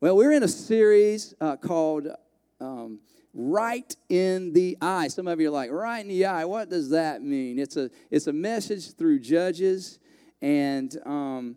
Well, 0.00 0.16
we're 0.16 0.30
in 0.30 0.44
a 0.44 0.48
series 0.48 1.34
uh, 1.40 1.56
called 1.56 2.06
um, 2.60 3.00
Right 3.34 3.96
in 4.08 4.52
the 4.52 4.78
Eye. 4.80 5.08
Some 5.08 5.26
of 5.26 5.40
you 5.40 5.48
are 5.48 5.50
like, 5.50 5.72
Right 5.72 5.98
in 5.98 6.06
the 6.06 6.24
Eye, 6.26 6.44
what 6.44 6.70
does 6.70 6.90
that 6.90 7.20
mean? 7.20 7.58
It's 7.58 7.76
a, 7.76 7.90
it's 8.08 8.28
a 8.28 8.32
message 8.32 8.94
through 8.94 9.18
Judges. 9.18 9.98
And, 10.40 10.96
um, 11.04 11.56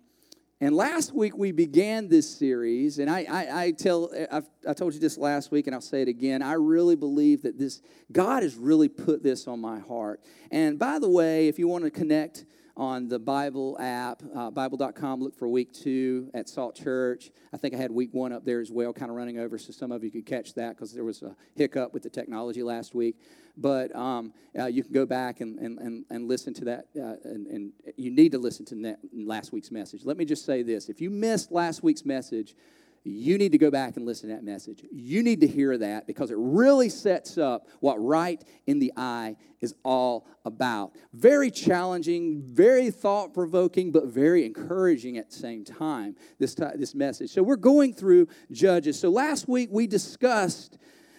and 0.60 0.76
last 0.76 1.14
week 1.14 1.38
we 1.38 1.52
began 1.52 2.08
this 2.10 2.28
series, 2.28 2.98
and 2.98 3.12
I, 3.12 3.28
I, 3.30 3.64
I 3.66 3.72
tell, 3.74 4.12
I've, 4.32 4.50
I 4.68 4.74
told 4.74 4.96
you 4.96 5.00
this 5.00 5.20
last 5.20 5.52
week, 5.52 5.68
and 5.68 5.76
I'll 5.76 5.80
say 5.80 6.02
it 6.02 6.08
again. 6.08 6.42
I 6.42 6.54
really 6.54 6.96
believe 6.96 7.44
that 7.44 7.60
this, 7.60 7.84
God 8.12 8.42
has 8.42 8.56
really 8.56 8.90
put 8.90 9.22
this 9.22 9.48
on 9.48 9.62
my 9.62 9.78
heart. 9.82 10.20
And 10.50 10.80
by 10.80 10.98
the 10.98 11.10
way, 11.10 11.48
if 11.48 11.60
you 11.60 11.68
want 11.68 11.84
to 11.84 11.92
connect, 11.92 12.46
on 12.76 13.08
the 13.08 13.20
Bible 13.20 13.78
app, 13.80 14.22
uh, 14.36 14.50
Bible.com. 14.50 15.22
Look 15.22 15.36
for 15.38 15.48
week 15.48 15.74
two 15.74 16.30
at 16.34 16.50
Salt 16.50 16.76
Church. 16.76 17.32
I 17.54 17.58
think 17.58 17.74
I 17.74 17.78
had 17.78 17.92
week 17.92 18.14
one 18.14 18.32
up 18.32 18.46
there 18.46 18.60
as 18.60 18.72
well, 18.72 18.94
kind 18.94 19.12
of 19.12 19.18
running 19.18 19.40
over, 19.40 19.58
so 19.58 19.72
some 19.72 19.92
of 19.92 20.04
you 20.04 20.12
could 20.12 20.26
catch 20.26 20.54
that 20.56 20.76
because 20.76 20.94
there 20.94 21.04
was 21.04 21.22
a 21.22 21.36
hiccup 21.56 21.94
with 21.94 22.04
the 22.04 22.10
technology 22.10 22.64
last 22.64 22.96
week. 22.96 23.16
But 23.58 23.96
um, 23.96 24.34
uh, 24.58 24.66
you 24.66 24.84
can 24.84 24.94
go 24.94 25.06
back 25.06 25.42
and, 25.42 25.60
and, 25.60 25.78
and, 25.80 26.06
and 26.10 26.28
listen 26.28 26.54
to 26.56 26.66
that, 26.66 26.86
uh, 26.96 27.16
and, 27.26 27.48
and, 27.48 27.74
you 27.98 28.10
need 28.10 28.32
to 28.32 28.40
listen 28.40 28.66
to 28.68 28.96
last 29.14 29.52
week's 29.52 29.72
message. 29.72 30.06
Let 30.06 30.18
me 30.18 30.26
just 30.26 30.46
say 30.46 30.64
this 30.64 30.90
if 30.90 31.02
you 31.02 31.10
missed 31.10 31.52
last 31.52 31.84
week's 31.84 32.06
message, 32.06 32.56
you 33.04 33.38
need 33.38 33.52
to 33.52 33.58
go 33.58 33.72
back 33.72 33.98
and 33.98 34.06
listen 34.06 34.30
to 34.30 34.36
that 34.36 34.44
message. 34.44 34.86
You 34.92 35.24
need 35.24 35.42
to 35.42 35.48
hear 35.48 35.76
that 35.78 36.06
because 36.06 36.30
it 36.30 36.38
really 36.38 36.90
sets 36.90 37.38
up 37.38 37.68
what 37.80 37.96
right 37.96 38.44
in 38.68 38.78
the 38.78 38.94
eye 38.96 39.38
is 39.60 39.74
all 39.84 40.28
about. 40.46 40.96
Very 41.12 41.50
challenging, 41.50 42.44
very 42.44 42.92
thought 42.92 43.34
provoking, 43.34 43.92
but 43.92 44.06
very 44.06 44.46
encouraging 44.46 45.18
at 45.18 45.32
the 45.32 45.36
same 45.36 45.64
time, 45.64 46.16
this, 46.38 46.54
this 46.54 46.94
message. 46.94 47.32
So, 47.32 47.42
we're 47.42 47.56
going 47.56 47.94
through 47.94 48.28
Judges. 48.52 49.00
So, 49.00 49.10
last 49.10 49.48
week 49.48 49.70
we 49.72 49.88
discussed 49.88 50.78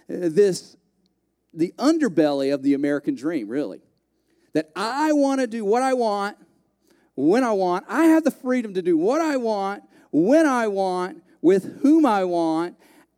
uh, 0.08 0.28
this, 0.30 0.76
the 1.52 1.74
underbelly 1.78 2.54
of 2.54 2.62
the 2.62 2.74
American 2.74 3.16
dream, 3.16 3.48
really. 3.48 3.80
That 4.52 4.70
I 4.76 5.12
want 5.12 5.40
to 5.40 5.48
do 5.48 5.64
what 5.64 5.82
I 5.82 5.94
want, 5.94 6.36
when 7.16 7.42
I 7.42 7.52
want. 7.52 7.86
I 7.88 8.04
have 8.04 8.22
the 8.22 8.30
freedom 8.30 8.74
to 8.74 8.82
do 8.82 8.96
what 8.96 9.20
I 9.20 9.36
want, 9.36 9.82
when 10.12 10.46
I 10.46 10.68
want 10.68 11.22
with 11.42 11.82
whom 11.82 12.06
I 12.06 12.24
want, 12.24 12.76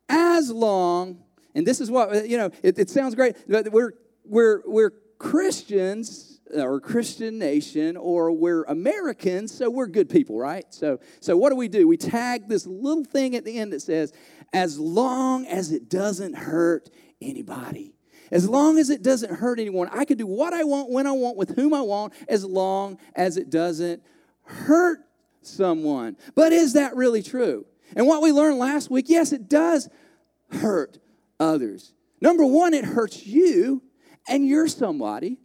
as 0.08 0.50
long, 0.50 1.22
and 1.54 1.66
this 1.66 1.80
is 1.80 1.90
what, 1.90 2.28
you 2.28 2.36
know, 2.36 2.50
it, 2.62 2.78
it 2.78 2.90
sounds 2.90 3.14
great, 3.14 3.36
but 3.46 3.70
we're, 3.70 3.92
we're, 4.24 4.62
we're 4.66 4.90
Christians 5.18 6.40
uh, 6.56 6.62
or 6.62 6.80
Christian 6.80 7.38
nation 7.38 7.96
or 7.96 8.32
we're 8.32 8.64
Americans, 8.64 9.56
so 9.56 9.70
we're 9.70 9.86
good 9.86 10.08
people, 10.08 10.38
right? 10.38 10.64
So, 10.70 10.98
so 11.20 11.36
what 11.36 11.50
do 11.50 11.56
we 11.56 11.68
do? 11.68 11.86
We 11.86 11.96
tag 11.96 12.48
this 12.48 12.66
little 12.66 13.04
thing 13.04 13.36
at 13.36 13.44
the 13.44 13.58
end 13.58 13.72
that 13.72 13.80
says, 13.80 14.12
as 14.52 14.78
long 14.78 15.46
as 15.46 15.70
it 15.70 15.88
doesn't 15.88 16.34
hurt 16.34 16.90
anybody. 17.20 17.94
As 18.30 18.48
long 18.48 18.78
as 18.78 18.90
it 18.90 19.02
doesn't 19.02 19.34
hurt 19.34 19.60
anyone, 19.60 19.88
I 19.92 20.04
can 20.04 20.16
do 20.16 20.26
what 20.26 20.52
I 20.52 20.64
want, 20.64 20.90
when 20.90 21.06
I 21.06 21.12
want, 21.12 21.36
with 21.36 21.54
whom 21.56 21.74
I 21.74 21.82
want, 21.82 22.14
as 22.28 22.44
long 22.44 22.98
as 23.14 23.36
it 23.36 23.50
doesn't 23.50 24.02
hurt 24.42 24.98
someone. 25.42 26.16
But 26.34 26.52
is 26.52 26.72
that 26.72 26.96
really 26.96 27.22
true? 27.22 27.66
And 27.96 28.06
what 28.06 28.22
we 28.22 28.32
learned 28.32 28.58
last 28.58 28.90
week, 28.90 29.06
yes, 29.08 29.32
it 29.32 29.48
does 29.48 29.88
hurt 30.50 30.98
others. 31.38 31.92
Number 32.20 32.44
one, 32.44 32.74
it 32.74 32.84
hurts 32.84 33.26
you, 33.26 33.82
and 34.28 34.46
you're 34.46 34.68
somebody. 34.68 35.38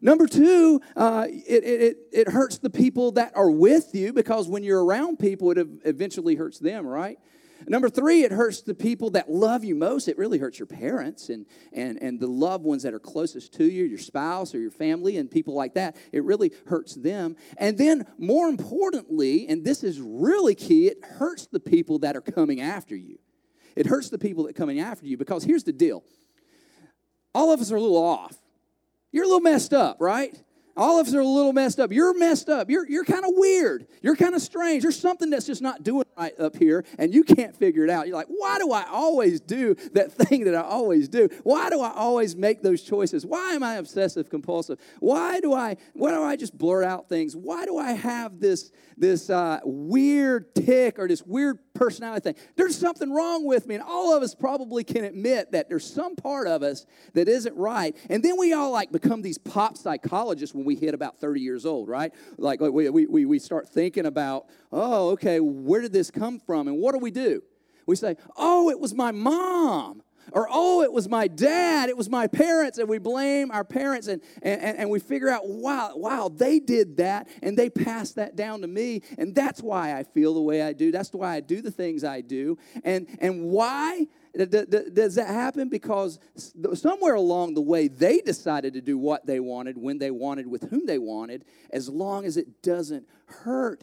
Number 0.00 0.26
two, 0.26 0.80
uh, 0.94 1.26
it, 1.28 1.64
it, 1.64 1.96
it 2.12 2.28
hurts 2.28 2.58
the 2.58 2.70
people 2.70 3.12
that 3.12 3.32
are 3.34 3.50
with 3.50 3.94
you 3.94 4.12
because 4.12 4.48
when 4.48 4.62
you're 4.62 4.84
around 4.84 5.18
people, 5.18 5.50
it 5.50 5.66
eventually 5.84 6.34
hurts 6.34 6.58
them, 6.58 6.86
right? 6.86 7.18
Number 7.66 7.88
three, 7.88 8.22
it 8.22 8.32
hurts 8.32 8.62
the 8.62 8.74
people 8.74 9.10
that 9.10 9.30
love 9.30 9.64
you 9.64 9.74
most. 9.74 10.08
It 10.08 10.18
really 10.18 10.38
hurts 10.38 10.58
your 10.58 10.66
parents 10.66 11.28
and, 11.28 11.46
and, 11.72 12.00
and 12.00 12.20
the 12.20 12.26
loved 12.26 12.64
ones 12.64 12.82
that 12.82 12.94
are 12.94 12.98
closest 12.98 13.54
to 13.54 13.64
you, 13.64 13.84
your 13.84 13.98
spouse 13.98 14.54
or 14.54 14.58
your 14.58 14.70
family, 14.70 15.16
and 15.16 15.30
people 15.30 15.54
like 15.54 15.74
that. 15.74 15.96
It 16.12 16.24
really 16.24 16.52
hurts 16.66 16.94
them. 16.94 17.36
And 17.56 17.78
then, 17.78 18.06
more 18.18 18.48
importantly, 18.48 19.48
and 19.48 19.64
this 19.64 19.82
is 19.82 20.00
really 20.00 20.54
key, 20.54 20.88
it 20.88 21.04
hurts 21.04 21.46
the 21.46 21.60
people 21.60 21.98
that 22.00 22.16
are 22.16 22.20
coming 22.20 22.60
after 22.60 22.94
you. 22.94 23.18
It 23.74 23.86
hurts 23.86 24.10
the 24.10 24.18
people 24.18 24.44
that 24.44 24.50
are 24.50 24.60
coming 24.60 24.80
after 24.80 25.06
you 25.06 25.16
because 25.16 25.44
here's 25.44 25.64
the 25.64 25.72
deal 25.72 26.04
all 27.34 27.52
of 27.52 27.60
us 27.60 27.70
are 27.70 27.76
a 27.76 27.80
little 27.80 28.02
off. 28.02 28.34
You're 29.12 29.24
a 29.24 29.26
little 29.26 29.40
messed 29.40 29.74
up, 29.74 29.98
right? 30.00 30.34
All 30.76 31.00
of 31.00 31.06
us 31.06 31.14
are 31.14 31.20
a 31.20 31.24
little 31.24 31.52
messed 31.52 31.80
up. 31.80 31.90
You're 31.90 32.16
messed 32.18 32.48
up. 32.48 32.68
You're, 32.68 32.88
you're 32.88 33.04
kind 33.04 33.24
of 33.24 33.30
weird. 33.34 33.86
You're 34.02 34.16
kind 34.16 34.34
of 34.34 34.42
strange. 34.42 34.82
There's 34.82 34.98
something 34.98 35.30
that's 35.30 35.46
just 35.46 35.62
not 35.62 35.82
doing 35.82 36.04
right 36.18 36.38
up 36.38 36.56
here, 36.56 36.84
and 36.98 37.14
you 37.14 37.24
can't 37.24 37.56
figure 37.56 37.84
it 37.84 37.90
out. 37.90 38.06
You're 38.06 38.16
like, 38.16 38.28
why 38.28 38.58
do 38.58 38.72
I 38.72 38.84
always 38.90 39.40
do 39.40 39.74
that 39.92 40.12
thing 40.12 40.44
that 40.44 40.54
I 40.54 40.62
always 40.62 41.08
do? 41.08 41.28
Why 41.44 41.70
do 41.70 41.80
I 41.80 41.92
always 41.92 42.36
make 42.36 42.62
those 42.62 42.82
choices? 42.82 43.24
Why 43.24 43.52
am 43.52 43.62
I 43.62 43.74
obsessive 43.76 44.28
compulsive? 44.28 44.78
Why 45.00 45.40
do 45.40 45.52
I 45.54 45.76
why 45.94 46.10
do 46.10 46.22
I 46.22 46.36
just 46.36 46.56
blurt 46.56 46.84
out 46.84 47.08
things? 47.08 47.36
Why 47.36 47.64
do 47.64 47.78
I 47.78 47.92
have 47.92 48.40
this 48.40 48.70
this 48.96 49.30
uh, 49.30 49.60
weird 49.64 50.54
tick 50.54 50.98
or 50.98 51.08
this 51.08 51.22
weird 51.22 51.58
personality 51.76 52.32
thing? 52.32 52.44
There's 52.56 52.76
something 52.76 53.12
wrong 53.12 53.44
with 53.44 53.66
me, 53.66 53.74
and 53.74 53.84
all 53.84 54.16
of 54.16 54.22
us 54.22 54.34
probably 54.34 54.84
can 54.84 55.04
admit 55.04 55.52
that 55.52 55.68
there's 55.68 55.88
some 55.88 56.16
part 56.16 56.46
of 56.46 56.62
us 56.62 56.86
that 57.14 57.28
isn't 57.28 57.56
right. 57.56 57.96
And 58.10 58.22
then 58.22 58.38
we 58.38 58.52
all 58.52 58.70
like 58.70 58.92
become 58.92 59.22
these 59.22 59.38
pop 59.38 59.76
psychologists 59.76 60.54
when 60.54 60.64
we 60.64 60.74
hit 60.74 60.94
about 60.94 61.18
30 61.18 61.40
years 61.40 61.66
old, 61.66 61.88
right? 61.88 62.12
Like 62.38 62.60
we, 62.60 62.88
we, 62.90 63.24
we 63.24 63.38
start 63.38 63.68
thinking 63.68 64.06
about, 64.06 64.46
oh, 64.72 65.10
okay, 65.10 65.40
where 65.40 65.80
did 65.80 65.92
this 65.92 66.10
come 66.10 66.38
from? 66.38 66.68
And 66.68 66.78
what 66.78 66.92
do 66.92 66.98
we 66.98 67.10
do? 67.10 67.42
We 67.86 67.96
say, 67.96 68.16
oh, 68.36 68.70
it 68.70 68.80
was 68.80 68.94
my 68.94 69.12
mom. 69.12 70.02
Or, 70.32 70.48
oh, 70.50 70.82
it 70.82 70.92
was 70.92 71.08
my 71.08 71.28
dad, 71.28 71.88
it 71.88 71.96
was 71.96 72.10
my 72.10 72.26
parents, 72.26 72.78
and 72.78 72.88
we 72.88 72.98
blame 72.98 73.50
our 73.50 73.64
parents 73.64 74.08
and, 74.08 74.20
and, 74.42 74.78
and 74.78 74.90
we 74.90 74.98
figure 74.98 75.28
out, 75.28 75.48
wow, 75.48 75.92
wow, 75.94 76.28
they 76.34 76.58
did 76.58 76.96
that 76.96 77.28
and 77.42 77.56
they 77.56 77.70
passed 77.70 78.16
that 78.16 78.36
down 78.36 78.60
to 78.62 78.66
me, 78.66 79.02
and 79.18 79.34
that's 79.34 79.62
why 79.62 79.96
I 79.96 80.02
feel 80.02 80.34
the 80.34 80.40
way 80.40 80.62
I 80.62 80.72
do. 80.72 80.90
That's 80.90 81.12
why 81.12 81.36
I 81.36 81.40
do 81.40 81.62
the 81.62 81.70
things 81.70 82.04
I 82.04 82.20
do. 82.20 82.58
And, 82.84 83.06
and 83.20 83.44
why? 83.44 84.06
Does 84.36 85.14
that 85.14 85.28
happen? 85.28 85.70
Because 85.70 86.18
somewhere 86.74 87.14
along 87.14 87.54
the 87.54 87.62
way, 87.62 87.88
they 87.88 88.20
decided 88.20 88.74
to 88.74 88.82
do 88.82 88.98
what 88.98 89.26
they 89.26 89.40
wanted, 89.40 89.78
when 89.78 89.98
they 89.98 90.10
wanted, 90.10 90.46
with 90.46 90.68
whom 90.68 90.84
they 90.84 90.98
wanted, 90.98 91.44
as 91.70 91.88
long 91.88 92.26
as 92.26 92.36
it 92.36 92.62
doesn't 92.62 93.06
hurt 93.26 93.82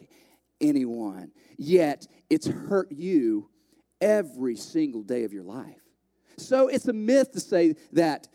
anyone. 0.60 1.32
Yet, 1.58 2.06
it's 2.30 2.46
hurt 2.46 2.92
you 2.92 3.50
every 4.00 4.56
single 4.56 5.02
day 5.02 5.24
of 5.24 5.32
your 5.32 5.44
life. 5.44 5.83
So, 6.36 6.68
it's 6.68 6.88
a 6.88 6.92
myth 6.92 7.32
to 7.32 7.40
say 7.40 7.74
that 7.92 8.28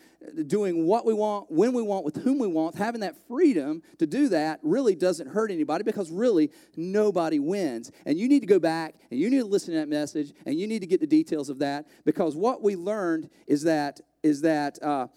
doing 0.48 0.86
what 0.86 1.06
we 1.06 1.14
want, 1.14 1.50
when 1.50 1.74
we 1.74 1.82
want, 1.82 2.06
with 2.06 2.18
whom 2.18 2.40
we 2.40 2.48
want, 2.48 2.76
having 2.76 3.02
that 3.02 3.16
freedom 3.28 3.82
to 3.98 4.06
do 4.06 4.30
that 4.30 4.60
really 4.64 4.96
doesn't 4.96 5.28
hurt 5.28 5.52
anybody 5.52 5.84
because 5.84 6.12
really 6.12 6.52
nobody 6.76 7.40
wins. 7.40 7.92
And 8.06 8.18
you 8.18 8.28
need 8.28 8.42
to 8.42 8.46
go 8.48 8.60
back 8.60 8.96
and 9.12 9.20
you 9.20 9.30
need 9.30 9.40
to 9.40 9.46
listen 9.46 9.74
to 9.74 9.80
that 9.80 9.90
message 9.90 10.34
and 10.46 10.60
you 10.60 10.68
need 10.68 10.80
to 10.80 10.88
get 10.88 11.00
the 11.00 11.08
details 11.08 11.50
of 11.50 11.60
that 11.60 11.88
because 12.06 12.36
what 12.36 12.62
we 12.62 12.76
learned 12.76 13.30
is 13.48 13.64
that 13.64 14.02
is 14.22 14.42
that 14.42 14.82
uh, 14.84 15.08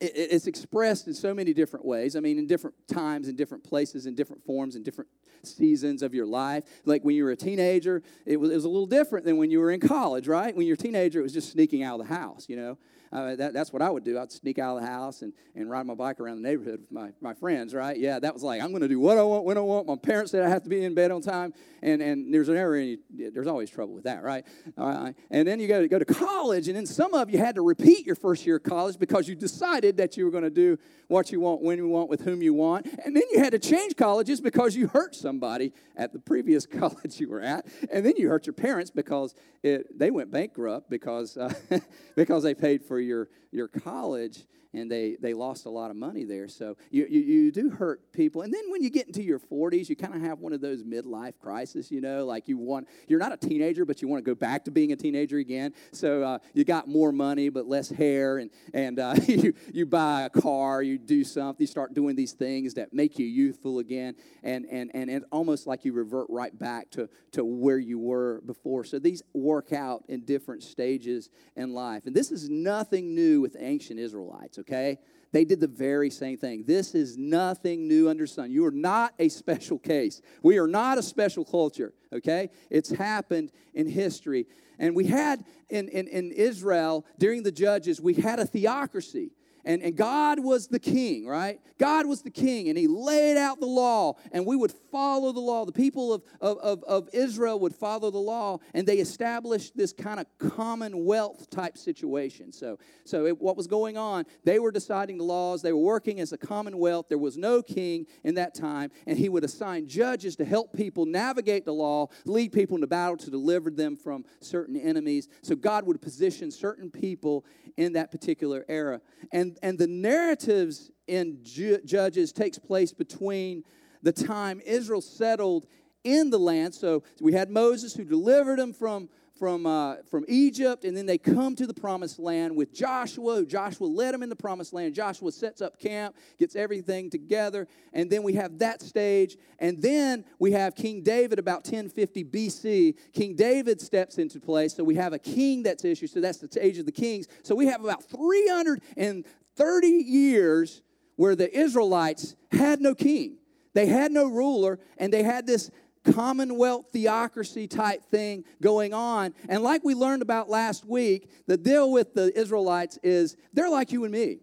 it, 0.00 0.12
it's 0.14 0.46
expressed 0.46 1.06
in 1.06 1.14
so 1.14 1.34
many 1.34 1.52
different 1.52 1.84
ways. 1.84 2.16
I 2.16 2.20
mean, 2.20 2.38
in 2.38 2.46
different 2.46 2.76
times, 2.88 3.28
in 3.28 3.36
different 3.36 3.64
places, 3.64 4.06
in 4.06 4.14
different 4.14 4.44
forms, 4.44 4.76
in 4.76 4.82
different 4.82 5.10
seasons 5.46 6.02
of 6.02 6.14
your 6.14 6.26
life. 6.26 6.64
Like 6.84 7.02
when 7.02 7.16
you 7.16 7.24
were 7.24 7.30
a 7.30 7.36
teenager, 7.36 8.02
it 8.24 8.38
was, 8.38 8.50
it 8.50 8.54
was 8.54 8.64
a 8.64 8.68
little 8.68 8.86
different 8.86 9.24
than 9.24 9.36
when 9.36 9.50
you 9.50 9.60
were 9.60 9.70
in 9.70 9.80
college, 9.80 10.28
right? 10.28 10.54
When 10.54 10.66
you're 10.66 10.74
a 10.74 10.78
teenager, 10.78 11.20
it 11.20 11.22
was 11.22 11.32
just 11.32 11.52
sneaking 11.52 11.82
out 11.82 12.00
of 12.00 12.08
the 12.08 12.14
house, 12.14 12.46
you 12.48 12.56
know. 12.56 12.78
Uh, 13.12 13.36
that, 13.36 13.52
that's 13.52 13.72
what 13.72 13.82
I 13.82 13.90
would 13.90 14.04
do. 14.04 14.18
I'd 14.18 14.32
sneak 14.32 14.58
out 14.58 14.76
of 14.76 14.82
the 14.82 14.88
house 14.88 15.22
and, 15.22 15.32
and 15.54 15.70
ride 15.70 15.86
my 15.86 15.94
bike 15.94 16.20
around 16.20 16.42
the 16.42 16.48
neighborhood 16.48 16.80
with 16.80 16.92
my, 16.92 17.10
my 17.20 17.34
friends, 17.34 17.74
right? 17.74 17.96
Yeah, 17.96 18.18
that 18.18 18.34
was 18.34 18.42
like, 18.42 18.60
I'm 18.60 18.70
going 18.70 18.82
to 18.82 18.88
do 18.88 19.00
what 19.00 19.18
I 19.18 19.22
want, 19.22 19.44
when 19.44 19.56
I 19.56 19.60
want. 19.60 19.86
My 19.86 19.96
parents 19.96 20.32
said 20.32 20.42
I 20.42 20.48
have 20.48 20.62
to 20.64 20.68
be 20.68 20.84
in 20.84 20.94
bed 20.94 21.10
on 21.10 21.20
time, 21.20 21.54
and, 21.82 22.02
and 22.02 22.32
there's 22.32 22.48
never 22.48 22.74
any, 22.74 22.98
there's 23.10 23.46
always 23.46 23.70
trouble 23.70 23.94
with 23.94 24.04
that, 24.04 24.22
right? 24.22 24.44
Uh, 24.76 25.12
and 25.30 25.46
then 25.46 25.60
you 25.60 25.68
got 25.68 25.80
to, 25.80 25.88
go 25.88 25.98
to 25.98 26.04
college, 26.04 26.68
and 26.68 26.76
then 26.76 26.86
some 26.86 27.14
of 27.14 27.30
you 27.30 27.38
had 27.38 27.54
to 27.54 27.62
repeat 27.62 28.04
your 28.04 28.16
first 28.16 28.44
year 28.44 28.56
of 28.56 28.62
college 28.62 28.98
because 28.98 29.28
you 29.28 29.34
decided 29.34 29.96
that 29.96 30.16
you 30.16 30.24
were 30.24 30.30
going 30.30 30.44
to 30.44 30.50
do 30.50 30.78
what 31.08 31.30
you 31.30 31.40
want, 31.40 31.62
when 31.62 31.78
you 31.78 31.88
want, 31.88 32.08
with 32.08 32.22
whom 32.22 32.42
you 32.42 32.52
want. 32.52 32.86
And 33.04 33.14
then 33.14 33.22
you 33.30 33.38
had 33.38 33.52
to 33.52 33.58
change 33.58 33.96
colleges 33.96 34.40
because 34.40 34.74
you 34.74 34.88
hurt 34.88 35.14
somebody 35.14 35.72
at 35.96 36.12
the 36.12 36.18
previous 36.18 36.66
college 36.80 37.20
you 37.20 37.28
were 37.28 37.40
at. 37.40 37.66
And 37.90 38.04
then 38.04 38.14
you 38.16 38.28
hurt 38.28 38.46
your 38.46 38.54
parents 38.54 38.90
because 38.90 39.34
it, 39.62 39.98
they 39.98 40.10
went 40.10 40.30
bankrupt 40.30 40.90
because, 40.90 41.36
uh, 41.36 41.52
because 42.16 42.42
they 42.42 42.54
paid 42.54 42.84
for 42.84 43.00
your, 43.06 43.28
your 43.50 43.68
college. 43.68 44.44
And 44.76 44.90
they, 44.90 45.16
they 45.20 45.34
lost 45.34 45.66
a 45.66 45.70
lot 45.70 45.90
of 45.90 45.96
money 45.96 46.24
there. 46.24 46.48
So 46.48 46.76
you, 46.90 47.06
you, 47.08 47.20
you 47.20 47.52
do 47.52 47.70
hurt 47.70 48.12
people. 48.12 48.42
And 48.42 48.52
then 48.52 48.70
when 48.70 48.82
you 48.82 48.90
get 48.90 49.06
into 49.06 49.22
your 49.22 49.38
40s, 49.38 49.88
you 49.88 49.96
kind 49.96 50.14
of 50.14 50.20
have 50.20 50.40
one 50.40 50.52
of 50.52 50.60
those 50.60 50.82
midlife 50.82 51.38
crises, 51.40 51.90
you 51.90 52.00
know, 52.00 52.26
like 52.26 52.48
you 52.48 52.58
want, 52.58 52.86
you're 53.08 53.18
not 53.18 53.32
a 53.32 53.36
teenager, 53.36 53.84
but 53.84 54.02
you 54.02 54.08
want 54.08 54.24
to 54.24 54.30
go 54.30 54.34
back 54.34 54.64
to 54.66 54.70
being 54.70 54.92
a 54.92 54.96
teenager 54.96 55.38
again. 55.38 55.72
So 55.92 56.22
uh, 56.22 56.38
you 56.54 56.64
got 56.64 56.88
more 56.88 57.12
money, 57.12 57.48
but 57.48 57.66
less 57.66 57.88
hair, 57.88 58.38
and, 58.38 58.50
and 58.74 58.98
uh, 58.98 59.14
you, 59.26 59.54
you 59.72 59.86
buy 59.86 60.22
a 60.22 60.30
car, 60.30 60.82
you 60.82 60.98
do 60.98 61.24
something, 61.24 61.62
you 61.62 61.66
start 61.66 61.94
doing 61.94 62.14
these 62.16 62.32
things 62.32 62.74
that 62.74 62.92
make 62.92 63.18
you 63.18 63.26
youthful 63.26 63.78
again, 63.78 64.14
and, 64.42 64.66
and, 64.70 64.90
and 64.94 65.10
it's 65.10 65.26
almost 65.32 65.66
like 65.66 65.84
you 65.84 65.92
revert 65.92 66.26
right 66.28 66.56
back 66.58 66.90
to, 66.90 67.08
to 67.32 67.44
where 67.44 67.78
you 67.78 67.98
were 67.98 68.42
before. 68.46 68.84
So 68.84 68.98
these 68.98 69.22
work 69.32 69.72
out 69.72 70.04
in 70.08 70.24
different 70.24 70.62
stages 70.62 71.30
in 71.56 71.72
life. 71.72 72.06
And 72.06 72.14
this 72.14 72.30
is 72.30 72.48
nothing 72.48 73.14
new 73.14 73.40
with 73.40 73.56
ancient 73.58 73.98
Israelites? 74.00 74.58
They 74.68 75.44
did 75.44 75.60
the 75.60 75.66
very 75.66 76.10
same 76.10 76.38
thing. 76.38 76.64
This 76.66 76.94
is 76.94 77.18
nothing 77.18 77.88
new 77.88 78.08
under 78.08 78.26
sun. 78.26 78.50
You 78.50 78.64
are 78.64 78.70
not 78.70 79.12
a 79.18 79.28
special 79.28 79.78
case. 79.78 80.22
We 80.42 80.58
are 80.58 80.66
not 80.66 80.98
a 80.98 81.02
special 81.02 81.44
culture, 81.44 81.92
okay? 82.12 82.50
It's 82.70 82.90
happened 82.90 83.52
in 83.74 83.86
history. 83.86 84.46
And 84.78 84.94
we 84.94 85.04
had 85.06 85.44
in, 85.68 85.88
in, 85.88 86.08
in 86.08 86.32
Israel 86.32 87.04
during 87.18 87.42
the 87.42 87.52
judges, 87.52 88.00
we 88.00 88.14
had 88.14 88.38
a 88.38 88.46
theocracy. 88.46 89.32
And, 89.66 89.82
and 89.82 89.96
God 89.96 90.38
was 90.38 90.68
the 90.68 90.78
king, 90.78 91.26
right? 91.26 91.60
God 91.76 92.06
was 92.06 92.22
the 92.22 92.30
king, 92.30 92.68
and 92.68 92.78
he 92.78 92.86
laid 92.86 93.36
out 93.36 93.58
the 93.58 93.66
law, 93.66 94.14
and 94.30 94.46
we 94.46 94.54
would 94.54 94.72
follow 94.92 95.32
the 95.32 95.40
law. 95.40 95.66
The 95.66 95.72
people 95.72 96.12
of, 96.14 96.22
of, 96.40 96.84
of, 96.84 97.08
Israel 97.12 97.58
would 97.60 97.74
follow 97.74 98.12
the 98.12 98.18
law, 98.18 98.60
and 98.74 98.86
they 98.86 98.98
established 98.98 99.76
this 99.76 99.92
kind 99.92 100.20
of 100.20 100.26
commonwealth 100.38 101.50
type 101.50 101.76
situation. 101.76 102.52
So, 102.52 102.78
so 103.04 103.26
it, 103.26 103.40
what 103.40 103.56
was 103.56 103.66
going 103.66 103.96
on? 103.96 104.24
They 104.44 104.60
were 104.60 104.70
deciding 104.70 105.18
the 105.18 105.24
laws, 105.24 105.62
they 105.62 105.72
were 105.72 105.80
working 105.80 106.20
as 106.20 106.32
a 106.32 106.38
commonwealth. 106.38 107.06
There 107.08 107.18
was 107.18 107.36
no 107.36 107.60
king 107.60 108.06
in 108.22 108.36
that 108.36 108.54
time, 108.54 108.92
and 109.04 109.18
he 109.18 109.28
would 109.28 109.42
assign 109.42 109.88
judges 109.88 110.36
to 110.36 110.44
help 110.44 110.72
people 110.74 111.06
navigate 111.06 111.64
the 111.64 111.74
law, 111.74 112.06
lead 112.24 112.52
people 112.52 112.76
into 112.76 112.86
battle 112.86 113.16
to 113.16 113.30
deliver 113.30 113.70
them 113.70 113.96
from 113.96 114.24
certain 114.40 114.76
enemies. 114.76 115.28
So 115.42 115.56
God 115.56 115.86
would 115.86 116.00
position 116.00 116.52
certain 116.52 116.88
people 116.88 117.44
in 117.76 117.94
that 117.94 118.12
particular 118.12 118.64
era. 118.68 119.00
And 119.32 119.55
and, 119.62 119.78
the 119.78 119.86
narratives 119.86 120.90
in 121.06 121.38
Ju- 121.42 121.80
Judges 121.84 122.32
takes 122.32 122.58
place 122.58 122.92
between 122.92 123.64
the 124.02 124.12
time 124.12 124.60
Israel 124.64 125.00
settled 125.00 125.66
in 126.04 126.30
the 126.30 126.38
land. 126.38 126.74
So 126.74 127.02
we 127.20 127.32
had 127.32 127.50
Moses 127.50 127.94
who 127.94 128.04
delivered 128.04 128.58
them 128.58 128.72
from, 128.72 129.08
from, 129.36 129.66
uh, 129.66 129.96
from 130.08 130.24
Egypt, 130.28 130.84
and 130.84 130.96
then 130.96 131.04
they 131.04 131.18
come 131.18 131.56
to 131.56 131.66
the 131.66 131.74
promised 131.74 132.18
land 132.18 132.56
with 132.56 132.72
Joshua. 132.72 133.44
Joshua 133.44 133.86
led 133.86 134.14
them 134.14 134.22
in 134.22 134.28
the 134.28 134.36
promised 134.36 134.72
land. 134.72 134.94
Joshua 134.94 135.32
sets 135.32 135.60
up 135.60 135.78
camp, 135.80 136.14
gets 136.38 136.54
everything 136.54 137.10
together, 137.10 137.66
and 137.92 138.08
then 138.08 138.22
we 138.22 138.34
have 138.34 138.58
that 138.60 138.80
stage. 138.80 139.36
And 139.58 139.82
then 139.82 140.24
we 140.38 140.52
have 140.52 140.76
King 140.76 141.02
David 141.02 141.40
about 141.40 141.64
1050 141.64 142.24
BC. 142.24 142.94
King 143.12 143.34
David 143.34 143.80
steps 143.80 144.18
into 144.18 144.38
place, 144.38 144.74
so 144.74 144.84
we 144.84 144.94
have 144.94 145.12
a 145.12 145.18
king 145.18 145.64
that's 145.64 145.84
issued. 145.84 146.10
So 146.10 146.20
that's 146.20 146.38
the 146.38 146.64
age 146.64 146.78
of 146.78 146.86
the 146.86 146.92
kings. 146.92 147.26
So 147.42 147.54
we 147.54 147.66
have 147.66 147.82
about 147.82 148.04
300 148.04 148.80
and 148.96 149.24
30 149.56 149.88
years 149.88 150.82
where 151.16 151.34
the 151.34 151.54
Israelites 151.56 152.36
had 152.52 152.80
no 152.80 152.94
king, 152.94 153.38
they 153.74 153.86
had 153.86 154.12
no 154.12 154.26
ruler, 154.26 154.78
and 154.98 155.12
they 155.12 155.22
had 155.22 155.46
this 155.46 155.70
commonwealth 156.12 156.86
theocracy 156.92 157.66
type 157.66 158.04
thing 158.04 158.44
going 158.62 158.94
on. 158.94 159.34
And 159.48 159.62
like 159.62 159.82
we 159.84 159.94
learned 159.94 160.22
about 160.22 160.48
last 160.48 160.84
week, 160.84 161.28
the 161.46 161.56
deal 161.56 161.90
with 161.90 162.14
the 162.14 162.36
Israelites 162.38 162.98
is 163.02 163.36
they're 163.52 163.70
like 163.70 163.92
you 163.92 164.04
and 164.04 164.12
me. 164.12 164.38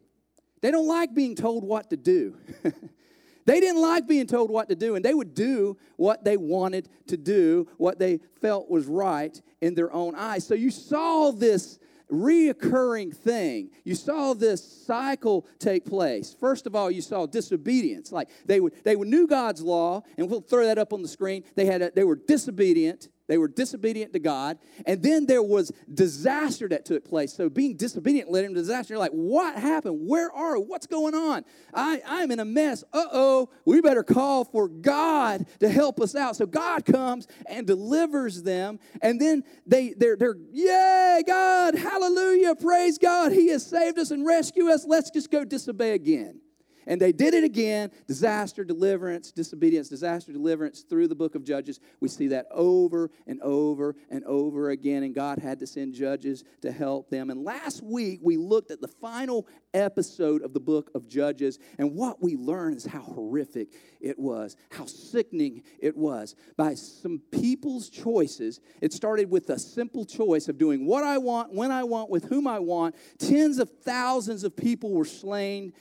They 0.61 0.71
don't 0.71 0.87
like 0.87 1.13
being 1.13 1.35
told 1.35 1.63
what 1.63 1.89
to 1.89 1.97
do. 1.97 2.37
they 3.45 3.59
didn't 3.59 3.81
like 3.81 4.07
being 4.07 4.27
told 4.27 4.49
what 4.49 4.69
to 4.69 4.75
do, 4.75 4.95
and 4.95 5.03
they 5.03 5.13
would 5.13 5.33
do 5.33 5.77
what 5.97 6.23
they 6.23 6.37
wanted 6.37 6.89
to 7.07 7.17
do, 7.17 7.67
what 7.77 7.99
they 7.99 8.19
felt 8.41 8.69
was 8.69 8.85
right 8.85 9.41
in 9.61 9.75
their 9.75 9.91
own 9.91 10.15
eyes. 10.15 10.45
So 10.45 10.55
you 10.55 10.71
saw 10.71 11.31
this 11.31 11.79
reoccurring 12.11 13.15
thing. 13.15 13.69
You 13.83 13.95
saw 13.95 14.33
this 14.33 14.63
cycle 14.63 15.47
take 15.59 15.85
place. 15.85 16.35
First 16.39 16.67
of 16.67 16.75
all, 16.75 16.91
you 16.91 17.01
saw 17.01 17.25
disobedience. 17.25 18.11
Like 18.11 18.29
they 18.45 18.59
would 18.59 18.73
they 18.83 18.95
knew 18.95 19.27
God's 19.27 19.61
law, 19.61 20.03
and 20.17 20.29
we'll 20.29 20.41
throw 20.41 20.65
that 20.65 20.77
up 20.77 20.93
on 20.93 21.01
the 21.01 21.07
screen. 21.07 21.43
They 21.55 21.65
had 21.65 21.81
a, 21.81 21.91
they 21.91 22.03
were 22.03 22.15
disobedient. 22.15 23.09
They 23.27 23.37
were 23.37 23.47
disobedient 23.47 24.11
to 24.13 24.19
God. 24.19 24.57
And 24.85 25.01
then 25.01 25.25
there 25.25 25.41
was 25.41 25.71
disaster 25.93 26.67
that 26.69 26.83
took 26.83 27.05
place. 27.05 27.33
So 27.33 27.49
being 27.49 27.77
disobedient 27.77 28.29
led 28.29 28.43
into 28.43 28.59
disaster. 28.59 28.93
You're 28.93 28.99
like, 28.99 29.11
what 29.11 29.55
happened? 29.55 30.07
Where 30.07 30.31
are 30.31 30.59
we? 30.59 30.65
What's 30.65 30.87
going 30.87 31.15
on? 31.15 31.45
I, 31.73 32.01
I'm 32.05 32.31
in 32.31 32.39
a 32.39 32.45
mess. 32.45 32.83
Uh 32.91 33.05
oh, 33.11 33.49
we 33.65 33.79
better 33.79 34.03
call 34.03 34.43
for 34.43 34.67
God 34.67 35.45
to 35.59 35.69
help 35.69 36.01
us 36.01 36.15
out. 36.15 36.35
So 36.35 36.45
God 36.45 36.85
comes 36.85 37.27
and 37.45 37.65
delivers 37.65 38.43
them. 38.43 38.79
And 39.01 39.21
then 39.21 39.43
they, 39.65 39.93
they're, 39.95 40.17
they're 40.17 40.35
yay, 40.51 41.23
God, 41.25 41.75
hallelujah, 41.75 42.55
praise 42.55 42.97
God. 42.97 43.31
He 43.31 43.47
has 43.49 43.65
saved 43.65 43.97
us 43.99 44.11
and 44.11 44.25
rescued 44.25 44.69
us. 44.69 44.85
Let's 44.85 45.11
just 45.11 45.31
go 45.31 45.45
disobey 45.45 45.93
again. 45.93 46.42
And 46.87 46.99
they 46.99 47.11
did 47.11 47.33
it 47.33 47.43
again 47.43 47.91
disaster, 48.07 48.63
deliverance, 48.63 49.31
disobedience, 49.31 49.89
disaster, 49.89 50.31
deliverance 50.31 50.81
through 50.81 51.07
the 51.07 51.15
book 51.15 51.35
of 51.35 51.43
Judges. 51.43 51.79
We 51.99 52.09
see 52.09 52.27
that 52.27 52.47
over 52.51 53.11
and 53.27 53.41
over 53.41 53.95
and 54.09 54.23
over 54.25 54.69
again. 54.69 55.03
And 55.03 55.15
God 55.15 55.39
had 55.39 55.59
to 55.59 55.67
send 55.67 55.93
judges 55.93 56.43
to 56.61 56.71
help 56.71 57.09
them. 57.09 57.29
And 57.29 57.43
last 57.43 57.83
week, 57.83 58.19
we 58.21 58.37
looked 58.37 58.71
at 58.71 58.81
the 58.81 58.87
final 58.87 59.47
episode 59.73 60.43
of 60.43 60.53
the 60.53 60.59
book 60.59 60.91
of 60.95 61.07
Judges. 61.07 61.59
And 61.77 61.95
what 61.95 62.21
we 62.21 62.35
learned 62.35 62.77
is 62.77 62.85
how 62.85 63.01
horrific 63.01 63.69
it 63.99 64.19
was, 64.19 64.55
how 64.71 64.85
sickening 64.85 65.63
it 65.79 65.95
was. 65.95 66.35
By 66.57 66.75
some 66.75 67.21
people's 67.31 67.89
choices, 67.89 68.59
it 68.81 68.93
started 68.93 69.29
with 69.29 69.49
a 69.49 69.59
simple 69.59 70.05
choice 70.05 70.47
of 70.47 70.57
doing 70.57 70.85
what 70.85 71.03
I 71.03 71.17
want, 71.17 71.53
when 71.53 71.71
I 71.71 71.83
want, 71.83 72.09
with 72.09 72.25
whom 72.25 72.47
I 72.47 72.59
want. 72.59 72.95
Tens 73.17 73.59
of 73.59 73.69
thousands 73.83 74.43
of 74.43 74.55
people 74.55 74.91
were 74.91 75.05
slain 75.05 75.73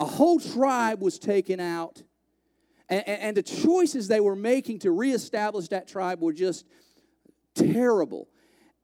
a 0.00 0.04
whole 0.04 0.38
tribe 0.38 1.02
was 1.02 1.18
taken 1.18 1.60
out. 1.60 2.02
And, 2.88 3.06
and, 3.06 3.36
the 3.36 3.42
choices 3.42 4.08
they 4.08 4.20
were 4.20 4.36
making 4.36 4.78
to 4.80 4.90
reestablish 4.90 5.68
that 5.68 5.88
tribe 5.88 6.22
were 6.22 6.32
just 6.32 6.64
terrible. 7.54 8.28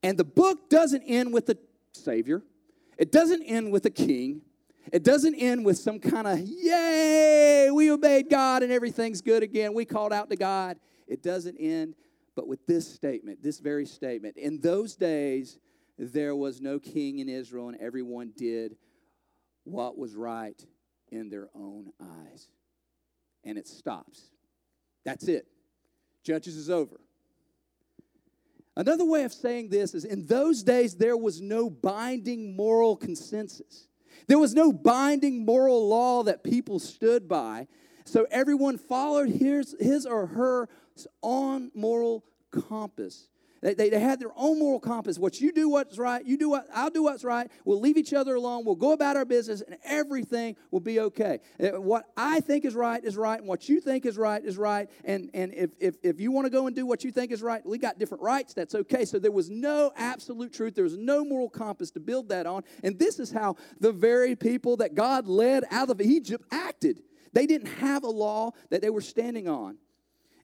And 0.02 0.18
the 0.18 0.25
book 0.25 0.68
doesn't 0.68 1.02
end 1.04 1.33
with 1.33 1.49
a 1.49 1.56
savior, 1.92 2.42
it 2.99 3.11
doesn't 3.11 3.42
end 3.42 3.73
with 3.73 3.87
a 3.87 3.90
king. 3.90 4.42
It 4.92 5.02
doesn't 5.02 5.35
end 5.37 5.64
with 5.64 5.78
some 5.78 5.99
kind 5.99 6.26
of, 6.26 6.38
yay, 6.40 7.71
we 7.73 7.90
obeyed 7.90 8.28
God 8.28 8.62
and 8.62 8.71
everything's 8.71 9.23
good 9.23 9.42
again. 9.42 9.73
We 9.73 9.87
called 9.87 10.12
out 10.12 10.28
to 10.28 10.37
God. 10.37 10.76
It 11.09 11.23
doesn't 11.23 11.56
end, 11.56 11.94
but 12.37 12.47
with 12.47 12.66
this 12.66 12.87
statement, 12.87 13.42
this 13.42 13.61
very 13.61 13.87
statement. 13.87 14.37
In 14.37 14.61
those 14.61 14.94
days, 14.94 15.59
there 15.99 16.37
was 16.37 16.61
no 16.61 16.78
king 16.78 17.21
in 17.21 17.30
Israel, 17.30 17.68
and 17.68 17.78
everyone 17.80 18.33
did 18.37 18.76
what 19.64 19.97
was 19.97 20.14
right 20.14 20.62
in 21.14 21.28
their 21.28 21.49
own 21.54 21.92
eyes. 22.00 22.49
And 23.44 23.59
it 23.59 23.68
stops. 23.68 24.30
That's 25.04 25.28
it. 25.28 25.47
Judges 26.23 26.56
is 26.56 26.71
over. 26.71 27.00
Another 28.76 29.04
way 29.04 29.23
of 29.25 29.33
saying 29.33 29.68
this 29.68 29.94
is 29.94 30.04
in 30.04 30.26
those 30.26 30.62
days, 30.62 30.97
there 30.97 31.16
was 31.16 31.40
no 31.40 31.71
binding 31.71 32.56
moral 32.56 32.97
consensus. 32.97 33.87
There 34.26 34.38
was 34.38 34.54
no 34.54 34.73
binding 34.73 35.44
moral 35.44 35.88
law 35.88 36.23
that 36.25 36.42
people 36.42 36.78
stood 36.78 37.28
by. 37.28 37.68
So 38.04 38.26
everyone 38.30 38.78
followed 38.78 39.28
his, 39.28 39.76
his 39.78 40.06
or 40.06 40.26
her 40.26 40.68
own 41.23 41.71
moral 41.75 42.25
compass. 42.50 43.28
They, 43.64 43.73
they, 43.73 43.88
they, 43.88 43.99
had 43.99 44.21
their 44.21 44.33
own 44.37 44.59
moral 44.59 44.78
compass. 44.78 45.18
What 45.18 45.40
you 45.40 45.50
do 45.50 45.71
what's 45.71 45.97
right, 45.97 46.23
you 46.23 46.37
do 46.37 46.50
what, 46.50 46.66
I'll 46.75 46.90
do 46.90 47.02
what's 47.02 47.25
right. 47.25 47.50
We'll 47.64 47.80
leave 47.80 47.97
each 47.97 48.12
other 48.12 48.35
alone. 48.35 48.62
We'll 48.66 48.75
go 48.75 48.92
about 48.92 49.16
our 49.16 49.25
business, 49.25 49.62
and 49.62 49.78
everything 49.85 50.56
will 50.71 50.80
be 50.80 51.00
okay. 51.00 51.40
Uh, 51.59 51.80
what 51.80 52.04
I 52.14 52.40
think 52.40 52.66
is 52.66 52.75
right 52.75 53.02
is 53.02 53.16
right, 53.16 53.38
and 53.38 53.49
what 53.49 53.66
you 53.66 53.80
think 53.80 54.04
is 54.04 54.18
right 54.18 54.44
is 54.44 54.59
right. 54.59 54.90
And, 55.06 55.30
and 55.33 55.54
if, 55.54 55.71
if, 55.80 55.97
if 56.02 56.21
you 56.21 56.30
want 56.30 56.44
to 56.44 56.50
go 56.50 56.66
and 56.66 56.76
do 56.76 56.85
what 56.85 57.04
you 57.04 57.11
think 57.11 57.33
is 57.33 57.42
right, 57.42 57.64
we 57.64 57.78
got 57.78 57.99
different 57.99 58.23
rights. 58.23 58.52
That's 58.52 58.75
okay. 58.75 59.06
So 59.06 59.18
there 59.18 59.33
was 59.33 59.49
no 59.49 59.92
absolute 59.97 60.52
truth. 60.52 60.75
There 60.75 60.85
was 60.85 60.99
no 60.99 61.25
moral 61.25 61.49
compass 61.49 61.90
to 61.92 62.00
build 62.00 62.28
that 62.28 62.47
on. 62.47 62.64
And 62.83 62.99
this 62.99 63.18
is 63.18 63.30
how 63.30 63.56
the 63.80 63.92
very 63.92 64.37
people 64.37 64.76
that 64.76 64.94
God 64.94 65.26
led 65.26 65.64
out 65.71 65.88
of 65.88 66.02
Egypt 66.02 66.44
acted. 66.52 67.02
They 67.33 67.47
didn't 67.47 67.68
have 67.78 68.04
a 68.04 68.11
law 68.11 68.50
that 68.68 68.83
they 68.83 68.90
were 68.90 69.00
standing 69.00 69.49
on. 69.49 69.78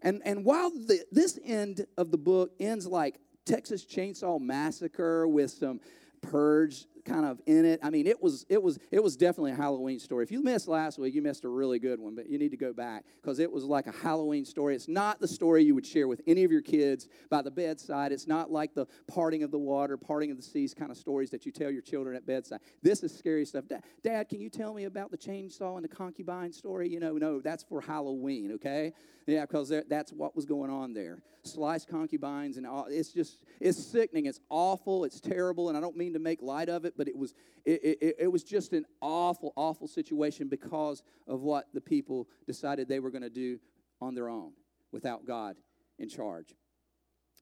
And, 0.02 0.22
and 0.24 0.44
while 0.44 0.70
the, 0.70 1.04
this 1.12 1.38
end 1.44 1.86
of 1.96 2.10
the 2.10 2.18
book 2.18 2.52
ends 2.58 2.86
like 2.86 3.20
Texas 3.44 3.84
Chainsaw 3.84 4.40
Massacre 4.40 5.26
with 5.26 5.50
some 5.50 5.80
purge 6.20 6.86
kind 7.04 7.24
of 7.24 7.40
in 7.46 7.64
it. 7.64 7.80
I 7.82 7.90
mean, 7.90 8.06
it 8.06 8.22
was 8.22 8.46
it 8.48 8.62
was 8.62 8.78
it 8.90 9.02
was 9.02 9.16
definitely 9.16 9.52
a 9.52 9.56
Halloween 9.56 9.98
story. 9.98 10.24
If 10.24 10.30
you 10.30 10.42
missed 10.42 10.68
last 10.68 10.98
week, 10.98 11.14
you 11.14 11.22
missed 11.22 11.44
a 11.44 11.48
really 11.48 11.78
good 11.78 12.00
one, 12.00 12.14
but 12.14 12.28
you 12.28 12.38
need 12.38 12.50
to 12.50 12.56
go 12.56 12.72
back 12.72 13.04
because 13.20 13.38
it 13.38 13.50
was 13.50 13.64
like 13.64 13.86
a 13.86 13.92
Halloween 13.92 14.44
story. 14.44 14.74
It's 14.74 14.88
not 14.88 15.20
the 15.20 15.28
story 15.28 15.64
you 15.64 15.74
would 15.74 15.86
share 15.86 16.08
with 16.08 16.20
any 16.26 16.44
of 16.44 16.52
your 16.52 16.62
kids 16.62 17.08
by 17.28 17.42
the 17.42 17.50
bedside. 17.50 18.12
It's 18.12 18.26
not 18.26 18.50
like 18.50 18.74
the 18.74 18.86
parting 19.06 19.42
of 19.42 19.50
the 19.50 19.58
water, 19.58 19.96
parting 19.96 20.30
of 20.30 20.36
the 20.36 20.42
seas 20.42 20.74
kind 20.74 20.90
of 20.90 20.96
stories 20.96 21.30
that 21.30 21.46
you 21.46 21.52
tell 21.52 21.70
your 21.70 21.82
children 21.82 22.16
at 22.16 22.26
bedside. 22.26 22.60
This 22.82 23.02
is 23.02 23.16
scary 23.16 23.44
stuff. 23.44 23.66
Dad, 23.68 23.82
Dad 24.02 24.28
can 24.28 24.40
you 24.40 24.48
tell 24.48 24.74
me 24.74 24.84
about 24.84 25.10
the 25.10 25.18
chainsaw 25.18 25.76
and 25.76 25.84
the 25.84 25.88
concubine 25.88 26.52
story? 26.52 26.88
You 26.88 27.00
know, 27.00 27.16
no, 27.16 27.40
that's 27.40 27.64
for 27.64 27.80
Halloween, 27.80 28.52
okay? 28.52 28.92
Yeah, 29.26 29.42
because 29.42 29.72
that's 29.88 30.12
what 30.12 30.34
was 30.34 30.44
going 30.44 30.70
on 30.70 30.92
there. 30.92 31.22
Sliced 31.44 31.88
concubines 31.88 32.56
and 32.56 32.66
all. 32.66 32.86
It's 32.90 33.12
just 33.12 33.38
it's 33.60 33.78
sickening. 33.78 34.26
It's 34.26 34.40
awful. 34.50 35.04
It's 35.04 35.20
terrible. 35.20 35.68
And 35.68 35.78
I 35.78 35.80
don't 35.80 35.96
mean 35.96 36.12
to 36.14 36.18
make 36.18 36.42
light 36.42 36.68
of 36.68 36.84
it, 36.84 36.89
but 36.96 37.08
it 37.08 37.16
was 37.16 37.34
it, 37.64 37.98
it, 38.00 38.16
it 38.20 38.32
was 38.32 38.42
just 38.42 38.72
an 38.72 38.86
awful, 39.00 39.52
awful 39.56 39.86
situation 39.86 40.48
because 40.48 41.02
of 41.26 41.42
what 41.42 41.66
the 41.74 41.80
people 41.80 42.28
decided 42.46 42.88
they 42.88 43.00
were 43.00 43.10
going 43.10 43.22
to 43.22 43.30
do 43.30 43.58
on 44.00 44.14
their 44.14 44.28
own 44.28 44.52
without 44.92 45.26
God 45.26 45.56
in 45.98 46.08
charge. 46.08 46.54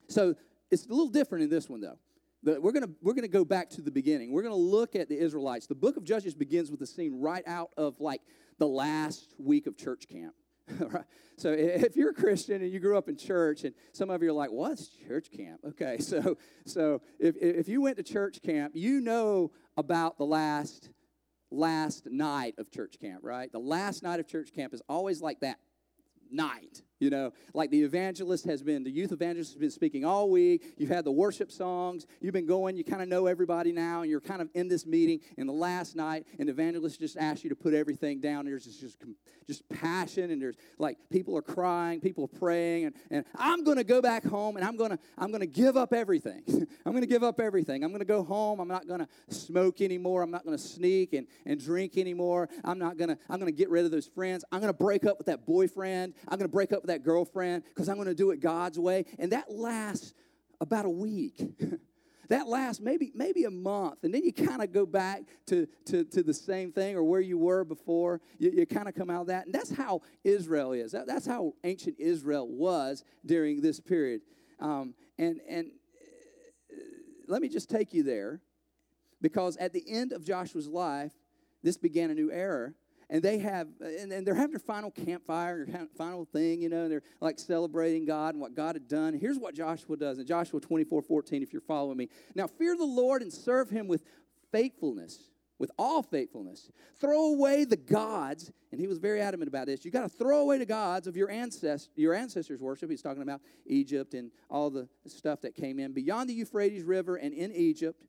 So 0.09 0.35
it's 0.71 0.87
a 0.87 0.89
little 0.89 1.09
different 1.09 1.45
in 1.45 1.51
this 1.51 1.69
one 1.69 1.81
though. 1.81 1.99
The, 2.43 2.61
we're 2.61 2.73
going 2.73 2.95
we're 3.03 3.15
gonna 3.15 3.29
go 3.29 3.45
back 3.45 3.71
to 3.71 3.83
the 3.83 3.91
beginning. 3.91 4.33
We're 4.33 4.43
going 4.43 4.55
to 4.55 4.61
look 4.61 4.95
at 4.95 5.09
the 5.09 5.19
Israelites. 5.19 5.67
The 5.67 5.75
book 5.75 5.97
of 5.97 6.05
Judges 6.05 6.35
begins 6.35 6.71
with 6.71 6.81
a 6.83 6.87
scene 6.87 7.21
right 7.21 7.43
out 7.47 7.71
of 7.77 8.01
like 8.01 8.23
the 8.59 8.67
last 8.67 9.35
week 9.39 9.67
of 9.67 9.77
church 9.77 10.07
camp. 10.09 10.35
right? 10.81 11.05
So 11.37 11.53
if 11.53 11.97
you're 11.97 12.11
a 12.11 12.15
Christian 12.15 12.63
and 12.63 12.73
you 12.73 12.81
grew 12.81 12.99
up 12.99 13.09
in 13.09 13.17
church, 13.17 13.65
and 13.65 13.75
some 13.93 14.11
of 14.11 14.23
you 14.23 14.31
are 14.31 14.33
like, 14.33 14.51
"What's 14.51 14.89
church 14.89 15.31
camp?" 15.31 15.61
Okay, 15.65 15.99
so 16.01 16.37
so 16.67 17.01
if 17.19 17.37
if 17.37 17.69
you 17.69 17.81
went 17.81 17.97
to 17.99 18.03
church 18.03 18.43
camp, 18.43 18.73
you 18.75 19.01
know 19.01 19.53
about 19.77 20.19
the 20.19 20.27
last 20.27 20.91
last 21.51 22.07
night 22.11 22.55
of 22.59 22.71
church 22.71 22.97
camp, 23.01 23.21
right? 23.23 23.51
The 23.51 23.61
last 23.61 24.03
night 24.03 24.21
of 24.21 24.27
church 24.27 24.53
camp 24.55 24.75
is 24.75 24.83
always 24.89 25.23
like 25.23 25.41
that 25.41 25.59
night. 26.31 26.83
You 27.01 27.11
know, 27.11 27.33
like 27.55 27.71
the 27.71 27.83
evangelist 27.83 28.45
has 28.47 28.63
been, 28.63 28.83
the 28.83 28.91
youth 28.91 29.13
evangelist 29.13 29.53
has 29.53 29.61
been 29.61 29.71
speaking 29.71 30.05
all 30.05 30.31
week. 30.31 30.75
You've 30.79 30.91
had 30.91 31.05
the 31.05 31.13
worship 31.13 31.53
songs. 31.53 32.07
You've 32.21 32.33
been 32.33 32.47
going. 32.47 32.77
You 32.77 32.83
kind 32.83 33.01
of 33.03 33.09
know 33.09 33.27
everybody 33.27 33.71
now, 33.71 34.03
and 34.03 34.11
you're 34.11 34.21
kind 34.21 34.43
of 34.43 34.49
in 34.55 34.67
this 34.67 34.85
meeting. 34.85 35.21
And 35.37 35.49
the 35.49 35.53
last 35.53 35.95
night, 35.95 36.27
and 36.39 36.49
the 36.49 36.53
evangelist 36.53 36.99
just 36.99 37.17
asked 37.17 37.45
you 37.45 37.51
to 37.51 37.57
put 37.57 37.73
everything 37.73 38.21
down. 38.21 38.47
There's 38.47 38.65
just, 38.65 38.81
just, 38.81 38.97
just 39.47 39.69
passion, 39.69 40.33
and 40.33 40.43
there's 40.43 40.57
like 40.79 40.99
people 41.09 41.37
are 41.37 41.43
crying, 41.43 42.01
people 42.01 42.25
are 42.25 42.39
praying, 42.39 42.87
and, 42.87 42.95
and 43.11 43.25
I'm 43.37 43.63
going 43.63 43.77
to 43.77 43.85
go 43.85 44.03
back 44.03 44.25
home, 44.25 44.57
and 44.57 44.67
I'm 44.67 44.77
going 44.77 44.91
to 44.91 44.99
I'm 45.17 45.31
going 45.31 45.41
to 45.41 45.47
give 45.59 45.77
up 45.77 45.93
everything. 45.93 46.43
I'm 46.85 46.93
going 46.93 47.03
to 47.03 47.09
give 47.09 47.23
up 47.23 47.41
everything. 47.41 47.85
I'm 47.85 47.91
going 47.91 48.01
to 48.01 48.07
go 48.07 48.25
home. 48.25 48.59
I'm 48.59 48.69
not 48.69 48.89
going 48.89 49.01
to 49.01 49.09
smoke 49.29 49.81
anymore. 49.81 50.23
I'm 50.23 50.33
not 50.33 50.45
going 50.45 50.57
to 50.57 50.63
sneak 50.63 51.13
and, 51.13 51.29
and 51.47 51.63
drink 51.63 51.97
anymore. 51.97 52.49
I'm 52.65 52.79
not 52.79 52.97
going 52.97 53.11
to 53.11 53.19
I'm 53.31 53.39
going 53.39 53.53
to 53.53 53.57
get 53.57 53.71
rid 53.71 53.85
of 53.85 53.93
those 53.93 54.07
friends. 54.07 54.45
I'm 54.51 54.61
going 54.61 54.73
to 54.73 54.77
break 54.77 55.07
up 55.07 55.19
with 55.19 55.27
that 55.29 55.47
boyfriend. 55.47 56.15
I'm 56.27 56.39
going 56.39 56.49
to 56.49 56.53
break 56.53 56.73
up 56.73 56.88
that 56.89 57.03
girlfriend 57.03 57.65
because 57.65 57.89
I'm 57.89 57.97
going 57.97 58.09
to 58.09 58.15
do 58.15 58.31
it 58.31 58.41
God's 58.41 58.79
way. 58.79 59.05
And 59.19 59.33
that 59.33 59.51
lasts 59.51 60.15
about 60.61 60.85
a 60.85 60.91
week. 60.91 61.43
that 62.29 62.47
lasts 62.47 62.81
maybe 62.81 63.11
maybe 63.15 63.45
a 63.45 63.51
month 63.51 64.05
and 64.05 64.15
then 64.15 64.23
you 64.23 64.33
kind 64.33 64.63
of 64.63 64.73
go 64.73 64.87
back 64.87 65.23
to, 65.47 65.67
to, 65.87 66.05
to 66.05 66.23
the 66.23 66.35
same 66.35 66.73
thing 66.73 66.95
or 66.95 67.03
where 67.03 67.21
you 67.21 67.39
were 67.39 67.65
before 67.65 68.21
you, 68.39 68.51
you 68.51 68.67
kind 68.67 68.89
of 68.89 68.95
come 68.95 69.11
out 69.11 69.23
of 69.23 69.27
that 69.29 69.47
and 69.47 69.55
that's 69.55 69.71
how 69.71 70.01
israel 70.25 70.73
is 70.73 70.93
that, 70.93 71.07
that's 71.07 71.27
how 71.27 71.55
ancient 71.65 71.97
israel 71.99 72.47
was 72.47 73.03
during 73.25 73.61
this 73.61 73.81
period 73.81 74.21
um, 74.61 74.95
and 75.19 75.41
and 75.49 75.71
uh, 76.71 76.77
let 77.27 77.41
me 77.43 77.49
just 77.49 77.71
take 77.71 77.95
you 77.95 78.03
there 78.03 78.41
because 79.21 79.57
at 79.57 79.73
the 79.73 79.85
end 79.89 80.13
of 80.13 80.25
joshua's 80.25 80.69
life 80.69 81.13
this 81.63 81.77
began 81.77 82.11
a 82.11 82.15
new 82.15 82.31
era 82.31 82.73
and 83.11 83.23
they 83.23 83.39
have 83.39 83.69
and, 83.81 84.13
and, 84.13 84.27
they're 84.27 84.35
having 84.35 84.53
their 84.53 84.59
final 84.59 84.91
campfire 84.91 85.65
their 85.65 85.87
final 85.97 86.25
thing 86.25 86.61
you 86.61 86.69
know 86.69 86.83
and 86.83 86.91
they're 86.91 87.03
like 87.21 87.39
celebrating 87.39 88.05
god 88.05 88.35
and 88.35 88.41
what 88.41 88.55
god 88.55 88.75
had 88.75 88.89
done. 88.89 89.15
Here's 89.15 89.39
what 89.39 89.55
joshua 89.55 89.97
does 89.97 90.19
in 90.19 90.27
joshua 90.27 90.61
24 90.61 91.03
14 91.03 91.43
if 91.43 91.53
you're 91.53 91.63
following 91.63 91.97
me. 91.97 92.09
Now 92.35 92.47
fear 92.47 92.77
the 92.77 92.85
lord 92.85 93.23
and 93.23 93.33
serve 93.33 93.71
him 93.71 93.89
with 93.89 94.05
faithfulness 94.53 95.31
with 95.59 95.73
all 95.77 96.03
faithfulness. 96.03 96.71
Throw 97.01 97.33
away 97.33 97.65
the 97.65 97.77
gods 97.77 98.53
and 98.71 98.81
he 98.81 98.87
was 98.87 98.99
very 98.99 99.21
adamant 99.21 99.49
about 99.49 99.67
this. 99.67 99.85
You 99.85 99.91
got 99.91 100.03
to 100.03 100.09
throw 100.09 100.41
away 100.43 100.59
the 100.59 100.67
gods 100.67 101.07
of 101.07 101.17
your 101.17 101.31
ancestors 101.31 101.89
your 101.97 102.15
ancestors 102.15 102.61
worship. 102.61 102.91
He's 102.91 103.03
talking 103.03 103.23
about 103.23 103.41
egypt 103.67 104.15
and 104.15 104.31
all 104.51 104.71
the 104.71 104.89
stuff 105.07 105.41
that 105.43 105.55
came 105.55 105.79
in 105.79 105.93
beyond 105.93 106.31
the 106.31 106.35
euphrates 106.35 106.85
river 106.85 107.17
and 107.17 107.35
in 107.35 107.53
egypt 107.53 108.05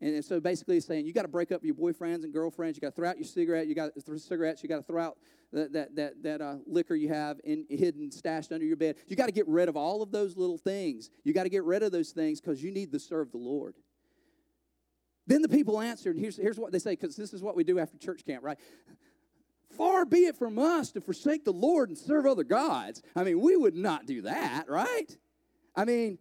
and 0.00 0.24
so 0.24 0.38
basically, 0.38 0.76
he's 0.76 0.86
saying 0.86 1.06
you 1.06 1.12
got 1.12 1.22
to 1.22 1.28
break 1.28 1.50
up 1.50 1.64
your 1.64 1.74
boyfriends 1.74 2.22
and 2.22 2.32
girlfriends. 2.32 2.76
You 2.76 2.80
got 2.80 2.90
to 2.90 2.96
throw 2.96 3.08
out 3.08 3.18
your 3.18 3.26
cigarette. 3.26 3.66
You 3.66 3.74
got 3.74 3.90
cigarettes. 4.18 4.62
You 4.62 4.68
got 4.68 4.76
to 4.76 4.82
throw 4.82 5.02
out 5.02 5.18
that 5.52 5.72
that 5.72 5.96
that, 5.96 6.22
that 6.22 6.40
uh, 6.40 6.56
liquor 6.66 6.94
you 6.94 7.08
have 7.08 7.40
in, 7.42 7.66
hidden, 7.68 8.12
stashed 8.12 8.52
under 8.52 8.64
your 8.64 8.76
bed. 8.76 8.96
You 9.08 9.16
got 9.16 9.26
to 9.26 9.32
get 9.32 9.48
rid 9.48 9.68
of 9.68 9.76
all 9.76 10.02
of 10.02 10.12
those 10.12 10.36
little 10.36 10.58
things. 10.58 11.10
You 11.24 11.32
got 11.32 11.44
to 11.44 11.48
get 11.48 11.64
rid 11.64 11.82
of 11.82 11.90
those 11.90 12.10
things 12.10 12.40
because 12.40 12.62
you 12.62 12.70
need 12.70 12.92
to 12.92 13.00
serve 13.00 13.32
the 13.32 13.38
Lord. 13.38 13.74
Then 15.26 15.42
the 15.42 15.48
people 15.48 15.78
answered, 15.78 16.16
and 16.16 16.20
here's, 16.20 16.38
here's 16.38 16.58
what 16.58 16.72
they 16.72 16.78
say, 16.78 16.92
because 16.92 17.14
this 17.14 17.34
is 17.34 17.42
what 17.42 17.54
we 17.54 17.62
do 17.62 17.78
after 17.78 17.98
church 17.98 18.24
camp, 18.24 18.42
right? 18.42 18.58
Far 19.76 20.06
be 20.06 20.20
it 20.20 20.36
from 20.36 20.58
us 20.58 20.90
to 20.92 21.02
forsake 21.02 21.44
the 21.44 21.52
Lord 21.52 21.90
and 21.90 21.98
serve 21.98 22.24
other 22.24 22.44
gods. 22.44 23.02
I 23.14 23.24
mean, 23.24 23.40
we 23.40 23.54
would 23.54 23.76
not 23.76 24.06
do 24.06 24.22
that, 24.22 24.70
right? 24.70 25.16
I 25.76 25.84
mean, 25.84 26.18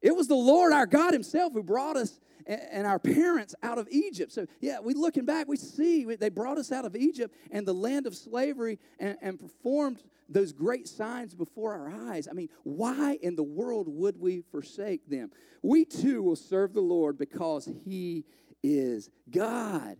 it 0.00 0.14
was 0.14 0.28
the 0.28 0.34
Lord 0.34 0.72
our 0.72 0.86
God 0.86 1.12
Himself 1.12 1.52
who 1.52 1.62
brought 1.62 1.96
us 1.96 2.20
and 2.46 2.86
our 2.86 2.98
parents 2.98 3.54
out 3.62 3.76
of 3.76 3.88
Egypt. 3.90 4.32
So, 4.32 4.46
yeah, 4.60 4.80
we 4.80 4.94
looking 4.94 5.26
back, 5.26 5.48
we 5.48 5.58
see 5.58 6.04
they 6.04 6.30
brought 6.30 6.56
us 6.56 6.72
out 6.72 6.86
of 6.86 6.96
Egypt 6.96 7.34
and 7.50 7.66
the 7.66 7.74
land 7.74 8.06
of 8.06 8.14
slavery 8.14 8.78
and, 8.98 9.18
and 9.20 9.38
performed 9.38 10.02
those 10.30 10.52
great 10.52 10.88
signs 10.88 11.34
before 11.34 11.74
our 11.74 11.90
eyes. 12.10 12.26
I 12.28 12.32
mean, 12.32 12.48
why 12.62 13.18
in 13.20 13.36
the 13.36 13.42
world 13.42 13.86
would 13.88 14.18
we 14.18 14.42
forsake 14.50 15.08
them? 15.08 15.30
We 15.62 15.84
too 15.84 16.22
will 16.22 16.36
serve 16.36 16.72
the 16.72 16.80
Lord 16.80 17.18
because 17.18 17.68
He 17.84 18.24
is 18.62 19.10
God. 19.30 19.98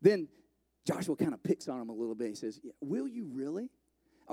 Then 0.00 0.28
Joshua 0.86 1.16
kind 1.16 1.34
of 1.34 1.42
picks 1.42 1.68
on 1.68 1.80
him 1.80 1.88
a 1.88 1.94
little 1.94 2.14
bit. 2.14 2.28
He 2.28 2.34
says, 2.34 2.60
Will 2.80 3.06
you 3.06 3.28
really? 3.30 3.70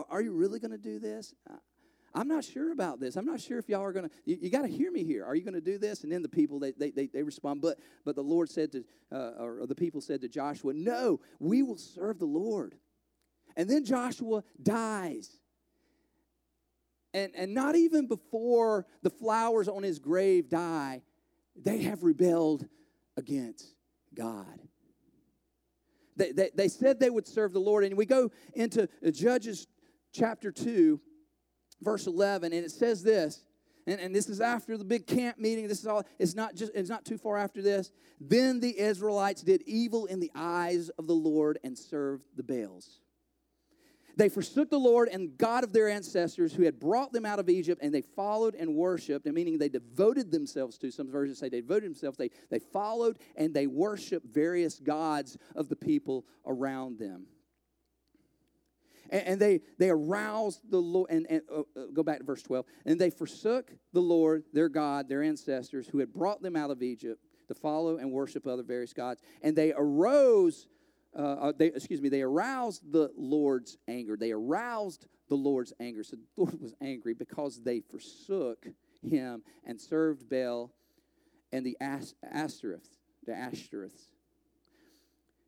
Are 0.10 0.22
you 0.22 0.34
really 0.34 0.60
going 0.60 0.72
to 0.72 0.78
do 0.78 1.00
this? 1.00 1.34
Uh, 1.50 1.56
I'm 2.16 2.30
not 2.30 2.46
sure 2.46 2.72
about 2.72 3.02
this. 3.02 3.18
I'm 3.18 3.26
not 3.26 3.42
sure 3.42 3.60
if 3.60 3.68
y'all 3.68 3.84
are 3.84 3.92
going 3.92 4.08
to, 4.08 4.16
you, 4.24 4.38
you 4.44 4.50
got 4.50 4.62
to 4.62 4.70
hear 4.70 4.90
me 4.90 5.04
here. 5.04 5.26
Are 5.26 5.36
you 5.36 5.44
going 5.44 5.54
to 5.54 5.62
do 5.62 5.78
this? 5.78 6.04
And 6.04 6.12
then 6.12 6.22
the 6.22 6.30
people, 6.30 6.60
they, 6.60 6.72
they, 6.72 6.90
they, 6.90 7.08
they 7.08 7.24
respond, 7.24 7.62
but, 7.62 7.78
but 8.06 8.16
the 8.16 8.24
Lord 8.24 8.50
said 8.50 8.72
to, 8.72 8.86
uh, 9.12 9.32
or 9.38 9.68
the 9.68 9.76
people 9.76 10.00
said 10.00 10.22
to 10.22 10.30
Joshua, 10.30 10.74
no, 10.74 11.20
we 11.40 11.62
will 11.62 11.78
serve 11.78 12.18
the 12.18 12.26
Lord. 12.26 12.76
And 13.58 13.70
then 13.70 13.84
Joshua 13.84 14.44
dies. 14.64 15.30
And, 17.14 17.34
and 17.36 17.54
not 17.54 17.76
even 17.76 18.08
before 18.08 18.86
the 19.04 19.10
flowers 19.10 19.68
on 19.68 19.84
his 19.84 20.00
grave 20.00 20.50
die, 20.50 21.02
they 21.56 21.84
have 21.84 22.04
rebelled 22.04 22.66
against 23.18 23.76
God. 24.14 24.60
They, 26.16 26.32
they, 26.32 26.52
they 26.56 26.68
said 26.70 27.00
they 27.00 27.10
would 27.10 27.28
serve 27.28 27.52
the 27.52 27.60
Lord. 27.60 27.84
And 27.84 27.98
we 27.98 28.06
go 28.06 28.32
into 28.54 28.88
Judges 29.12 29.68
chapter 30.14 30.50
2 30.50 31.02
verse 31.82 32.08
11, 32.08 32.54
and 32.54 32.66
it 32.66 32.72
says 32.72 33.04
this. 33.04 33.44
And, 33.88 34.00
and 34.00 34.16
this 34.16 34.30
is 34.30 34.42
after 34.42 34.78
the 34.78 34.84
big 34.84 35.06
camp 35.06 35.38
meeting. 35.38 35.68
This 35.68 35.80
is 35.80 35.88
all, 35.88 36.04
it's 36.18 36.36
not 36.36 36.56
just, 36.56 36.72
it's 36.74 36.90
not 36.90 37.06
too 37.06 37.18
far 37.18 37.38
after 37.38 37.62
this. 37.62 37.92
Then 38.20 38.60
the 38.60 38.80
Israelites 38.80 39.42
did 39.42 39.62
evil 39.68 40.06
in 40.06 40.20
the 40.20 40.32
eyes 40.34 40.90
of 40.98 41.08
the 41.08 41.14
Lord 41.14 41.60
and 41.64 41.78
served 41.78 42.26
the 42.36 42.44
Baals. 42.44 43.00
They 44.18 44.30
forsook 44.30 44.70
the 44.70 44.80
Lord 44.80 45.10
and 45.10 45.38
God 45.38 45.66
of 45.66 45.74
their 45.74 45.90
ancestors 45.90 46.54
who 46.54 46.64
had 46.64 46.80
brought 46.80 47.12
them 47.12 47.26
out 47.26 47.38
of 47.38 47.50
Egypt, 47.50 47.82
and 47.84 47.94
they 47.94 48.02
followed 48.02 48.56
and 48.56 48.74
worshiped, 48.74 49.26
and 49.26 49.36
meaning 49.36 49.58
they 49.58 49.68
devoted 49.68 50.32
themselves 50.32 50.78
to. 50.78 50.90
Some 50.90 51.12
versions 51.12 51.40
say 51.40 51.50
they 51.50 51.60
devoted 51.60 51.90
themselves. 51.90 52.18
They, 52.18 52.32
they 52.50 52.60
followed 52.60 53.20
and 53.36 53.54
they 53.54 53.68
worshiped 53.68 54.26
various 54.26 54.80
gods 54.80 55.38
of 55.54 55.68
the 55.68 55.76
people 55.76 56.26
around 56.46 56.98
them. 56.98 57.26
And, 59.10 59.28
and 59.28 59.40
they, 59.40 59.62
they 59.78 59.90
aroused 59.90 60.62
the 60.70 60.80
Lord, 60.80 61.10
and, 61.10 61.26
and 61.30 61.42
uh, 61.52 61.60
uh, 61.60 61.86
go 61.94 62.04
back 62.04 62.20
to 62.20 62.24
verse 62.24 62.44
12. 62.44 62.66
And 62.86 63.00
they 63.00 63.10
forsook 63.10 63.72
the 63.94 64.02
Lord, 64.02 64.44
their 64.54 64.70
God, 64.70 65.08
their 65.10 65.24
ancestors, 65.24 65.88
who 65.88 66.00
had 66.00 66.14
brought 66.14 66.42
them 66.42 66.56
out 66.56 66.72
of 66.72 66.82
Egypt 66.82 67.22
to 67.48 67.54
follow 67.54 67.98
and 67.98 68.12
worship 68.12 68.48
other 68.48 68.64
various 68.64 68.94
gods. 68.94 69.22
And 69.42 69.56
they 69.56 69.74
arose, 69.76 70.68
uh, 71.18 71.22
uh, 71.22 71.54
they, 71.58 71.68
excuse 71.68 72.02
me, 72.02 72.10
they 72.10 72.22
aroused 72.22 72.92
the 72.92 73.12
Lord's 73.16 73.78
anger. 73.88 74.18
They 74.18 74.32
aroused 74.32 75.08
the 75.30 75.36
Lord's 75.36 75.74
anger. 75.80 76.04
So 76.04 76.18
the 76.18 76.42
Lord 76.42 76.62
was 76.62 76.74
angry 76.82 77.14
because 77.14 77.62
they 77.62 77.82
forsook 77.82 78.68
him 79.02 79.44
and 79.66 79.80
served 79.80 80.30
Baal 80.30 80.72
and 81.52 81.66
the 81.66 81.78
Ashtoreth, 81.80 82.90
the 83.26 83.34
Ashtoreths 83.34 84.08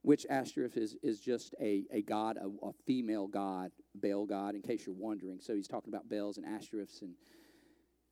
which 0.08 0.26
Ashtoreth 0.30 0.78
is, 0.78 0.96
is 1.04 1.20
just 1.20 1.54
a, 1.60 1.84
a 1.92 2.02
god, 2.02 2.38
a, 2.38 2.48
a, 2.66 2.72
female 2.86 3.28
god, 3.28 3.72
Baal 3.94 4.26
god, 4.26 4.56
in 4.56 4.62
case 4.62 4.86
you're 4.86 4.96
wondering. 4.96 5.42
So 5.42 5.54
he's 5.54 5.68
talking 5.68 5.94
about 5.94 6.08
Baals 6.08 6.38
and 6.38 6.46
Ashtoreths. 6.46 7.02
And, 7.02 7.14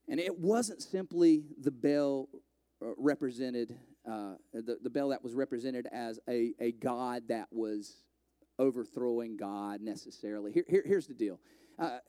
and 0.09 0.19
it 0.19 0.37
wasn't 0.37 0.81
simply 0.81 1.45
the 1.57 1.71
Baal 1.71 2.27
uh, 2.81 2.87
represented 2.97 3.77
uh, 4.05 4.33
the, 4.51 4.77
the 4.83 4.89
Baal 4.89 5.07
that 5.07 5.23
was 5.23 5.35
represented 5.35 5.87
as 5.89 6.19
a, 6.27 6.51
a 6.59 6.73
god 6.73 7.29
that 7.29 7.47
was 7.49 8.03
overthrowing 8.59 9.37
God 9.37 9.79
necessarily. 9.79 10.51
Here, 10.51 10.65
here 10.67 10.83
here's 10.85 11.07
the 11.07 11.13
deal 11.13 11.39
uh, 11.79 11.99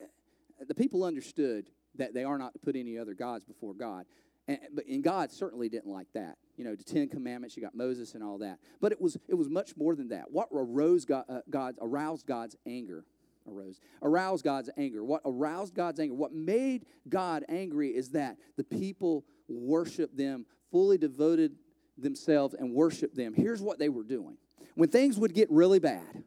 the 0.67 0.75
people 0.75 1.05
understood 1.05 1.69
that 1.95 2.13
they 2.13 2.25
are 2.25 2.37
not 2.37 2.51
to 2.51 2.59
put 2.59 2.75
any 2.75 2.97
other 2.97 3.13
gods 3.13 3.45
before 3.45 3.73
God. 3.73 4.05
And, 4.47 4.59
but 4.73 4.85
and 4.85 5.03
God 5.03 5.31
certainly 5.31 5.69
didn't 5.69 5.91
like 5.91 6.07
that. 6.13 6.37
You 6.55 6.63
know, 6.63 6.75
the 6.75 6.83
Ten 6.83 7.09
Commandments, 7.09 7.55
you 7.55 7.63
got 7.63 7.75
Moses 7.75 8.13
and 8.15 8.23
all 8.23 8.37
that. 8.39 8.59
But 8.81 8.91
it 8.91 9.01
was 9.01 9.17
it 9.27 9.35
was 9.35 9.49
much 9.49 9.75
more 9.77 9.95
than 9.95 10.09
that. 10.09 10.31
What 10.31 10.47
arose 10.53 11.05
God, 11.05 11.25
uh, 11.29 11.41
God 11.49 11.75
aroused 11.81 12.25
God's 12.25 12.55
anger 12.65 13.05
arose 13.49 13.79
aroused 14.01 14.43
God's 14.43 14.69
anger. 14.77 15.03
What 15.03 15.21
aroused 15.25 15.73
God's 15.73 15.99
anger? 15.99 16.13
What 16.13 16.33
made 16.33 16.85
God 17.07 17.45
angry 17.49 17.89
is 17.89 18.09
that 18.09 18.37
the 18.57 18.63
people 18.63 19.25
worshiped 19.47 20.17
them, 20.17 20.45
fully 20.71 20.97
devoted 20.97 21.55
themselves 21.97 22.53
and 22.53 22.73
worshiped 22.73 23.15
them. 23.15 23.33
Here's 23.33 23.61
what 23.61 23.79
they 23.79 23.89
were 23.89 24.03
doing. 24.03 24.37
When 24.75 24.89
things 24.89 25.17
would 25.17 25.33
get 25.33 25.49
really 25.49 25.79
bad, 25.79 26.23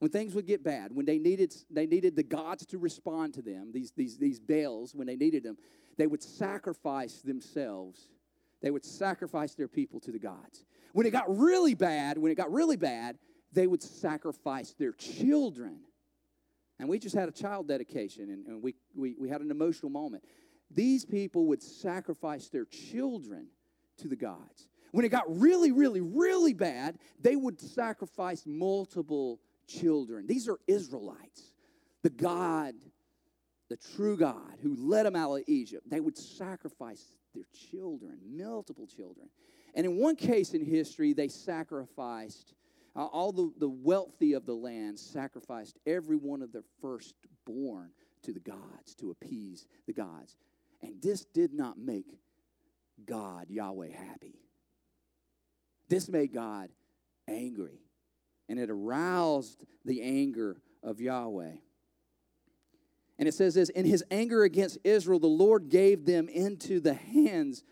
when 0.00 0.10
things 0.10 0.34
would 0.34 0.46
get 0.46 0.64
bad, 0.64 0.92
when 0.92 1.06
they 1.06 1.18
needed 1.18 1.54
they 1.70 1.86
needed 1.86 2.16
the 2.16 2.22
gods 2.22 2.66
to 2.66 2.78
respond 2.78 3.34
to 3.34 3.42
them, 3.42 3.70
these 3.72 3.92
these 3.92 4.18
these 4.18 4.40
Baals, 4.40 4.94
when 4.94 5.06
they 5.06 5.16
needed 5.16 5.44
them, 5.44 5.56
they 5.96 6.06
would 6.06 6.22
sacrifice 6.22 7.20
themselves. 7.20 8.08
They 8.62 8.70
would 8.70 8.84
sacrifice 8.84 9.54
their 9.54 9.68
people 9.68 10.00
to 10.00 10.10
the 10.10 10.18
gods. 10.18 10.64
When 10.92 11.06
it 11.06 11.10
got 11.10 11.34
really 11.34 11.74
bad, 11.74 12.18
when 12.18 12.32
it 12.32 12.34
got 12.34 12.52
really 12.52 12.76
bad, 12.76 13.18
they 13.52 13.66
would 13.66 13.82
sacrifice 13.82 14.74
their 14.78 14.92
children. 14.92 15.80
And 16.78 16.88
we 16.88 16.98
just 16.98 17.14
had 17.14 17.28
a 17.28 17.32
child 17.32 17.68
dedication, 17.68 18.30
and, 18.30 18.46
and 18.46 18.62
we, 18.62 18.74
we, 18.94 19.14
we 19.18 19.28
had 19.28 19.42
an 19.42 19.50
emotional 19.50 19.90
moment. 19.90 20.24
These 20.70 21.04
people 21.04 21.46
would 21.46 21.62
sacrifice 21.62 22.48
their 22.48 22.64
children 22.64 23.48
to 23.98 24.08
the 24.08 24.16
gods. 24.16 24.68
When 24.92 25.04
it 25.04 25.10
got 25.10 25.24
really, 25.28 25.72
really, 25.72 26.00
really 26.00 26.54
bad, 26.54 26.98
they 27.20 27.36
would 27.36 27.60
sacrifice 27.60 28.44
multiple 28.46 29.40
children. 29.70 30.26
These 30.26 30.48
are 30.48 30.58
Israelites. 30.66 31.52
The 32.02 32.10
God, 32.10 32.74
the 33.68 33.76
true 33.76 34.16
God 34.16 34.58
who 34.62 34.74
led 34.76 35.06
them 35.06 35.16
out 35.16 35.34
of 35.34 35.42
Egypt, 35.46 35.88
they 35.88 36.00
would 36.00 36.16
sacrifice 36.16 37.04
their 37.34 37.44
children, 37.70 38.18
multiple 38.28 38.86
children. 38.86 39.28
And 39.74 39.86
in 39.86 39.96
one 39.96 40.16
case 40.16 40.54
in 40.54 40.64
history, 40.64 41.12
they 41.12 41.28
sacrificed 41.28 42.54
uh, 42.96 43.04
all 43.04 43.32
the, 43.32 43.52
the 43.58 43.68
wealthy 43.68 44.32
of 44.32 44.46
the 44.46 44.54
land, 44.54 44.98
sacrificed 44.98 45.78
every 45.86 46.16
one 46.16 46.42
of 46.42 46.52
their 46.52 46.64
firstborn 46.82 47.90
to 48.22 48.32
the 48.32 48.40
gods, 48.40 48.94
to 48.96 49.10
appease 49.10 49.66
the 49.86 49.92
gods. 49.92 50.36
And 50.82 51.00
this 51.00 51.24
did 51.24 51.52
not 51.52 51.78
make 51.78 52.06
God, 53.06 53.46
Yahweh, 53.48 53.92
happy. 53.92 54.34
This 55.88 56.08
made 56.08 56.32
God 56.32 56.70
angry 57.28 57.80
and 58.50 58.58
it 58.58 58.68
aroused 58.68 59.64
the 59.84 60.02
anger 60.02 60.60
of 60.82 61.00
Yahweh. 61.00 61.52
And 63.18 63.28
it 63.28 63.32
says 63.32 63.54
this 63.54 63.68
In 63.70 63.86
his 63.86 64.04
anger 64.10 64.42
against 64.42 64.78
Israel, 64.82 65.20
the 65.20 65.28
Lord 65.28 65.70
gave 65.70 66.04
them 66.04 66.28
into 66.28 66.80
the 66.80 66.94
hands 66.94 67.62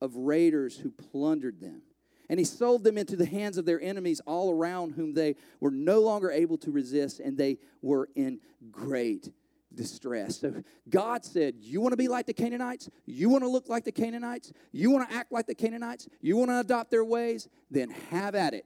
of 0.00 0.16
raiders 0.16 0.78
who 0.78 0.90
plundered 0.90 1.60
them. 1.60 1.82
And 2.30 2.38
he 2.38 2.44
sold 2.44 2.84
them 2.84 2.96
into 2.96 3.16
the 3.16 3.26
hands 3.26 3.58
of 3.58 3.66
their 3.66 3.80
enemies 3.80 4.20
all 4.26 4.50
around, 4.50 4.92
whom 4.92 5.12
they 5.12 5.34
were 5.58 5.72
no 5.72 6.00
longer 6.00 6.30
able 6.30 6.56
to 6.58 6.70
resist, 6.70 7.20
and 7.20 7.36
they 7.36 7.58
were 7.82 8.08
in 8.14 8.40
great 8.70 9.30
distress. 9.74 10.40
So 10.40 10.62
God 10.88 11.24
said, 11.24 11.56
You 11.58 11.82
want 11.82 11.92
to 11.92 11.98
be 11.98 12.08
like 12.08 12.26
the 12.26 12.32
Canaanites? 12.32 12.88
You 13.04 13.28
want 13.28 13.44
to 13.44 13.50
look 13.50 13.68
like 13.68 13.84
the 13.84 13.92
Canaanites? 13.92 14.52
You 14.72 14.90
want 14.92 15.10
to 15.10 15.14
act 15.14 15.30
like 15.30 15.46
the 15.46 15.54
Canaanites? 15.54 16.08
You 16.22 16.38
want 16.38 16.50
to 16.50 16.60
adopt 16.60 16.90
their 16.90 17.04
ways? 17.04 17.48
Then 17.70 17.90
have 18.10 18.34
at 18.34 18.54
it. 18.54 18.64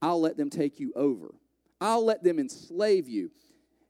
I'll 0.00 0.20
let 0.20 0.36
them 0.36 0.50
take 0.50 0.78
you 0.78 0.92
over. 0.94 1.34
I'll 1.80 2.04
let 2.04 2.22
them 2.22 2.38
enslave 2.38 3.08
you. 3.08 3.30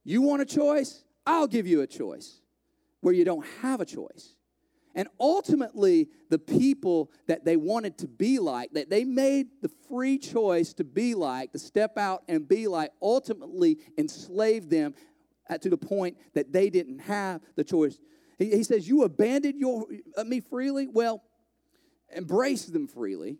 You 0.05 0.23
want 0.23 0.43
a 0.43 0.47
choice? 0.47 1.05
I'll 1.27 1.47
give 1.47 1.67
you 1.67 1.83
a 1.83 1.87
choice 1.87 2.41
where 3.01 3.15
you 3.15 3.25
don't 3.25 3.47
have 3.63 3.81
a 3.81 3.85
choice. 3.85 4.35
And 4.95 5.09
ultimately, 5.21 6.09
the 6.29 6.39
people 6.39 7.11
that 7.27 7.45
they 7.45 7.57
wanted 7.57 7.99
to 7.99 8.09
be 8.09 8.39
like, 8.39 8.73
that 8.73 8.91
they 8.91 9.05
made 9.05 9.49
the 9.63 9.71
free 9.89 10.19
choice 10.19 10.73
to 10.75 10.85
be 10.85 11.15
like, 11.15 11.53
to 11.53 11.59
step 11.59 11.97
out 11.99 12.25
and 12.27 12.49
be 12.49 12.67
like, 12.67 12.91
ultimately 13.01 13.79
enslaved 13.97 14.71
them 14.71 14.95
to 15.61 15.71
the 15.71 15.77
point 15.77 16.17
that 16.35 16.53
they 16.53 16.69
didn't 16.69 16.99
have 17.01 17.41
the 17.55 17.65
choice. 17.65 17.99
He, 18.39 18.63
says, 18.63 18.89
You 18.89 19.05
abandoned 19.05 19.59
your, 19.59 19.87
uh, 20.17 20.25
me 20.25 20.41
freely? 20.41 20.87
Well, 20.87 21.23
embrace 22.15 22.67
them 22.67 22.87
freely. 22.87 23.39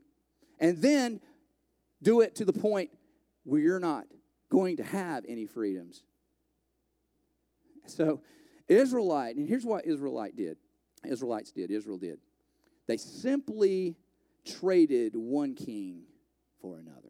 And 0.61 0.83
then 0.83 1.21
do 2.03 2.21
it 2.21 2.37
to 2.37 2.45
the 2.45 2.53
point 2.53 2.91
where 3.45 3.61
you're 3.61 3.81
not 3.81 4.05
going 4.51 4.77
to 4.77 4.85
have 4.85 5.25
any 5.29 5.47
freedoms. 5.47 6.03
So, 7.87 8.21
Israelite, 8.69 9.37
and 9.37 9.49
here's 9.49 9.65
what 9.65 9.87
Israelite 9.87 10.37
did. 10.37 10.59
Israelites 11.05 11.53
did, 11.53 11.71
Israel 11.71 11.99
did. 11.99 12.19
They 12.87 12.97
simply 12.97 13.97
traded 14.45 15.15
one 15.15 15.55
king 15.55 16.03
for 16.61 16.79
another. 16.79 17.09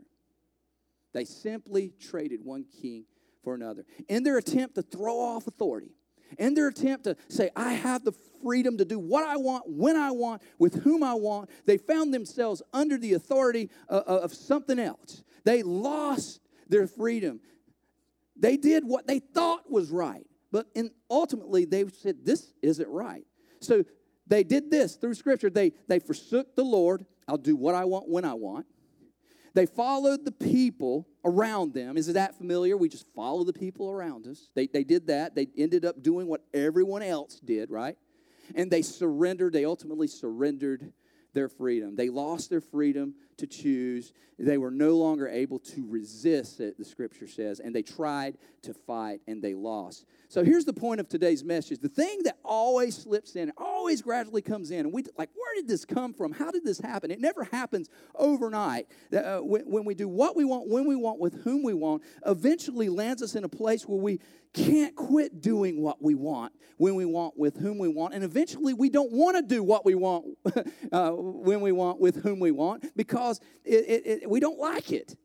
They 1.12 1.24
simply 1.24 1.92
traded 2.00 2.44
one 2.44 2.64
king 2.80 3.04
for 3.42 3.54
another. 3.54 3.84
In 4.08 4.22
their 4.22 4.38
attempt 4.38 4.74
to 4.76 4.82
throw 4.82 5.18
off 5.18 5.46
authority, 5.46 5.92
in 6.36 6.54
their 6.54 6.68
attempt 6.68 7.04
to 7.04 7.16
say, 7.28 7.50
I 7.56 7.72
have 7.72 8.04
the 8.04 8.12
freedom 8.42 8.78
to 8.78 8.84
do 8.84 8.98
what 8.98 9.24
I 9.24 9.36
want, 9.36 9.64
when 9.66 9.96
I 9.96 10.10
want, 10.10 10.42
with 10.58 10.82
whom 10.82 11.02
I 11.02 11.14
want, 11.14 11.50
they 11.66 11.78
found 11.78 12.12
themselves 12.12 12.62
under 12.72 12.98
the 12.98 13.14
authority 13.14 13.70
of, 13.88 14.02
of 14.04 14.34
something 14.34 14.78
else. 14.78 15.22
They 15.44 15.62
lost 15.62 16.40
their 16.68 16.86
freedom. 16.86 17.40
They 18.36 18.56
did 18.56 18.84
what 18.84 19.06
they 19.06 19.18
thought 19.18 19.70
was 19.70 19.90
right, 19.90 20.26
but 20.52 20.66
in, 20.74 20.90
ultimately 21.10 21.64
they 21.64 21.86
said, 21.88 22.24
This 22.24 22.52
isn't 22.62 22.88
right. 22.88 23.24
So 23.60 23.84
they 24.26 24.44
did 24.44 24.70
this 24.70 24.96
through 24.96 25.14
Scripture. 25.14 25.50
They, 25.50 25.72
they 25.88 25.98
forsook 25.98 26.54
the 26.54 26.64
Lord. 26.64 27.04
I'll 27.26 27.36
do 27.36 27.56
what 27.56 27.74
I 27.74 27.84
want 27.84 28.08
when 28.08 28.24
I 28.24 28.34
want. 28.34 28.66
They 29.54 29.66
followed 29.66 30.24
the 30.24 30.32
people 30.32 31.06
around 31.24 31.74
them. 31.74 31.96
Is 31.96 32.12
that 32.12 32.36
familiar? 32.36 32.76
We 32.76 32.88
just 32.88 33.06
follow 33.14 33.44
the 33.44 33.52
people 33.52 33.90
around 33.90 34.26
us. 34.26 34.50
They, 34.54 34.66
they 34.66 34.84
did 34.84 35.06
that. 35.08 35.34
They 35.34 35.48
ended 35.56 35.84
up 35.84 36.02
doing 36.02 36.26
what 36.26 36.42
everyone 36.54 37.02
else 37.02 37.40
did, 37.40 37.70
right? 37.70 37.96
And 38.54 38.70
they 38.70 38.82
surrendered. 38.82 39.52
They 39.52 39.64
ultimately 39.64 40.06
surrendered 40.06 40.92
their 41.34 41.48
freedom. 41.48 41.96
They 41.96 42.08
lost 42.08 42.50
their 42.50 42.60
freedom 42.60 43.14
to 43.38 43.46
choose. 43.46 44.12
They 44.38 44.58
were 44.58 44.70
no 44.70 44.96
longer 44.96 45.26
able 45.26 45.58
to 45.60 45.84
resist 45.88 46.60
it, 46.60 46.78
the 46.78 46.84
scripture 46.84 47.26
says, 47.26 47.58
and 47.58 47.74
they 47.74 47.82
tried 47.82 48.38
to 48.62 48.74
fight 48.74 49.20
and 49.26 49.42
they 49.42 49.54
lost. 49.54 50.04
So 50.28 50.44
here's 50.44 50.64
the 50.64 50.72
point 50.72 51.00
of 51.00 51.08
today's 51.08 51.42
message. 51.42 51.80
The 51.80 51.88
thing 51.88 52.20
that 52.24 52.36
always 52.44 52.96
slips 52.96 53.34
in, 53.34 53.52
always 53.56 54.02
gradually 54.02 54.42
comes 54.42 54.70
in, 54.70 54.80
and 54.80 54.92
we 54.92 55.04
like, 55.16 55.30
where 55.34 55.54
did 55.56 55.66
this 55.66 55.84
come 55.84 56.12
from? 56.12 56.32
How 56.32 56.50
did 56.50 56.64
this 56.64 56.78
happen? 56.78 57.10
It 57.10 57.20
never 57.20 57.44
happens 57.44 57.88
overnight. 58.14 58.86
Uh, 59.12 59.38
when, 59.38 59.62
when 59.62 59.84
we 59.84 59.94
do 59.94 60.08
what 60.08 60.36
we 60.36 60.44
want, 60.44 60.68
when 60.68 60.86
we 60.86 60.96
want, 60.96 61.18
with 61.18 61.42
whom 61.42 61.62
we 61.62 61.74
want, 61.74 62.02
eventually 62.26 62.88
lands 62.88 63.22
us 63.22 63.34
in 63.34 63.44
a 63.44 63.48
place 63.48 63.88
where 63.88 63.98
we 63.98 64.20
can't 64.54 64.94
quit 64.96 65.40
doing 65.40 65.82
what 65.82 66.02
we 66.02 66.14
want, 66.14 66.52
when 66.76 66.94
we 66.94 67.04
want, 67.04 67.36
with 67.36 67.58
whom 67.58 67.78
we 67.78 67.88
want, 67.88 68.14
and 68.14 68.24
eventually 68.24 68.74
we 68.74 68.88
don't 68.88 69.12
want 69.12 69.36
to 69.36 69.42
do 69.42 69.62
what 69.62 69.84
we 69.84 69.94
want, 69.94 70.26
uh, 70.92 71.10
when 71.10 71.60
we 71.60 71.72
want, 71.72 72.00
with 72.00 72.22
whom 72.22 72.40
we 72.40 72.50
want, 72.50 72.96
because 72.96 73.27
it, 73.64 73.84
it, 73.88 74.22
it, 74.22 74.30
we 74.30 74.40
don't 74.40 74.58
like 74.58 74.92
it 74.92 75.16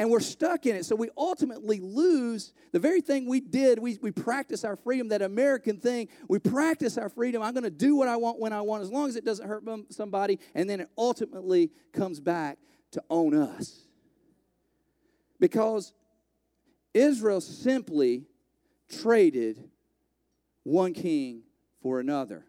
and 0.00 0.10
we're 0.10 0.20
stuck 0.20 0.64
in 0.66 0.76
it. 0.76 0.86
So 0.86 0.96
we 0.96 1.10
ultimately 1.16 1.78
lose 1.78 2.52
the 2.72 2.78
very 2.78 3.00
thing 3.02 3.28
we 3.28 3.40
did. 3.40 3.78
We, 3.78 3.98
we 4.00 4.10
practice 4.10 4.64
our 4.64 4.76
freedom, 4.76 5.08
that 5.08 5.20
American 5.20 5.78
thing. 5.78 6.08
We 6.26 6.38
practice 6.38 6.96
our 6.96 7.08
freedom. 7.08 7.42
I'm 7.42 7.52
going 7.52 7.64
to 7.64 7.70
do 7.70 7.96
what 7.96 8.08
I 8.08 8.16
want 8.16 8.38
when 8.40 8.52
I 8.52 8.62
want, 8.62 8.82
as 8.82 8.90
long 8.90 9.08
as 9.08 9.16
it 9.16 9.24
doesn't 9.24 9.46
hurt 9.46 9.62
somebody. 9.90 10.38
And 10.54 10.70
then 10.70 10.80
it 10.80 10.88
ultimately 10.96 11.70
comes 11.92 12.20
back 12.20 12.58
to 12.92 13.02
own 13.10 13.34
us. 13.34 13.84
Because 15.38 15.92
Israel 16.94 17.40
simply 17.40 18.24
traded 18.88 19.68
one 20.62 20.94
king 20.94 21.42
for 21.82 22.00
another, 22.00 22.46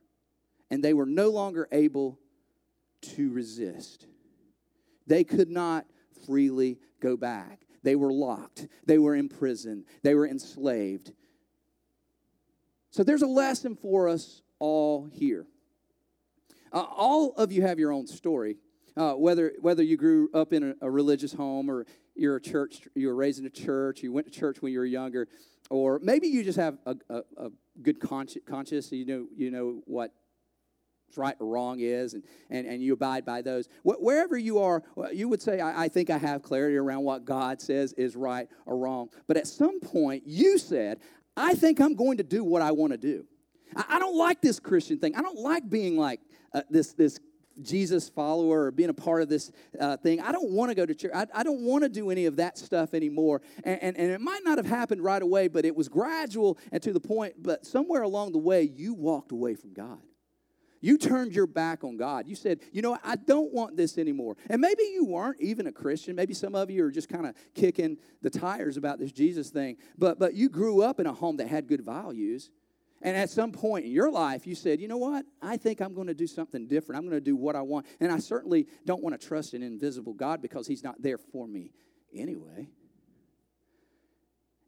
and 0.69 0.83
they 0.83 0.93
were 0.93 1.05
no 1.05 1.29
longer 1.29 1.67
able 1.71 2.19
to 3.01 3.31
resist. 3.31 4.05
They 5.11 5.25
could 5.25 5.49
not 5.49 5.85
freely 6.25 6.79
go 7.01 7.17
back. 7.17 7.67
They 7.83 7.97
were 7.97 8.13
locked, 8.13 8.69
they 8.85 8.97
were 8.97 9.13
imprisoned, 9.13 9.83
they 10.03 10.15
were 10.15 10.25
enslaved. 10.25 11.11
So 12.91 13.03
there's 13.03 13.21
a 13.21 13.27
lesson 13.27 13.75
for 13.75 14.07
us 14.07 14.41
all 14.57 15.09
here. 15.11 15.47
Uh, 16.71 16.85
all 16.95 17.33
of 17.33 17.51
you 17.51 17.61
have 17.63 17.77
your 17.77 17.91
own 17.91 18.07
story. 18.07 18.55
Uh, 18.95 19.13
whether 19.13 19.51
whether 19.59 19.83
you 19.83 19.97
grew 19.97 20.29
up 20.33 20.53
in 20.53 20.63
a, 20.63 20.75
a, 20.85 20.89
religious 20.89 21.33
home 21.33 21.69
or 21.69 21.85
you're 22.15 22.37
a 22.37 22.41
church, 22.41 22.87
you 22.95 23.07
were 23.07 23.15
raised 23.15 23.39
in 23.39 23.45
a 23.45 23.49
church, 23.49 24.01
you 24.03 24.13
went 24.13 24.31
to 24.31 24.31
church 24.31 24.61
when 24.61 24.71
you 24.71 24.79
were 24.79 24.85
younger, 24.85 25.27
or 25.69 25.99
maybe 26.01 26.27
you 26.27 26.41
just 26.41 26.57
have 26.57 26.77
a, 26.85 26.95
a, 27.09 27.21
a 27.35 27.49
good 27.81 27.99
conscience. 27.99 28.93
You 28.93 29.05
know 29.05 29.27
you 29.35 29.51
know 29.51 29.81
what 29.85 30.13
right 31.17 31.35
or 31.39 31.47
wrong 31.47 31.79
is, 31.79 32.13
and, 32.13 32.23
and, 32.49 32.67
and 32.67 32.81
you 32.81 32.93
abide 32.93 33.25
by 33.25 33.41
those. 33.41 33.69
Wherever 33.83 34.37
you 34.37 34.59
are, 34.59 34.83
you 35.11 35.29
would 35.29 35.41
say, 35.41 35.59
I, 35.59 35.83
I 35.83 35.87
think 35.87 36.09
I 36.09 36.17
have 36.17 36.41
clarity 36.41 36.77
around 36.77 37.03
what 37.03 37.25
God 37.25 37.61
says 37.61 37.93
is 37.93 38.15
right 38.15 38.47
or 38.65 38.77
wrong. 38.77 39.09
But 39.27 39.37
at 39.37 39.47
some 39.47 39.79
point, 39.79 40.23
you 40.25 40.57
said, 40.57 40.99
I 41.35 41.53
think 41.53 41.79
I'm 41.79 41.95
going 41.95 42.17
to 42.17 42.23
do 42.23 42.43
what 42.43 42.61
I 42.61 42.71
want 42.71 42.91
to 42.91 42.97
do. 42.97 43.25
I, 43.75 43.85
I 43.89 43.99
don't 43.99 44.15
like 44.15 44.41
this 44.41 44.59
Christian 44.59 44.97
thing. 44.97 45.15
I 45.15 45.21
don't 45.21 45.37
like 45.37 45.69
being 45.69 45.97
like 45.97 46.19
uh, 46.53 46.61
this, 46.69 46.93
this 46.93 47.19
Jesus 47.61 48.09
follower 48.09 48.65
or 48.65 48.71
being 48.71 48.89
a 48.89 48.93
part 48.93 49.21
of 49.21 49.29
this 49.29 49.51
uh, 49.79 49.97
thing. 49.97 50.21
I 50.21 50.31
don't 50.31 50.51
want 50.51 50.69
to 50.69 50.75
go 50.75 50.85
to 50.85 50.95
church. 50.95 51.11
I, 51.13 51.27
I 51.33 51.43
don't 51.43 51.61
want 51.61 51.83
to 51.83 51.89
do 51.89 52.09
any 52.09 52.25
of 52.25 52.37
that 52.37 52.57
stuff 52.57 52.93
anymore. 52.93 53.41
And, 53.63 53.81
and, 53.81 53.97
and, 53.97 54.11
it 54.11 54.21
might 54.21 54.41
not 54.43 54.57
have 54.57 54.65
happened 54.65 55.03
right 55.03 55.21
away, 55.21 55.47
but 55.47 55.65
it 55.65 55.75
was 55.75 55.89
gradual 55.89 56.57
and 56.71 56.81
to 56.83 56.93
the 56.93 56.99
point. 56.99 57.35
But 57.41 57.65
somewhere 57.65 58.03
along 58.03 58.31
the 58.31 58.39
way, 58.39 58.63
you 58.63 58.93
walked 58.93 59.31
away 59.31 59.55
from 59.55 59.73
God. 59.73 59.99
You 60.81 60.97
turned 60.97 61.33
your 61.33 61.45
back 61.45 61.83
on 61.83 61.95
God. 61.95 62.27
You 62.27 62.35
said, 62.35 62.59
you 62.71 62.81
know, 62.81 62.97
I 63.03 63.15
don't 63.15 63.53
want 63.53 63.77
this 63.77 63.99
anymore. 63.99 64.35
And 64.49 64.59
maybe 64.59 64.83
you 64.91 65.05
weren't 65.05 65.39
even 65.39 65.67
a 65.67 65.71
Christian. 65.71 66.15
Maybe 66.15 66.33
some 66.33 66.55
of 66.55 66.71
you 66.71 66.83
are 66.83 66.91
just 66.91 67.07
kind 67.07 67.27
of 67.27 67.35
kicking 67.53 67.97
the 68.21 68.31
tires 68.31 68.77
about 68.77 68.99
this 68.99 69.11
Jesus 69.11 69.51
thing. 69.51 69.77
But 69.97 70.17
but 70.17 70.33
you 70.33 70.49
grew 70.49 70.81
up 70.81 70.99
in 70.99 71.05
a 71.05 71.13
home 71.13 71.37
that 71.37 71.47
had 71.47 71.67
good 71.67 71.85
values. 71.85 72.49
And 73.03 73.17
at 73.17 73.29
some 73.29 73.51
point 73.51 73.85
in 73.85 73.91
your 73.91 74.11
life, 74.11 74.45
you 74.45 74.53
said, 74.53 74.79
you 74.79 74.87
know 74.87 74.97
what? 74.97 75.25
I 75.41 75.57
think 75.57 75.81
I'm 75.81 75.95
going 75.95 76.05
to 76.07 76.13
do 76.13 76.27
something 76.27 76.67
different. 76.67 76.99
I'm 76.99 77.09
going 77.09 77.17
to 77.17 77.23
do 77.23 77.35
what 77.35 77.55
I 77.55 77.61
want. 77.61 77.87
And 77.99 78.11
I 78.11 78.19
certainly 78.19 78.67
don't 78.85 79.01
want 79.01 79.19
to 79.19 79.27
trust 79.27 79.55
an 79.55 79.63
invisible 79.63 80.13
God 80.13 80.39
because 80.41 80.67
He's 80.67 80.83
not 80.83 81.01
there 81.01 81.17
for 81.17 81.47
me 81.47 81.71
anyway. 82.13 82.69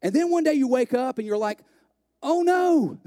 And 0.02 0.14
then 0.14 0.30
one 0.30 0.44
day 0.44 0.54
you 0.54 0.68
wake 0.68 0.94
up 0.94 1.18
and 1.18 1.28
you're 1.28 1.38
like, 1.38 1.60
oh 2.22 2.42
no. 2.42 3.00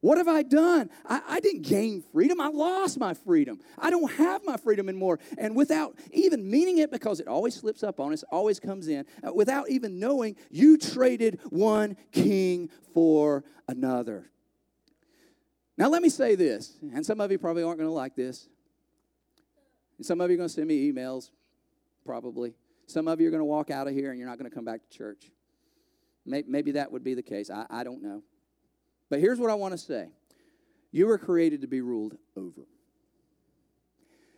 What 0.00 0.16
have 0.16 0.28
I 0.28 0.42
done? 0.42 0.88
I, 1.06 1.20
I, 1.28 1.40
didn't 1.40 1.62
gain 1.62 2.02
freedom. 2.12 2.40
I 2.40 2.48
lost 2.48 2.98
my 2.98 3.12
freedom. 3.12 3.60
I 3.78 3.90
don't 3.90 4.10
have 4.12 4.42
my 4.46 4.56
freedom 4.56 4.88
anymore. 4.88 5.18
And 5.36 5.54
without 5.54 5.98
even 6.10 6.50
meaning 6.50 6.78
it, 6.78 6.90
because 6.90 7.20
it 7.20 7.28
always 7.28 7.54
slips 7.54 7.82
up 7.82 8.00
on 8.00 8.14
us, 8.14 8.24
always 8.32 8.58
comes 8.58 8.88
in, 8.88 9.04
uh, 9.22 9.32
without 9.34 9.68
even 9.68 9.98
knowing, 9.98 10.36
you 10.50 10.78
traded 10.78 11.38
one 11.50 11.98
king 12.12 12.70
for 12.94 13.44
another. 13.68 14.30
Now, 15.76 15.88
let 15.88 16.00
me 16.02 16.08
say 16.08 16.34
this, 16.34 16.78
and 16.94 17.04
some 17.04 17.20
of 17.20 17.30
you 17.30 17.38
probably 17.38 17.62
aren't 17.62 17.78
going 17.78 17.88
to 17.88 17.94
like 17.94 18.16
this. 18.16 18.48
And 19.98 20.06
some 20.06 20.20
of 20.22 20.30
you 20.30 20.34
are 20.34 20.38
going 20.38 20.48
to 20.48 20.54
send 20.54 20.66
me 20.66 20.90
emails, 20.90 21.30
probably. 22.06 22.54
Some 22.86 23.06
of 23.06 23.20
you 23.20 23.28
are 23.28 23.30
going 23.30 23.40
to 23.40 23.44
walk 23.46 23.70
out 23.70 23.86
of 23.86 23.92
here 23.92 24.10
and 24.10 24.18
you're 24.18 24.28
not 24.28 24.38
going 24.38 24.50
to 24.50 24.54
come 24.54 24.64
back 24.64 24.80
to 24.82 24.96
church. 24.96 25.30
Maybe 26.24 26.72
that 26.72 26.90
would 26.90 27.04
be 27.04 27.14
the 27.14 27.22
case. 27.22 27.50
I, 27.50 27.66
I 27.68 27.84
don't 27.84 28.02
know. 28.02 28.22
But 29.10 29.18
here's 29.18 29.38
what 29.38 29.50
I 29.50 29.54
want 29.54 29.72
to 29.72 29.78
say 29.78 30.08
you 30.92 31.06
were 31.06 31.18
created 31.18 31.60
to 31.60 31.66
be 31.66 31.82
ruled 31.82 32.16
over. 32.36 32.66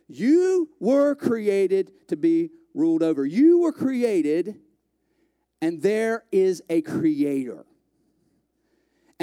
You 0.07 0.69
were 0.79 1.15
created 1.15 1.91
to 2.09 2.17
be 2.17 2.49
ruled 2.73 3.01
over. 3.01 3.25
You 3.25 3.59
were 3.59 3.71
created, 3.71 4.59
and 5.61 5.81
there 5.81 6.25
is 6.31 6.61
a 6.69 6.81
creator. 6.81 7.65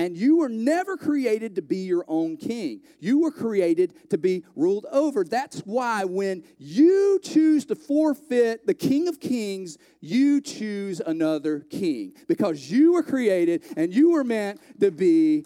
And 0.01 0.17
you 0.17 0.39
were 0.39 0.49
never 0.49 0.97
created 0.97 1.57
to 1.57 1.63
be 1.63 1.77
your 1.77 2.07
own 2.09 2.39
king. 2.39 2.81
You 3.01 3.19
were 3.19 3.31
created 3.31 3.93
to 4.09 4.17
be 4.17 4.45
ruled 4.57 4.87
over. 4.91 5.25
That's 5.25 5.61
why 5.61 6.07
when 6.07 6.43
you 6.57 7.21
choose 7.23 7.67
to 7.67 7.75
forfeit 7.75 8.67
the 8.67 8.73
King 8.73 9.09
of 9.09 9.21
Kings, 9.21 9.77
you 10.01 10.41
choose 10.41 11.01
another 11.01 11.61
king. 11.61 12.15
Because 12.29 12.71
you 12.71 12.95
were 12.95 13.03
created 13.03 13.63
and 13.77 13.93
you 13.93 14.13
were 14.13 14.25
meant 14.25 14.59
to 14.81 14.91
be 14.91 15.45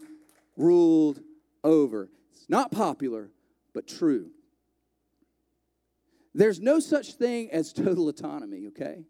ruled 0.57 1.19
over. 1.65 2.09
It's 2.33 2.49
not 2.49 2.71
popular, 2.71 3.33
but 3.73 3.89
true. 3.89 4.31
There's 6.33 6.61
no 6.61 6.79
such 6.79 7.15
thing 7.15 7.51
as 7.51 7.73
total 7.73 8.09
autonomy, 8.09 8.69
okay? 8.69 9.03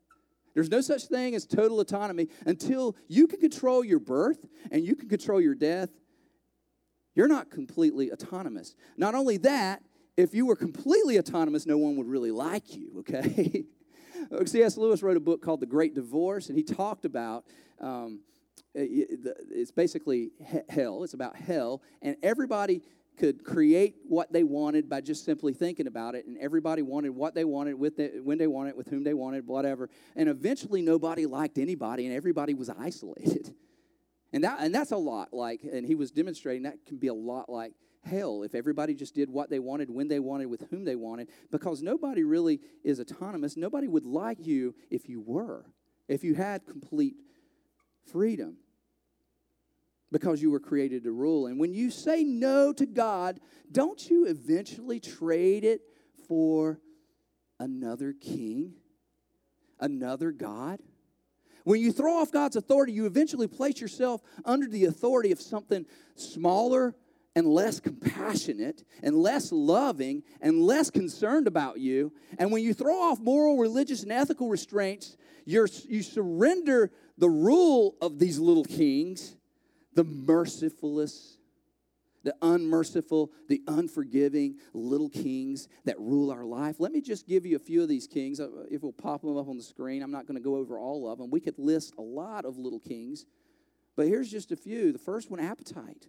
There's 0.55 0.71
no 0.71 0.81
such 0.81 1.05
thing 1.05 1.35
as 1.35 1.47
total 1.47 1.81
autonomy 1.81 2.29
until 2.47 2.97
you 3.09 3.27
can 3.27 3.41
control 3.41 3.85
your 3.85 3.99
birth 3.99 4.47
and 4.71 4.85
you 4.85 4.95
can 4.95 5.09
control 5.09 5.41
your 5.41 5.55
death. 5.55 5.91
You're 7.15 7.29
not 7.29 7.51
completely 7.51 8.13
autonomous. 8.13 8.75
Not 8.97 9.15
only 9.15 9.37
that, 9.39 9.83
if 10.17 10.35
you 10.35 10.47
were 10.47 10.57
completely 10.57 11.19
autonomous, 11.19 11.67
no 11.67 11.77
one 11.77 11.97
would 11.97 12.07
really 12.09 12.31
like 12.31 12.77
you, 12.77 12.93
okay? 12.99 13.65
C.S. 14.47 14.77
Lewis 14.77 15.03
wrote 15.03 15.17
a 15.17 15.21
book 15.21 15.43
called 15.43 15.61
The 15.61 15.67
Great 15.67 15.95
Divorce, 15.95 16.49
and 16.49 16.57
he 16.57 16.65
talked 16.65 17.05
about 17.05 17.45
um, 17.81 18.21
it's 18.75 19.71
basically 19.71 20.31
hell. 20.69 21.05
It's 21.05 21.15
about 21.15 21.37
hell, 21.37 21.83
and 22.03 22.17
everybody 22.23 22.83
could 23.17 23.45
create 23.45 23.97
what 24.07 24.33
they 24.33 24.45
wanted 24.45 24.89
by 24.89 25.01
just 25.01 25.25
simply 25.25 25.53
thinking 25.53 25.87
about 25.87 26.15
it, 26.15 26.27
and 26.27 26.37
everybody 26.39 26.83
wanted 26.83 27.11
what 27.11 27.35
they 27.35 27.45
wanted, 27.45 27.75
with 27.75 27.97
the, 27.97 28.21
when 28.23 28.39
they 28.39 28.47
wanted, 28.47 28.77
with 28.77 28.89
whom 28.89 29.05
they 29.05 29.15
wanted, 29.15 29.47
whatever. 29.47 29.89
And 30.17 30.29
eventually, 30.29 30.83
nobody 30.83 31.27
liked 31.27 31.59
anybody, 31.59 32.07
and 32.07 32.15
everybody 32.15 32.55
was 32.55 32.71
isolated. 32.71 33.55
And 34.33 34.43
that 34.43 34.59
and 34.59 34.75
that's 34.75 34.91
a 34.91 34.97
lot 34.97 35.33
like, 35.33 35.61
and 35.63 35.87
he 35.87 35.95
was 35.95 36.11
demonstrating 36.11 36.65
that 36.65 36.85
can 36.87 36.97
be 36.97 37.07
a 37.07 37.15
lot 37.15 37.49
like 37.49 37.73
hell 38.03 38.43
if 38.43 38.57
everybody 38.57 38.93
just 38.93 39.15
did 39.15 39.31
what 39.31 39.49
they 39.49 39.61
wanted, 39.61 39.89
when 39.89 40.09
they 40.09 40.19
wanted, 40.19 40.47
with 40.47 40.69
whom 40.71 40.85
they 40.85 40.97
wanted, 40.97 41.29
because 41.53 41.83
nobody 41.83 42.25
really 42.25 42.61
is 42.83 42.99
autonomous. 42.99 43.57
Nobody 43.57 43.87
would 43.87 44.05
like 44.05 44.45
you 44.45 44.75
if 44.91 45.09
you 45.09 45.21
were, 45.21 45.67
if 46.09 46.25
you 46.25 46.35
had 46.35 46.67
complete 46.67 47.15
freedom 48.11 48.57
because 50.15 50.41
you 50.41 50.49
were 50.49 50.61
created 50.61 51.03
to 51.03 51.11
rule. 51.11 51.49
And 51.49 51.59
when 51.59 51.75
you 51.75 51.91
say 51.91 52.23
no 52.23 52.73
to 52.75 52.87
God, 52.87 53.41
don't 53.73 54.09
you 54.09 54.27
eventually 54.27 55.01
trade 55.01 55.65
it 55.65 55.81
for 56.29 56.79
another 57.59 58.13
king, 58.13 58.75
another 59.81 60.31
God? 60.31 60.79
When 61.65 61.81
you 61.81 61.91
throw 61.91 62.21
off 62.21 62.31
God's 62.31 62.55
authority, 62.55 62.93
you 62.93 63.07
eventually 63.07 63.49
place 63.49 63.81
yourself 63.81 64.23
under 64.45 64.69
the 64.69 64.85
authority 64.85 65.33
of 65.33 65.41
something 65.41 65.85
smaller 66.15 66.95
and 67.35 67.49
less 67.49 67.81
compassionate 67.81 68.85
and 69.03 69.17
less 69.17 69.51
loving 69.51 70.23
and 70.41 70.63
less 70.63 70.91
concerned 70.91 71.49
about 71.49 71.81
you. 71.81 72.13
And 72.39 72.53
when 72.53 72.63
you 72.63 72.73
throw 72.73 72.95
off 72.95 73.19
moral, 73.19 73.59
religious, 73.59 74.05
and 74.05 74.13
ethical 74.13 74.49
restraints, 74.49 75.17
you 75.45 75.67
you 75.89 76.05
surrender 76.05 76.93
the 77.19 77.29
rule 77.29 77.97
of 78.01 78.21
these 78.21 78.39
little 78.39 78.65
kings 78.65 79.35
the 79.95 80.05
mercifulest, 80.05 81.39
the 82.23 82.35
unmerciful, 82.43 83.31
the 83.49 83.63
unforgiving 83.69 84.57
little 84.73 85.09
kings 85.09 85.69
that 85.85 85.99
rule 85.99 86.31
our 86.31 86.45
life. 86.45 86.77
Let 86.79 86.93
me 86.93 87.01
just 87.01 87.27
give 87.27 87.45
you 87.45 87.57
a 87.57 87.61
few 87.61 87.83
of 87.83 87.89
these 87.89 88.07
kings. 88.07 88.41
Uh, 88.41 88.49
if 88.71 88.83
we'll 88.83 88.93
pop 88.93 89.21
them 89.21 89.37
up 89.37 89.49
on 89.49 89.57
the 89.57 89.63
screen, 89.63 90.03
I'm 90.03 90.11
not 90.11 90.27
going 90.27 90.37
to 90.37 90.43
go 90.43 90.57
over 90.57 90.79
all 90.79 91.11
of 91.11 91.19
them. 91.19 91.31
We 91.31 91.41
could 91.41 91.59
list 91.59 91.95
a 91.99 92.03
lot 92.03 92.45
of 92.45 92.59
little 92.59 92.81
kings, 92.81 93.27
but 93.97 94.07
here's 94.07 94.31
just 94.31 94.53
a 94.53 94.57
few. 94.57 94.93
The 94.93 94.99
first 94.99 95.31
one, 95.31 95.41
appetite. 95.41 96.09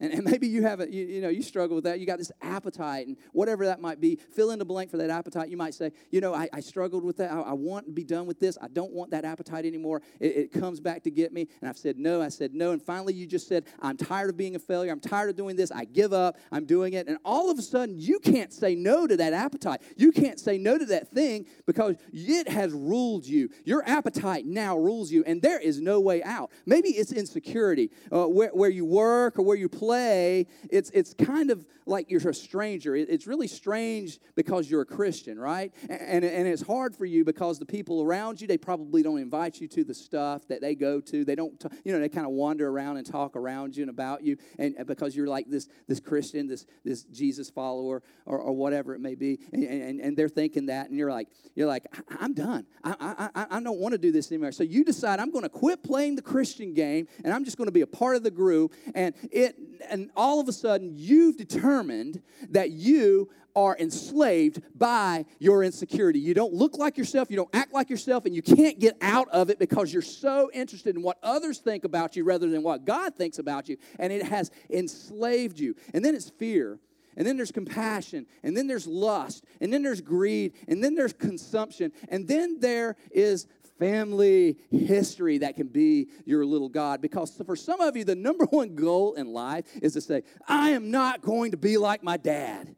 And, 0.00 0.12
and 0.12 0.24
maybe 0.24 0.48
you 0.48 0.62
have 0.62 0.80
a, 0.80 0.92
you, 0.92 1.06
you, 1.06 1.20
know, 1.20 1.28
you 1.28 1.42
struggle 1.42 1.76
with 1.76 1.84
that. 1.84 2.00
You 2.00 2.06
got 2.06 2.18
this 2.18 2.32
appetite 2.42 3.06
and 3.06 3.16
whatever 3.32 3.66
that 3.66 3.80
might 3.80 4.00
be. 4.00 4.16
Fill 4.16 4.50
in 4.50 4.58
the 4.58 4.64
blank 4.64 4.90
for 4.90 4.96
that 4.96 5.08
appetite. 5.08 5.48
You 5.48 5.56
might 5.56 5.72
say, 5.72 5.92
you 6.10 6.20
know, 6.20 6.34
I, 6.34 6.48
I 6.52 6.60
struggled 6.60 7.04
with 7.04 7.16
that. 7.18 7.30
I, 7.30 7.40
I, 7.40 7.52
want 7.52 7.86
to 7.86 7.92
be 7.92 8.02
done 8.02 8.26
with 8.26 8.40
this. 8.40 8.58
I 8.60 8.66
don't 8.68 8.92
want 8.92 9.12
that 9.12 9.24
appetite 9.24 9.64
anymore. 9.64 10.02
It, 10.18 10.36
it 10.36 10.52
comes 10.52 10.80
back 10.80 11.04
to 11.04 11.10
get 11.10 11.32
me. 11.32 11.48
And 11.60 11.70
I've 11.70 11.78
said 11.78 11.96
no. 11.96 12.20
I 12.20 12.28
said 12.28 12.54
no. 12.54 12.72
And 12.72 12.82
finally, 12.82 13.14
you 13.14 13.26
just 13.26 13.46
said, 13.46 13.66
I'm 13.80 13.96
tired 13.96 14.30
of 14.30 14.36
being 14.36 14.56
a 14.56 14.58
failure. 14.58 14.90
I'm 14.90 15.00
tired 15.00 15.30
of 15.30 15.36
doing 15.36 15.54
this. 15.54 15.70
I 15.70 15.84
give 15.84 16.12
up. 16.12 16.38
I'm 16.50 16.66
doing 16.66 16.94
it. 16.94 17.06
And 17.06 17.18
all 17.24 17.50
of 17.50 17.58
a 17.58 17.62
sudden, 17.62 17.94
you 17.98 18.18
can't 18.18 18.52
say 18.52 18.74
no 18.74 19.06
to 19.06 19.16
that 19.16 19.32
appetite. 19.32 19.80
You 19.96 20.10
can't 20.10 20.40
say 20.40 20.58
no 20.58 20.76
to 20.76 20.86
that 20.86 21.08
thing 21.08 21.46
because 21.66 21.96
it 22.12 22.48
has 22.48 22.72
ruled 22.72 23.26
you. 23.26 23.48
Your 23.64 23.84
appetite 23.88 24.44
now 24.44 24.76
rules 24.76 25.12
you, 25.12 25.22
and 25.24 25.40
there 25.40 25.60
is 25.60 25.80
no 25.80 26.00
way 26.00 26.22
out. 26.24 26.50
Maybe 26.66 26.88
it's 26.88 27.12
insecurity, 27.12 27.90
uh, 28.12 28.26
where, 28.26 28.50
where 28.50 28.70
you 28.70 28.84
work 28.84 29.38
or 29.38 29.42
where 29.42 29.56
you 29.56 29.68
play 29.68 29.93
it's, 29.94 30.90
it's 30.90 31.14
kind 31.14 31.50
of 31.50 31.64
like 31.86 32.10
you're 32.10 32.28
a 32.28 32.34
stranger. 32.34 32.96
It's 32.96 33.26
really 33.26 33.46
strange 33.46 34.18
because 34.34 34.70
you're 34.70 34.80
a 34.80 34.86
Christian, 34.86 35.38
right? 35.38 35.72
And, 35.88 36.24
and 36.24 36.48
it's 36.48 36.62
hard 36.62 36.96
for 36.96 37.04
you 37.04 37.24
because 37.24 37.58
the 37.58 37.66
people 37.66 38.02
around 38.02 38.40
you, 38.40 38.46
they 38.46 38.56
probably 38.56 39.02
don't 39.02 39.18
invite 39.18 39.60
you 39.60 39.68
to 39.68 39.84
the 39.84 39.94
stuff 39.94 40.48
that 40.48 40.60
they 40.60 40.74
go 40.74 41.00
to. 41.00 41.24
They 41.24 41.34
don't, 41.34 41.62
you 41.84 41.92
know, 41.92 42.00
they 42.00 42.08
kind 42.08 42.26
of 42.26 42.32
wander 42.32 42.68
around 42.68 42.96
and 42.96 43.06
talk 43.06 43.36
around 43.36 43.76
you 43.76 43.82
and 43.82 43.90
about 43.90 44.22
you. 44.22 44.36
And, 44.58 44.74
and 44.78 44.86
because 44.86 45.14
you're 45.14 45.26
like 45.26 45.50
this, 45.50 45.68
this 45.86 46.00
Christian, 46.00 46.46
this, 46.46 46.64
this 46.84 47.04
Jesus 47.04 47.50
follower, 47.50 48.02
or, 48.24 48.38
or 48.38 48.52
whatever 48.52 48.94
it 48.94 49.00
may 49.00 49.14
be. 49.14 49.38
And, 49.52 49.64
and, 49.64 50.00
and 50.00 50.16
they're 50.16 50.28
thinking 50.28 50.66
that, 50.66 50.88
and 50.88 50.98
you're 50.98 51.10
like, 51.10 51.28
you're 51.54 51.68
like, 51.68 51.86
I'm 52.18 52.32
done. 52.32 52.66
I, 52.82 53.28
I, 53.34 53.46
I 53.50 53.60
don't 53.60 53.78
want 53.78 53.92
to 53.92 53.98
do 53.98 54.10
this 54.10 54.30
anymore. 54.30 54.52
So 54.52 54.62
you 54.62 54.84
decide 54.84 55.20
I'm 55.20 55.30
going 55.30 55.42
to 55.42 55.48
quit 55.48 55.82
playing 55.82 56.16
the 56.16 56.22
Christian 56.22 56.72
game, 56.74 57.08
and 57.22 57.32
I'm 57.32 57.44
just 57.44 57.58
going 57.58 57.68
to 57.68 57.72
be 57.72 57.82
a 57.82 57.86
part 57.86 58.16
of 58.16 58.22
the 58.22 58.30
group. 58.30 58.72
And 58.94 59.14
it 59.30 59.56
and 59.88 60.10
all 60.16 60.40
of 60.40 60.48
a 60.48 60.52
sudden 60.52 60.92
you've 60.94 61.36
determined 61.36 62.22
that 62.50 62.70
you 62.70 63.30
are 63.56 63.76
enslaved 63.78 64.60
by 64.76 65.24
your 65.38 65.62
insecurity. 65.62 66.18
You 66.18 66.34
don't 66.34 66.52
look 66.52 66.76
like 66.76 66.98
yourself, 66.98 67.30
you 67.30 67.36
don't 67.36 67.54
act 67.54 67.72
like 67.72 67.88
yourself, 67.88 68.26
and 68.26 68.34
you 68.34 68.42
can't 68.42 68.80
get 68.80 68.96
out 69.00 69.28
of 69.28 69.48
it 69.48 69.58
because 69.58 69.92
you're 69.92 70.02
so 70.02 70.50
interested 70.52 70.96
in 70.96 71.02
what 71.02 71.18
others 71.22 71.58
think 71.58 71.84
about 71.84 72.16
you 72.16 72.24
rather 72.24 72.48
than 72.48 72.62
what 72.62 72.84
God 72.84 73.14
thinks 73.14 73.38
about 73.38 73.68
you, 73.68 73.76
and 73.98 74.12
it 74.12 74.24
has 74.24 74.50
enslaved 74.70 75.58
you. 75.58 75.76
And 75.92 76.04
then 76.04 76.14
it's 76.14 76.30
fear. 76.30 76.80
And 77.16 77.24
then 77.24 77.36
there's 77.36 77.52
compassion, 77.52 78.26
and 78.42 78.56
then 78.56 78.66
there's 78.66 78.88
lust, 78.88 79.44
and 79.60 79.72
then 79.72 79.84
there's 79.84 80.00
greed, 80.00 80.54
and 80.66 80.82
then 80.82 80.96
there's 80.96 81.12
consumption, 81.12 81.92
and 82.08 82.26
then 82.26 82.58
there 82.58 82.96
is 83.12 83.46
family 83.78 84.58
history 84.70 85.38
that 85.38 85.56
can 85.56 85.68
be 85.68 86.08
your 86.24 86.44
little 86.44 86.68
God. 86.68 87.00
Because 87.00 87.40
for 87.44 87.56
some 87.56 87.80
of 87.80 87.96
you, 87.96 88.04
the 88.04 88.14
number 88.14 88.44
one 88.46 88.74
goal 88.74 89.14
in 89.14 89.32
life 89.32 89.66
is 89.82 89.94
to 89.94 90.00
say, 90.00 90.22
I 90.48 90.70
am 90.70 90.90
not 90.90 91.22
going 91.22 91.50
to 91.52 91.56
be 91.56 91.76
like 91.76 92.02
my 92.02 92.16
dad. 92.16 92.74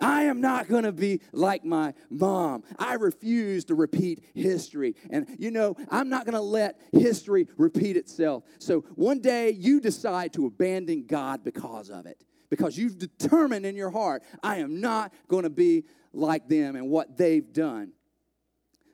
I 0.00 0.24
am 0.24 0.40
not 0.40 0.68
going 0.68 0.84
to 0.84 0.92
be 0.92 1.20
like 1.32 1.64
my 1.64 1.94
mom. 2.10 2.64
I 2.78 2.94
refuse 2.94 3.64
to 3.66 3.74
repeat 3.74 4.24
history. 4.34 4.96
And 5.10 5.26
you 5.38 5.50
know, 5.50 5.76
I'm 5.90 6.08
not 6.08 6.24
going 6.24 6.34
to 6.34 6.40
let 6.40 6.80
history 6.92 7.48
repeat 7.56 7.96
itself. 7.96 8.44
So 8.58 8.80
one 8.96 9.20
day 9.20 9.50
you 9.50 9.80
decide 9.80 10.32
to 10.34 10.46
abandon 10.46 11.06
God 11.06 11.44
because 11.44 11.90
of 11.90 12.06
it. 12.06 12.24
Because 12.50 12.76
you've 12.76 12.98
determined 12.98 13.66
in 13.66 13.74
your 13.74 13.90
heart, 13.90 14.22
I 14.42 14.58
am 14.58 14.80
not 14.80 15.12
going 15.28 15.44
to 15.44 15.50
be 15.50 15.84
like 16.12 16.48
them 16.48 16.76
and 16.76 16.88
what 16.88 17.16
they've 17.16 17.52
done. 17.52 17.92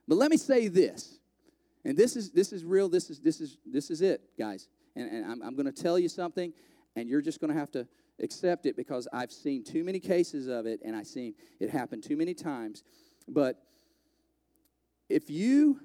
But 0.09 0.17
let 0.17 0.31
me 0.31 0.37
say 0.37 0.69
this. 0.69 1.20
And 1.85 1.97
this 1.97 2.17
is 2.17 2.31
this 2.31 2.53
is 2.53 2.65
real. 2.65 2.89
This 2.89 3.11
is 3.11 3.21
this 3.21 3.41
is 3.41 3.59
this 3.65 3.91
is 3.91 4.03
it, 4.03 4.23
guys. 4.39 4.69
And, 4.97 5.11
and 5.11 5.25
I'm, 5.25 5.43
I'm 5.43 5.55
going 5.55 5.73
to 5.73 5.83
tell 5.83 5.99
you 5.99 6.09
something, 6.09 6.53
and 6.97 7.09
you're 7.09 7.23
just 7.23 7.41
going 7.41 7.53
to 7.53 7.59
have 7.59 7.71
to 7.73 7.87
accept 8.23 8.67
it 8.67 8.77
because 8.77 9.09
I've 9.13 9.33
seen 9.33 9.65
too 9.65 9.85
many 9.85 9.99
cases 9.99 10.47
of 10.47 10.67
it 10.67 10.81
and 10.85 10.95
I've 10.95 11.07
seen 11.07 11.35
it 11.59 11.71
happen 11.71 12.01
too 12.01 12.17
many 12.17 12.35
times. 12.35 12.83
But 13.27 13.63
if 15.09 15.31
you 15.31 15.81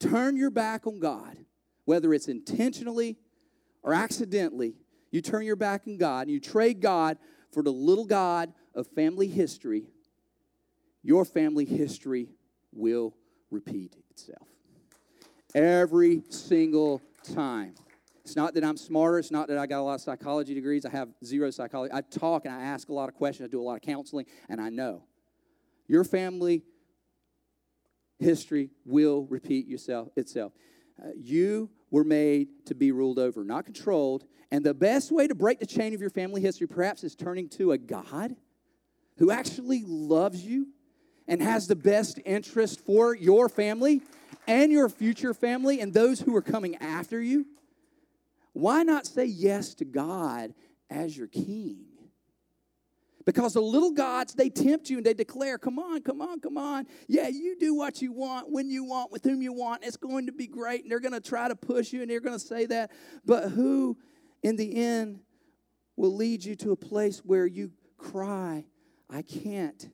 turn 0.00 0.36
your 0.36 0.50
back 0.50 0.86
on 0.86 0.98
God, 0.98 1.36
whether 1.84 2.12
it's 2.12 2.28
intentionally 2.28 3.16
or 3.82 3.94
accidentally, 3.94 4.74
you 5.10 5.22
turn 5.22 5.44
your 5.44 5.56
back 5.56 5.82
on 5.86 5.96
God 5.96 6.22
and 6.22 6.30
you 6.30 6.40
trade 6.40 6.80
God 6.80 7.18
for 7.52 7.62
the 7.62 7.72
little 7.72 8.04
God 8.04 8.52
of 8.74 8.86
family 8.88 9.28
history, 9.28 9.84
your 11.02 11.24
family 11.24 11.64
history 11.64 12.28
will 12.72 13.14
repeat 13.50 13.96
itself. 14.10 14.48
Every 15.54 16.22
single 16.28 17.00
time. 17.34 17.74
It's 18.24 18.36
not 18.36 18.52
that 18.54 18.64
I'm 18.64 18.76
smarter. 18.76 19.18
It's 19.18 19.30
not 19.30 19.48
that 19.48 19.56
I 19.56 19.66
got 19.66 19.80
a 19.80 19.82
lot 19.82 19.94
of 19.94 20.00
psychology 20.02 20.52
degrees. 20.52 20.84
I 20.84 20.90
have 20.90 21.08
zero 21.24 21.50
psychology. 21.50 21.92
I 21.94 22.02
talk 22.02 22.44
and 22.44 22.54
I 22.54 22.62
ask 22.62 22.90
a 22.90 22.92
lot 22.92 23.08
of 23.08 23.14
questions. 23.14 23.48
I 23.48 23.50
do 23.50 23.60
a 23.60 23.62
lot 23.62 23.76
of 23.76 23.82
counseling, 23.82 24.26
and 24.50 24.60
I 24.60 24.68
know 24.68 25.04
your 25.86 26.04
family 26.04 26.62
history 28.18 28.70
will 28.84 29.26
repeat 29.30 29.66
yourself, 29.66 30.08
itself. 30.16 30.52
Uh, 31.02 31.08
you 31.16 31.70
were 31.90 32.04
made 32.04 32.48
to 32.66 32.74
be 32.74 32.92
ruled 32.92 33.18
over, 33.18 33.44
not 33.44 33.64
controlled. 33.64 34.24
And 34.50 34.64
the 34.64 34.74
best 34.74 35.10
way 35.12 35.26
to 35.26 35.34
break 35.34 35.58
the 35.60 35.66
chain 35.66 35.94
of 35.94 36.00
your 36.00 36.10
family 36.10 36.40
history, 36.40 36.66
perhaps, 36.66 37.04
is 37.04 37.14
turning 37.14 37.48
to 37.50 37.72
a 37.72 37.78
God 37.78 38.36
who 39.18 39.30
actually 39.30 39.84
loves 39.86 40.44
you 40.44 40.68
and 41.28 41.42
has 41.42 41.68
the 41.68 41.76
best 41.76 42.18
interest 42.24 42.80
for 42.80 43.14
your 43.14 43.48
family 43.48 44.00
and 44.48 44.72
your 44.72 44.88
future 44.88 45.34
family 45.34 45.80
and 45.80 45.92
those 45.92 46.20
who 46.20 46.34
are 46.34 46.42
coming 46.42 46.74
after 46.76 47.22
you. 47.22 47.46
Why 48.54 48.82
not 48.82 49.06
say 49.06 49.26
yes 49.26 49.74
to 49.74 49.84
God 49.84 50.54
as 50.90 51.16
your 51.16 51.28
king? 51.28 51.84
Because 53.26 53.52
the 53.52 53.60
little 53.60 53.90
gods, 53.90 54.32
they 54.32 54.48
tempt 54.48 54.88
you 54.88 54.96
and 54.96 55.04
they 55.04 55.12
declare, 55.12 55.58
come 55.58 55.78
on, 55.78 56.00
come 56.00 56.22
on, 56.22 56.40
come 56.40 56.56
on. 56.56 56.86
Yeah, 57.08 57.28
you 57.28 57.56
do 57.60 57.74
what 57.74 58.00
you 58.00 58.10
want, 58.10 58.50
when 58.50 58.70
you 58.70 58.84
want, 58.84 59.12
with 59.12 59.22
whom 59.22 59.42
you 59.42 59.52
want. 59.52 59.84
It's 59.84 59.98
going 59.98 60.26
to 60.26 60.32
be 60.32 60.46
great. 60.46 60.82
And 60.82 60.90
they're 60.90 60.98
going 60.98 61.12
to 61.12 61.20
try 61.20 61.46
to 61.46 61.54
push 61.54 61.92
you 61.92 62.00
and 62.00 62.10
they're 62.10 62.20
going 62.20 62.38
to 62.38 62.44
say 62.44 62.64
that. 62.66 62.90
But 63.26 63.50
who, 63.50 63.98
in 64.42 64.56
the 64.56 64.74
end, 64.74 65.20
will 65.94 66.14
lead 66.14 66.42
you 66.42 66.56
to 66.56 66.72
a 66.72 66.76
place 66.76 67.18
where 67.18 67.44
you 67.46 67.70
cry, 67.98 68.64
I 69.10 69.20
can't. 69.20 69.90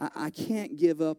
I, 0.00 0.08
I 0.16 0.30
can't 0.30 0.76
give 0.76 1.00
up. 1.00 1.18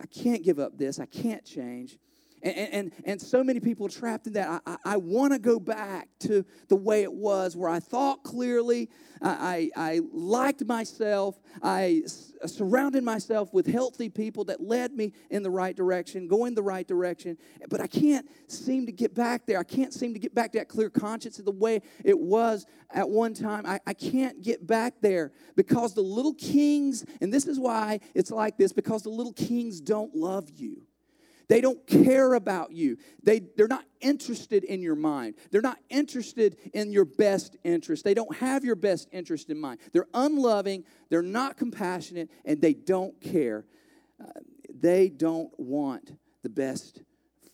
I 0.00 0.06
can't 0.06 0.42
give 0.42 0.58
up 0.58 0.78
this. 0.78 0.98
I 0.98 1.06
can't 1.06 1.44
change. 1.44 1.98
And, 2.42 2.56
and, 2.56 2.92
and 3.04 3.20
so 3.20 3.44
many 3.44 3.60
people 3.60 3.86
are 3.86 3.90
trapped 3.90 4.26
in 4.26 4.32
that. 4.34 4.62
I, 4.66 4.72
I, 4.72 4.76
I 4.94 4.96
want 4.96 5.32
to 5.32 5.38
go 5.38 5.60
back 5.60 6.08
to 6.20 6.44
the 6.68 6.76
way 6.76 7.02
it 7.02 7.12
was, 7.12 7.56
where 7.56 7.68
I 7.68 7.80
thought 7.80 8.22
clearly, 8.24 8.88
I, 9.20 9.70
I, 9.76 9.90
I 9.94 10.00
liked 10.12 10.64
myself, 10.64 11.38
I 11.62 12.02
s- 12.04 12.32
surrounded 12.46 13.04
myself 13.04 13.52
with 13.52 13.66
healthy 13.66 14.08
people 14.08 14.44
that 14.44 14.62
led 14.62 14.92
me 14.92 15.12
in 15.28 15.42
the 15.42 15.50
right 15.50 15.76
direction, 15.76 16.28
going 16.28 16.54
the 16.54 16.62
right 16.62 16.88
direction. 16.88 17.36
But 17.68 17.80
I 17.82 17.86
can't 17.86 18.26
seem 18.46 18.86
to 18.86 18.92
get 18.92 19.14
back 19.14 19.44
there. 19.46 19.58
I 19.58 19.64
can't 19.64 19.92
seem 19.92 20.14
to 20.14 20.18
get 20.18 20.34
back 20.34 20.52
to 20.52 20.58
that 20.58 20.68
clear 20.68 20.88
conscience 20.88 21.38
of 21.38 21.44
the 21.44 21.52
way 21.52 21.82
it 22.04 22.18
was 22.18 22.64
at 22.90 23.08
one 23.08 23.34
time. 23.34 23.66
I, 23.66 23.80
I 23.86 23.92
can't 23.92 24.42
get 24.42 24.66
back 24.66 24.94
there 25.02 25.32
because 25.56 25.94
the 25.94 26.00
little 26.00 26.34
kings, 26.34 27.04
and 27.20 27.32
this 27.32 27.46
is 27.46 27.58
why 27.60 28.00
it's 28.14 28.30
like 28.30 28.56
this, 28.56 28.72
because 28.72 29.02
the 29.02 29.10
little 29.10 29.34
kings 29.34 29.80
don't 29.80 30.14
love 30.14 30.48
you. 30.56 30.86
They 31.50 31.60
don't 31.60 31.84
care 31.84 32.34
about 32.34 32.70
you. 32.70 32.96
They, 33.24 33.40
they're 33.40 33.66
not 33.66 33.84
interested 34.00 34.62
in 34.62 34.82
your 34.82 34.94
mind. 34.94 35.34
They're 35.50 35.60
not 35.60 35.78
interested 35.88 36.56
in 36.72 36.92
your 36.92 37.04
best 37.04 37.56
interest. 37.64 38.04
They 38.04 38.14
don't 38.14 38.36
have 38.36 38.64
your 38.64 38.76
best 38.76 39.08
interest 39.10 39.50
in 39.50 39.60
mind. 39.60 39.80
They're 39.92 40.06
unloving, 40.14 40.84
they're 41.08 41.22
not 41.22 41.56
compassionate, 41.56 42.30
and 42.44 42.62
they 42.62 42.72
don't 42.72 43.20
care. 43.20 43.66
Uh, 44.22 44.30
they 44.72 45.08
don't 45.08 45.50
want 45.58 46.16
the 46.44 46.48
best 46.48 47.02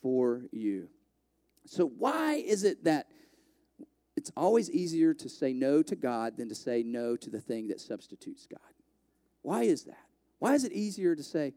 for 0.03 0.43
you. 0.53 0.91
So, 1.65 1.87
why 1.87 2.35
is 2.35 2.65
it 2.65 2.85
that 2.85 3.07
it's 4.15 4.31
always 4.37 4.71
easier 4.71 5.15
to 5.15 5.29
say 5.31 5.55
no 5.55 5.83
to 5.83 5.97
God 5.97 6.37
than 6.37 6.51
to 6.51 6.55
say 6.55 6.83
no 6.83 7.17
to 7.17 7.31
the 7.31 7.41
thing 7.41 7.69
that 7.69 7.81
substitutes 7.81 8.47
God? 8.47 8.61
Why 9.41 9.63
is 9.63 9.85
that? 9.85 10.05
Why 10.39 10.53
is 10.53 10.65
it 10.65 10.73
easier 10.73 11.17
to 11.17 11.23
say, 11.23 11.55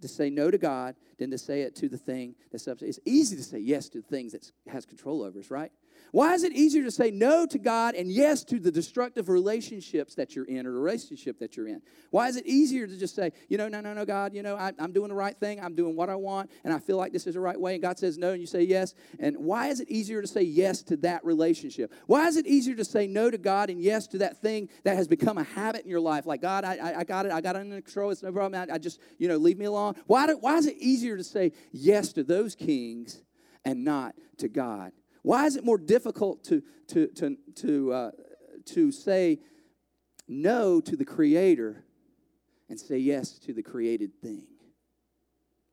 to 0.00 0.08
say 0.08 0.30
no 0.30 0.50
to 0.50 0.58
God 0.58 0.94
than 1.18 1.30
to 1.30 1.38
say 1.38 1.62
it 1.62 1.74
to 1.76 1.88
the 1.88 1.98
thing 1.98 2.34
that 2.52 2.60
substitutes. 2.60 2.98
It's 2.98 3.06
easy 3.06 3.36
to 3.36 3.42
say 3.42 3.58
yes 3.58 3.88
to 3.90 4.00
the 4.00 4.06
things 4.06 4.32
that 4.32 4.50
has 4.68 4.86
control 4.86 5.22
over 5.22 5.38
us, 5.38 5.50
right? 5.50 5.72
Why 6.12 6.34
is 6.34 6.42
it 6.42 6.52
easier 6.52 6.82
to 6.84 6.90
say 6.90 7.10
no 7.10 7.46
to 7.46 7.58
God 7.58 7.94
and 7.94 8.10
yes 8.10 8.42
to 8.44 8.58
the 8.58 8.70
destructive 8.70 9.28
relationships 9.28 10.14
that 10.16 10.34
you're 10.34 10.44
in 10.44 10.66
or 10.66 10.72
the 10.72 10.78
relationship 10.78 11.38
that 11.38 11.56
you're 11.56 11.68
in? 11.68 11.82
Why 12.10 12.28
is 12.28 12.36
it 12.36 12.46
easier 12.46 12.86
to 12.86 12.96
just 12.96 13.14
say, 13.14 13.32
you 13.48 13.56
know, 13.56 13.68
no, 13.68 13.80
no, 13.80 13.94
no, 13.94 14.04
God, 14.04 14.34
you 14.34 14.42
know, 14.42 14.56
I, 14.56 14.72
am 14.78 14.92
doing 14.92 15.08
the 15.08 15.14
right 15.14 15.36
thing, 15.38 15.60
I'm 15.60 15.74
doing 15.74 15.94
what 15.94 16.10
I 16.10 16.16
want, 16.16 16.50
and 16.64 16.74
I 16.74 16.78
feel 16.78 16.96
like 16.96 17.12
this 17.12 17.26
is 17.26 17.34
the 17.34 17.40
right 17.40 17.58
way, 17.58 17.74
and 17.74 17.82
God 17.82 17.98
says 17.98 18.18
no, 18.18 18.32
and 18.32 18.40
you 18.40 18.46
say 18.46 18.62
yes? 18.62 18.94
And 19.18 19.36
why 19.36 19.68
is 19.68 19.80
it 19.80 19.88
easier 19.88 20.20
to 20.20 20.26
say 20.26 20.42
yes 20.42 20.82
to 20.84 20.96
that 20.98 21.24
relationship? 21.24 21.92
Why 22.06 22.26
is 22.26 22.36
it 22.36 22.46
easier 22.46 22.74
to 22.76 22.84
say 22.84 23.06
no 23.06 23.30
to 23.30 23.38
God 23.38 23.70
and 23.70 23.80
yes 23.80 24.06
to 24.08 24.18
that 24.18 24.40
thing 24.40 24.68
that 24.84 24.96
has 24.96 25.06
become 25.06 25.38
a 25.38 25.44
habit 25.44 25.84
in 25.84 25.90
your 25.90 26.00
life? 26.00 26.26
Like, 26.26 26.42
God, 26.42 26.64
I, 26.64 26.76
I, 26.76 26.98
I 27.00 27.04
got 27.04 27.26
it, 27.26 27.32
I 27.32 27.40
got 27.40 27.56
it 27.56 27.60
under 27.60 27.80
control, 27.80 28.10
it's 28.10 28.22
no 28.22 28.32
problem, 28.32 28.68
I, 28.68 28.74
I 28.74 28.78
just, 28.78 29.00
you 29.18 29.28
know, 29.28 29.36
leave 29.36 29.58
me 29.58 29.66
alone. 29.66 29.94
Why, 30.06 30.26
do, 30.26 30.36
why 30.38 30.56
is 30.56 30.66
it 30.66 30.76
easier 30.78 31.16
to 31.16 31.24
say 31.24 31.52
yes 31.72 32.12
to 32.14 32.24
those 32.24 32.54
kings 32.54 33.22
and 33.64 33.84
not 33.84 34.14
to 34.38 34.48
God? 34.48 34.92
Why 35.22 35.46
is 35.46 35.56
it 35.56 35.64
more 35.64 35.78
difficult 35.78 36.44
to, 36.44 36.62
to, 36.88 37.08
to, 37.08 37.36
to, 37.56 37.92
uh, 37.92 38.10
to 38.66 38.90
say 38.92 39.40
no 40.28 40.80
to 40.80 40.96
the 40.96 41.04
Creator 41.04 41.84
and 42.68 42.78
say 42.78 42.98
yes 42.98 43.38
to 43.40 43.52
the 43.52 43.62
created 43.62 44.12
thing? 44.22 44.46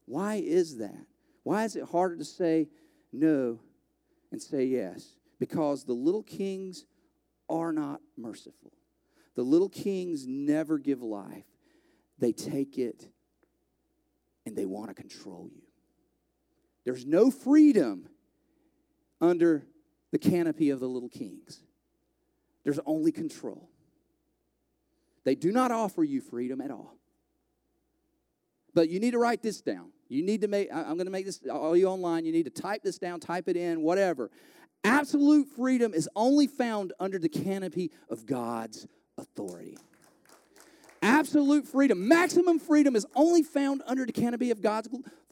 Why 0.06 0.36
is 0.36 0.78
that? 0.78 1.06
Why 1.44 1.64
is 1.64 1.76
it 1.76 1.84
harder 1.84 2.18
to 2.18 2.26
say 2.26 2.70
no 3.14 3.60
and 4.32 4.42
say 4.42 4.66
yes? 4.66 5.18
Because 5.40 5.86
the 5.86 5.94
little 5.94 6.24
kings 6.24 6.86
are 7.50 7.72
not 7.72 8.02
merciful. 8.18 8.74
The 9.36 9.44
little 9.44 9.70
kings 9.70 10.26
never 10.28 10.78
give 10.80 11.02
life, 11.02 11.46
they 12.18 12.32
take 12.32 12.78
it 12.78 13.08
and 14.46 14.56
they 14.56 14.66
want 14.66 14.90
to 14.90 14.96
control 14.96 15.50
you. 15.54 15.62
There's 16.84 17.06
no 17.06 17.30
freedom 17.30 18.10
under 19.22 19.66
the 20.12 20.18
canopy 20.20 20.70
of 20.70 20.80
the 20.80 20.88
little 20.88 21.10
kings. 21.10 21.62
There's 22.64 22.80
only 22.86 23.12
control. 23.12 23.70
They 25.24 25.36
do 25.36 25.52
not 25.52 25.72
offer 25.72 26.04
you 26.04 26.22
freedom 26.22 26.62
at 26.62 26.72
all. 26.72 26.96
But 28.74 28.90
you 28.90 29.00
need 29.00 29.12
to 29.12 29.18
write 29.18 29.42
this 29.42 29.62
down. 29.62 29.92
You 30.08 30.24
need 30.24 30.42
to 30.42 30.48
make, 30.48 30.70
I'm 30.72 30.96
going 30.96 31.06
to 31.06 31.12
make 31.12 31.26
this, 31.26 31.42
all 31.52 31.76
you 31.76 31.88
online, 31.88 32.26
you 32.26 32.32
need 32.32 32.44
to 32.44 32.50
type 32.50 32.84
this 32.84 32.98
down, 32.98 33.20
type 33.20 33.50
it 33.50 33.58
in, 33.58 33.82
whatever. 33.82 34.30
Absolute 34.84 35.48
freedom 35.48 35.94
is 35.94 36.08
only 36.16 36.48
found 36.48 36.94
under 37.00 37.20
the 37.20 37.28
canopy 37.28 37.92
of 38.10 38.26
God's 38.26 38.88
authority. 39.18 39.78
Absolute 41.02 41.68
freedom, 41.68 42.08
maximum 42.08 42.60
freedom 42.60 42.96
is 42.96 43.06
only 43.16 43.44
found 43.44 43.82
under 43.86 44.06
the 44.06 44.12
canopy 44.12 44.52
of 44.52 44.62
God's 44.62 44.90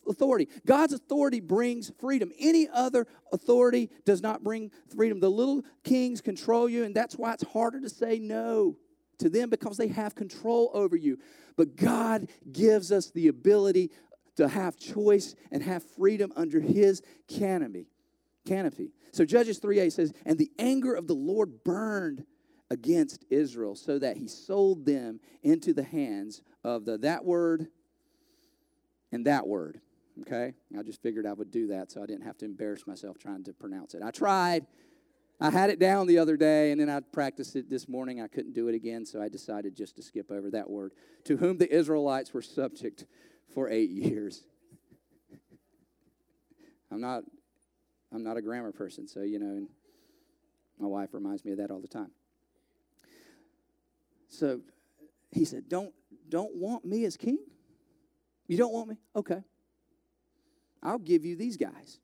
authority. 0.08 0.48
God's 0.66 0.94
authority 0.94 1.40
brings 1.40 1.92
freedom. 2.00 2.32
Any 2.40 2.68
other 2.72 3.08
authority 3.32 3.90
does 4.06 4.22
not 4.22 4.44
bring 4.44 4.72
freedom. 4.96 5.20
The 5.20 5.30
little 5.30 5.64
kings 5.84 6.22
control 6.22 6.70
you, 6.70 6.84
and 6.84 6.96
that's 6.96 7.16
why 7.16 7.34
it's 7.34 7.44
harder 7.44 7.82
to 7.82 7.90
say 7.90 8.20
no 8.20 8.78
to 9.20 9.30
them 9.30 9.50
because 9.50 9.78
they 9.78 9.88
have 9.88 10.16
control 10.16 10.72
over 10.74 10.96
you. 10.96 11.18
But 11.56 11.76
God 11.76 12.28
gives 12.52 12.92
us 12.92 13.12
the 13.12 13.28
ability 13.28 13.92
to 14.36 14.48
have 14.48 14.78
choice 14.78 15.36
and 15.52 15.64
have 15.64 15.84
freedom 15.84 16.32
under 16.36 16.60
his 16.60 17.02
canopy. 17.28 17.88
Canopy. 18.46 18.92
So 19.12 19.26
Judges 19.26 19.60
3a 19.60 19.92
says, 19.92 20.14
And 20.26 20.38
the 20.38 20.52
anger 20.60 20.94
of 20.94 21.08
the 21.08 21.16
Lord 21.16 21.64
burned 21.64 22.26
against 22.70 23.26
Israel 23.30 23.76
so 23.76 24.00
that 24.00 24.18
he 24.18 24.28
sold 24.28 24.86
them 24.86 25.20
into 25.44 25.74
the 25.74 25.84
hands 25.84 26.42
of 26.64 26.86
the 26.86 26.98
that 27.00 27.24
word 27.24 27.68
and 29.12 29.26
that 29.26 29.48
word. 29.48 29.80
Okay? 30.22 30.54
I 30.78 30.84
just 30.84 31.02
figured 31.02 31.26
I 31.26 31.34
would 31.34 31.52
do 31.52 31.68
that 31.68 31.92
so 31.92 32.02
I 32.02 32.06
didn't 32.06 32.24
have 32.24 32.38
to 32.38 32.46
embarrass 32.46 32.88
myself 32.88 33.18
trying 33.18 33.44
to 33.46 33.54
pronounce 33.54 33.94
it. 33.94 34.02
I 34.04 34.12
tried. 34.12 34.66
I 35.40 35.50
had 35.50 35.70
it 35.70 35.80
down 35.80 36.08
the 36.08 36.18
other 36.18 36.38
day 36.38 36.72
and 36.72 36.80
then 36.80 36.90
I 36.90 37.02
practiced 37.02 37.56
it 37.56 37.70
this 37.70 37.90
morning. 37.90 38.22
I 38.22 38.28
couldn't 38.28 38.54
do 38.54 38.68
it 38.70 38.76
again, 38.76 39.06
so 39.06 39.22
I 39.22 39.28
decided 39.28 39.76
just 39.76 39.98
to 39.98 40.02
skip 40.02 40.32
over 40.32 40.50
that 40.52 40.70
word. 40.70 40.94
To 41.26 41.38
whom 41.38 41.58
the 41.58 41.74
Israelites 41.74 42.34
were 42.34 42.42
subject 42.42 43.06
for 43.54 43.70
eight 43.70 43.90
years. 43.90 44.46
I'm 46.92 47.02
not 47.02 47.24
I'm 48.14 48.24
not 48.24 48.38
a 48.38 48.42
grammar 48.42 48.72
person, 48.72 49.08
so 49.08 49.22
you 49.22 49.40
know, 49.40 49.68
my 50.80 50.88
wife 50.88 51.10
reminds 51.14 51.44
me 51.44 51.52
of 51.52 51.58
that 51.58 51.70
all 51.70 51.82
the 51.82 51.88
time. 51.88 52.12
So 54.30 54.62
he 55.32 55.44
said, 55.44 55.68
Don't 55.68 55.94
don't 56.30 56.56
want 56.56 56.86
me 56.86 57.04
as 57.06 57.18
king? 57.18 57.38
You 58.48 58.58
don't 58.58 58.74
want 58.74 58.90
me? 58.90 58.98
Okay. 59.16 59.44
I'll 60.86 61.00
give 61.00 61.26
you 61.26 61.36
these 61.36 61.58
guys. 61.58 62.00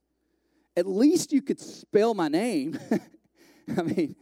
At 0.76 0.88
least 0.88 1.32
you 1.32 1.42
could 1.42 1.60
spell 1.60 2.14
my 2.14 2.28
name. 2.28 2.80
I 3.78 3.82
mean, 3.84 4.16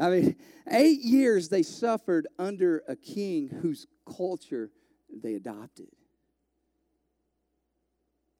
I 0.00 0.10
mean, 0.10 0.36
eight 0.70 1.00
years 1.00 1.50
they 1.50 1.62
suffered 1.62 2.26
under 2.38 2.82
a 2.88 2.96
king 2.96 3.48
whose 3.48 3.86
culture 4.06 4.70
they 5.22 5.34
adopted. 5.34 5.88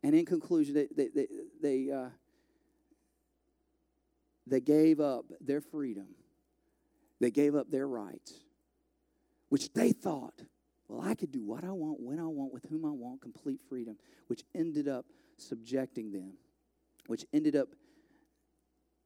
And 0.03 0.15
in 0.15 0.25
conclusion, 0.25 0.75
they, 0.75 0.89
they, 0.97 1.09
they, 1.15 1.27
they, 1.61 1.91
uh, 1.91 2.11
they 4.47 4.61
gave 4.61 5.01
up 5.01 5.27
their 5.41 5.61
freedom, 5.61 6.07
they 7.21 7.31
gave 7.31 7.55
up 7.55 7.71
their 7.71 7.89
rights, 7.89 8.33
which 9.49 9.73
they 9.73 9.93
thought, 9.93 10.41
well, 10.89 11.01
I 11.01 11.15
could 11.15 11.33
do 11.33 11.43
what 11.43 11.65
I 11.65 11.73
want, 11.73 11.99
when 12.01 12.21
I 12.21 12.27
want, 12.27 12.53
with 12.53 12.65
whom 12.71 12.85
I 12.85 12.91
want, 12.91 13.21
complete 13.21 13.61
freedom, 13.69 13.97
which 14.29 14.45
ended 14.55 14.87
up 14.87 15.05
subjecting 15.39 16.13
them, 16.13 16.35
which 17.07 17.25
ended 17.33 17.57
up 17.57 17.69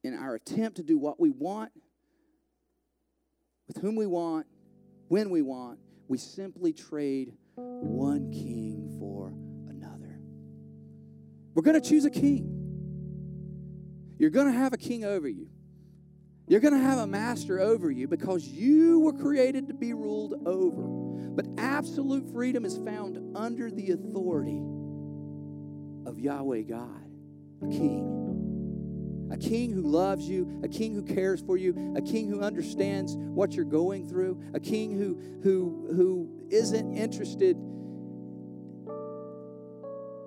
in 0.03 0.15
our 0.15 0.35
attempt 0.35 0.77
to 0.77 0.83
do 0.83 0.99
what 0.99 1.21
we 1.21 1.31
want, 1.31 1.73
with 3.69 3.79
whom 3.79 3.97
we 3.97 4.07
want, 4.07 4.47
when 5.09 5.31
we 5.31 5.43
want, 5.43 5.79
we 6.09 6.19
simply 6.19 6.73
trade 6.73 7.33
one 7.57 8.31
king 8.33 8.97
for 8.99 9.29
another. 9.69 10.21
We're 11.55 11.63
going 11.63 11.81
to 11.81 11.89
choose 11.89 12.05
a 12.05 12.11
king. 12.11 12.57
You're 14.19 14.31
going 14.31 14.47
to 14.47 14.59
have 14.59 14.73
a 14.73 14.79
king 14.79 15.05
over 15.05 15.29
you. 15.29 15.49
You're 16.47 16.61
going 16.61 16.75
to 16.75 16.81
have 16.81 16.99
a 16.99 17.07
master 17.07 17.61
over 17.61 17.91
you 17.91 18.09
because 18.09 18.47
you 18.47 19.01
were 19.01 19.13
created 19.13 19.69
to 19.69 19.75
be 19.75 19.95
ruled 19.95 20.35
over. 20.47 20.83
But 21.33 21.47
absolute 21.59 22.33
freedom 22.33 22.65
is 22.65 22.77
found 22.79 23.37
under 23.37 23.71
the 23.71 23.93
authority 23.93 24.61
of 26.07 26.19
Yahweh 26.19 26.63
God, 26.63 27.11
a 27.63 27.69
king 27.69 28.21
a 29.31 29.37
king 29.37 29.71
who 29.71 29.83
loves 29.83 30.29
you, 30.29 30.61
a 30.65 30.69
king 30.69 30.93
who 30.93 31.03
cares 31.03 31.41
for 31.41 31.57
you, 31.57 31.95
a 31.97 32.03
king 32.03 32.29
who 32.29 32.41
understands 32.41 33.15
what 33.17 33.53
you're 33.53 33.65
going 33.65 34.09
through, 34.09 34.43
a 34.55 34.61
king 34.61 34.99
who 34.99 35.17
who 35.43 35.87
who 35.95 36.29
isn't 36.51 36.97
interested 36.97 37.57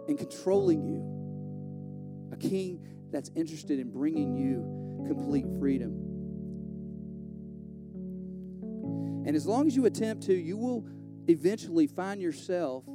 in 0.08 0.18
controlling 0.18 0.86
you. 0.86 2.30
A 2.32 2.38
king 2.38 2.88
that's 3.12 3.30
interested 3.36 3.80
in 3.80 3.92
bringing 3.92 4.38
you 4.38 5.06
complete 5.06 5.46
freedom. 5.60 5.92
And 9.26 9.36
as 9.36 9.46
long 9.46 9.68
as 9.68 9.76
you 9.76 9.86
attempt 9.86 10.24
to, 10.24 10.34
you 10.34 10.58
will 10.58 10.86
eventually 11.28 11.88
find 11.88 12.22
yourself 12.22 12.86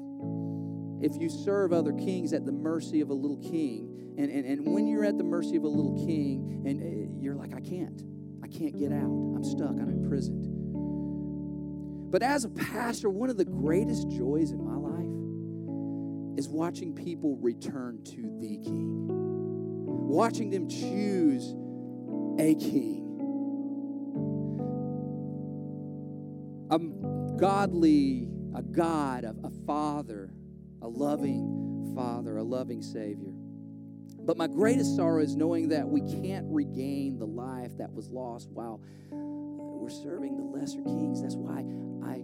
if 1.00 1.16
you 1.20 1.28
serve 1.28 1.72
other 1.72 1.92
kings 1.92 2.32
at 2.32 2.44
the 2.44 2.52
mercy 2.52 3.00
of 3.00 3.10
a 3.10 3.14
little 3.14 3.38
king 3.38 3.98
and, 4.18 4.32
and, 4.32 4.44
and 4.44 4.66
when 4.74 4.88
you're 4.88 5.04
at 5.04 5.16
the 5.16 5.22
mercy 5.22 5.54
of 5.54 5.62
a 5.62 5.68
little 5.68 5.94
king 6.04 6.64
and 6.66 6.82
uh, 6.82 7.22
you're 7.22 7.36
like, 7.36 7.54
I 7.54 7.60
can't, 7.60 8.02
I 8.42 8.48
can't 8.48 8.76
get 8.76 8.90
out, 8.90 9.04
I'm 9.04 9.44
stuck, 9.44 9.70
I'm 9.70 9.88
imprisoned. 9.88 10.46
But 12.10 12.24
as 12.24 12.44
a 12.44 12.48
pastor, 12.48 13.10
one 13.10 13.30
of 13.30 13.36
the 13.36 13.44
greatest 13.44 14.08
joys 14.10 14.50
in 14.50 14.64
my 14.64 14.74
life 14.74 16.36
is 16.36 16.48
watching 16.48 16.96
people 16.96 17.36
return 17.36 18.02
to 18.06 18.22
the 18.40 18.58
king, 18.58 19.06
watching 19.06 20.50
them 20.50 20.68
choose 20.68 21.54
a 22.40 22.56
king. 22.56 23.04
A 26.70 26.78
godly, 27.38 28.26
a 28.52 28.62
God, 28.62 29.22
a, 29.22 29.34
a 29.44 29.50
father, 29.64 30.32
a 30.82 30.88
loving 30.88 31.92
father, 31.94 32.36
a 32.38 32.42
loving 32.42 32.82
Savior. 32.82 33.32
But 34.20 34.36
my 34.36 34.46
greatest 34.46 34.94
sorrow 34.94 35.22
is 35.22 35.36
knowing 35.36 35.68
that 35.70 35.88
we 35.88 36.00
can't 36.00 36.46
regain 36.48 37.18
the 37.18 37.26
life 37.26 37.76
that 37.78 37.92
was 37.92 38.10
lost 38.10 38.50
while 38.50 38.80
uh, 39.10 39.16
we're 39.16 39.88
serving 39.88 40.36
the 40.36 40.42
lesser 40.42 40.82
kings. 40.82 41.22
That's 41.22 41.36
why 41.36 41.60
I, 42.06 42.16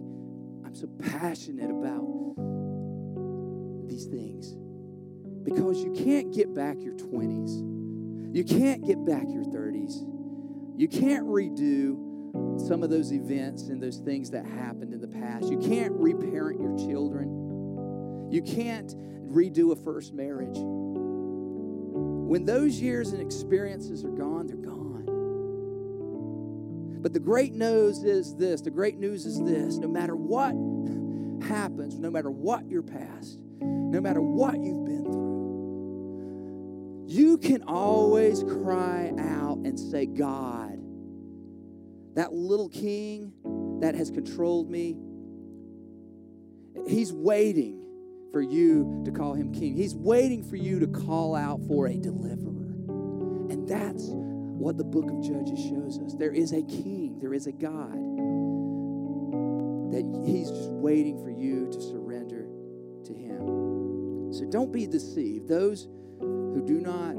I'm 0.65 0.75
so 0.75 0.87
passionate 0.99 1.71
about 1.71 2.05
these 3.87 4.05
things. 4.05 4.55
Because 5.43 5.83
you 5.83 5.91
can't 5.93 6.33
get 6.33 6.53
back 6.53 6.77
your 6.79 6.93
20s, 6.93 8.35
you 8.35 8.43
can't 8.43 8.85
get 8.85 9.03
back 9.05 9.25
your 9.29 9.43
30s, 9.43 10.03
you 10.77 10.87
can't 10.87 11.25
redo 11.25 12.05
some 12.59 12.83
of 12.83 12.89
those 12.89 13.11
events 13.13 13.63
and 13.63 13.81
those 13.81 13.97
things 13.97 14.29
that 14.31 14.45
happened 14.45 14.93
in 14.93 15.01
the 15.01 15.07
past. 15.07 15.49
You 15.49 15.57
can't 15.57 15.93
reparent 15.93 16.59
your 16.59 16.77
children. 16.77 17.34
You 18.35 18.41
can't 18.41 18.93
redo 19.31 19.71
a 19.71 19.77
first 19.77 20.13
marriage. 20.13 20.57
When 20.57 22.43
those 22.43 22.81
years 22.81 23.13
and 23.13 23.21
experiences 23.21 24.03
are 24.03 24.09
gone, 24.09 24.47
they're 24.47 24.57
gone. 24.57 25.05
But 27.01 27.13
the 27.13 27.21
great 27.21 27.53
news 27.53 28.03
is 28.03 28.35
this 28.35 28.59
the 28.59 28.71
great 28.71 28.97
news 28.97 29.25
is 29.25 29.41
this 29.41 29.77
no 29.77 29.87
matter 29.87 30.17
what 30.17 30.51
happens, 31.47 31.97
no 31.97 32.11
matter 32.11 32.29
what 32.29 32.69
your 32.69 32.81
past, 32.81 33.39
no 33.61 34.01
matter 34.01 34.19
what 34.19 34.55
you've 34.55 34.83
been 34.83 35.05
through, 35.05 37.05
you 37.07 37.37
can 37.37 37.63
always 37.63 38.43
cry 38.43 39.13
out 39.17 39.59
and 39.59 39.79
say, 39.79 40.05
God, 40.05 40.77
that 42.15 42.33
little 42.33 42.67
king 42.67 43.31
that 43.79 43.95
has 43.95 44.11
controlled 44.11 44.69
me, 44.69 44.97
he's 46.85 47.13
waiting 47.13 47.83
for 48.35 48.41
you 48.41 49.01
to 49.05 49.11
call 49.11 49.33
him 49.33 49.49
king. 49.53 49.73
He's 49.77 49.95
waiting 49.95 50.43
for 50.43 50.57
you 50.57 50.77
to 50.81 50.87
call 50.87 51.35
out 51.37 51.61
for 51.69 51.87
a 51.87 51.95
deliverer. 51.95 52.75
And 53.49 53.65
that's 53.65 54.09
what 54.09 54.77
the 54.77 54.83
book 54.83 55.09
of 55.09 55.23
Judges 55.23 55.57
shows 55.57 55.99
us. 55.99 56.15
There 56.15 56.33
is 56.33 56.51
a 56.51 56.61
king, 56.63 57.17
there 57.21 57.33
is 57.33 57.47
a 57.47 57.53
God 57.53 57.93
that 59.93 60.03
he's 60.25 60.49
just 60.49 60.69
waiting 60.69 61.23
for 61.23 61.29
you 61.29 61.69
to 61.71 61.79
surrender 61.79 62.45
to 63.05 63.13
him. 63.13 64.33
So 64.33 64.43
don't 64.43 64.73
be 64.73 64.85
deceived. 64.85 65.47
Those 65.47 65.87
who 66.19 66.61
do 66.67 66.81
not 66.81 67.15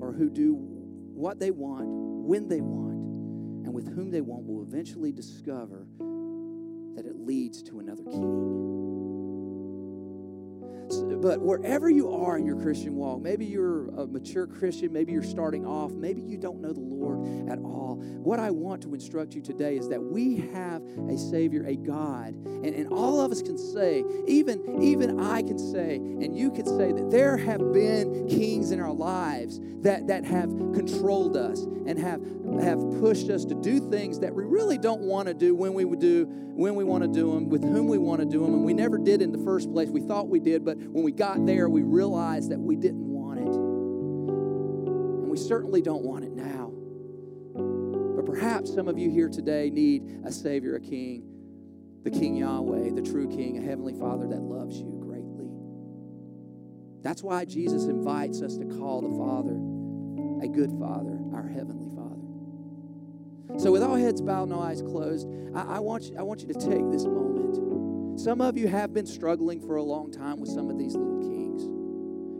or 0.00 0.12
who 0.12 0.30
do 0.30 0.54
what 0.54 1.40
they 1.40 1.50
want, 1.50 1.88
when 1.88 2.46
they 2.46 2.60
want, 2.60 3.66
and 3.66 3.74
with 3.74 3.92
whom 3.92 4.12
they 4.12 4.20
want 4.20 4.46
will 4.46 4.62
eventually 4.62 5.10
discover 5.10 5.88
that 5.98 7.04
it 7.04 7.16
leads 7.16 7.64
to 7.64 7.80
another 7.80 8.04
king 8.04 8.83
but 11.02 11.40
wherever 11.40 11.90
you 11.90 12.12
are 12.12 12.36
in 12.36 12.46
your 12.46 12.60
Christian 12.60 12.96
walk, 12.96 13.20
maybe 13.20 13.44
you're 13.44 13.88
a 13.96 14.06
mature 14.06 14.46
Christian, 14.46 14.92
maybe 14.92 15.12
you're 15.12 15.22
starting 15.22 15.66
off, 15.66 15.92
maybe 15.92 16.20
you 16.20 16.36
don't 16.36 16.60
know 16.60 16.72
the 16.72 16.80
Lord 16.80 17.50
at 17.50 17.58
all. 17.58 17.96
What 18.22 18.38
I 18.38 18.50
want 18.50 18.82
to 18.82 18.94
instruct 18.94 19.34
you 19.34 19.42
today 19.42 19.76
is 19.76 19.88
that 19.88 20.02
we 20.02 20.36
have 20.52 20.82
a 21.08 21.16
Savior, 21.16 21.64
a 21.66 21.76
God, 21.76 22.34
and, 22.34 22.66
and 22.66 22.92
all 22.92 23.20
of 23.20 23.30
us 23.30 23.42
can 23.42 23.58
say, 23.58 24.04
even, 24.26 24.82
even 24.82 25.20
I 25.20 25.42
can 25.42 25.58
say, 25.58 25.96
and 25.96 26.36
you 26.36 26.50
can 26.50 26.66
say 26.66 26.92
that 26.92 27.10
there 27.10 27.36
have 27.36 27.72
been 27.72 28.28
kings 28.28 28.70
in 28.70 28.80
our 28.80 28.92
lives 28.92 29.60
that, 29.84 30.08
that 30.08 30.24
have 30.24 30.48
controlled 30.74 31.36
us 31.36 31.60
and 31.60 31.98
have, 31.98 32.20
have 32.60 32.80
pushed 33.00 33.30
us 33.30 33.44
to 33.44 33.54
do 33.54 33.90
things 33.90 34.18
that 34.18 34.34
we 34.34 34.42
really 34.44 34.78
don't 34.78 35.02
want 35.02 35.28
to 35.28 35.34
do 35.34 35.54
when 35.54 35.74
we 35.74 35.84
would 35.84 36.00
do 36.00 36.26
when 36.54 36.76
we 36.76 36.84
want 36.84 37.02
to 37.02 37.08
do 37.08 37.32
them, 37.32 37.48
with 37.48 37.64
whom 37.64 37.88
we 37.88 37.98
want 37.98 38.20
to 38.20 38.26
do 38.26 38.44
them, 38.44 38.54
and 38.54 38.64
we 38.64 38.72
never 38.72 38.96
did 38.96 39.20
in 39.20 39.32
the 39.32 39.38
first 39.38 39.72
place. 39.72 39.88
We 39.88 40.00
thought 40.00 40.28
we 40.28 40.38
did, 40.38 40.64
but 40.64 40.78
when 40.78 41.04
when 41.04 41.12
we 41.12 41.18
got 41.18 41.44
there, 41.44 41.68
we 41.68 41.82
realized 41.82 42.50
that 42.50 42.58
we 42.58 42.76
didn't 42.76 43.06
want 43.06 43.38
it. 43.38 43.54
And 43.54 45.28
we 45.28 45.36
certainly 45.36 45.82
don't 45.82 46.02
want 46.02 46.24
it 46.24 46.32
now. 46.32 46.72
But 48.16 48.24
perhaps 48.24 48.72
some 48.72 48.88
of 48.88 48.98
you 48.98 49.10
here 49.10 49.28
today 49.28 49.68
need 49.68 50.22
a 50.24 50.32
Savior, 50.32 50.76
a 50.76 50.80
King, 50.80 51.24
the 52.04 52.10
King 52.10 52.36
Yahweh, 52.36 52.92
the 52.94 53.02
true 53.02 53.28
King, 53.28 53.58
a 53.58 53.60
Heavenly 53.60 53.92
Father 53.92 54.26
that 54.28 54.40
loves 54.40 54.78
you 54.78 54.98
greatly. 54.98 55.50
That's 57.02 57.22
why 57.22 57.44
Jesus 57.44 57.84
invites 57.84 58.40
us 58.40 58.56
to 58.56 58.64
call 58.64 59.02
the 59.02 59.14
Father 59.18 59.73
a 60.44 60.48
good 60.48 60.70
Father, 60.78 61.18
our 61.32 61.48
Heavenly 61.48 61.88
Father. 61.96 63.58
So, 63.58 63.72
with 63.72 63.82
all 63.82 63.96
heads 63.96 64.20
bowed 64.20 64.44
and 64.44 64.52
all 64.52 64.62
eyes 64.62 64.82
closed, 64.82 65.26
I, 65.54 65.76
I, 65.76 65.78
want 65.80 66.04
you, 66.04 66.18
I 66.18 66.22
want 66.22 66.42
you 66.42 66.48
to 66.48 66.54
take 66.54 66.90
this 66.90 67.04
moment. 67.04 68.20
Some 68.20 68.40
of 68.40 68.58
you 68.58 68.68
have 68.68 68.92
been 68.92 69.06
struggling 69.06 69.60
for 69.60 69.76
a 69.76 69.82
long 69.82 70.12
time 70.12 70.38
with 70.38 70.50
some 70.50 70.70
of 70.70 70.78
these 70.78 70.94
little 70.94 71.20
kings. 71.20 71.64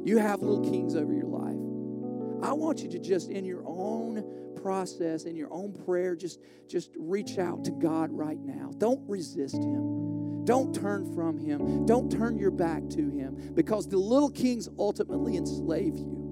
You 0.07 0.19
have 0.19 0.41
little 0.41 0.71
kings 0.71 0.95
over 0.95 1.13
your 1.13 1.27
life. 1.27 2.49
I 2.49 2.53
want 2.53 2.81
you 2.81 2.91
to 2.91 2.99
just, 2.99 3.31
in 3.31 3.45
your 3.45 3.63
own 3.65 4.23
process, 4.61 5.25
in 5.25 5.35
your 5.35 5.53
own 5.53 5.73
prayer, 5.73 6.15
just, 6.15 6.41
just 6.69 6.91
reach 6.97 7.39
out 7.39 7.65
to 7.65 7.71
God 7.71 8.11
right 8.13 8.39
now. 8.39 8.71
Don't 8.77 9.01
resist 9.09 9.57
Him. 9.57 10.45
Don't 10.45 10.75
turn 10.75 11.13
from 11.15 11.39
Him. 11.39 11.87
Don't 11.87 12.13
turn 12.13 12.39
your 12.39 12.51
back 12.51 12.89
to 12.91 13.11
Him 13.11 13.53
because 13.55 13.89
the 13.89 13.97
little 13.97 14.31
kings 14.31 14.69
ultimately 14.79 15.37
enslave 15.37 15.97
you. 15.97 16.24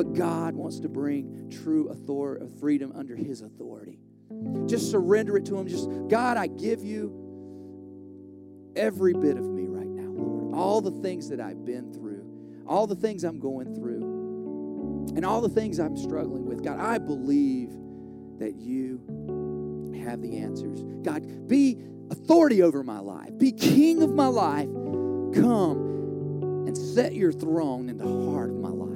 But 0.00 0.14
God 0.14 0.54
wants 0.54 0.80
to 0.80 0.88
bring 0.88 1.50
true 1.62 1.90
authority, 1.90 2.46
uh, 2.46 2.48
freedom 2.58 2.90
under 2.94 3.14
His 3.14 3.42
authority. 3.42 3.98
Just 4.64 4.90
surrender 4.90 5.36
it 5.36 5.44
to 5.44 5.58
Him. 5.58 5.68
Just, 5.68 5.90
God, 6.08 6.38
I 6.38 6.46
give 6.46 6.82
you 6.82 8.72
every 8.74 9.12
bit 9.12 9.36
of 9.36 9.44
me 9.44 9.66
right 9.66 9.90
now, 9.90 10.08
Lord. 10.08 10.54
All 10.54 10.80
the 10.80 11.02
things 11.02 11.28
that 11.28 11.38
I've 11.38 11.66
been 11.66 11.92
through, 11.92 12.64
all 12.66 12.86
the 12.86 12.94
things 12.94 13.24
I'm 13.24 13.40
going 13.40 13.74
through 13.74 15.12
and 15.16 15.22
all 15.22 15.42
the 15.42 15.50
things 15.50 15.78
I'm 15.78 15.98
struggling 15.98 16.46
with. 16.46 16.64
God, 16.64 16.80
I 16.80 16.96
believe 16.96 17.68
that 18.38 18.54
you 18.56 19.02
have 20.02 20.22
the 20.22 20.38
answers. 20.38 20.82
God, 21.02 21.46
be 21.46 21.76
authority 22.10 22.62
over 22.62 22.82
my 22.82 23.00
life, 23.00 23.36
be 23.36 23.52
king 23.52 24.02
of 24.02 24.14
my 24.14 24.28
life. 24.28 24.70
Come 25.34 26.64
and 26.66 26.74
set 26.74 27.12
your 27.12 27.32
throne 27.32 27.90
in 27.90 27.98
the 27.98 28.30
heart 28.30 28.48
of 28.48 28.56
my 28.56 28.70
life. 28.70 28.89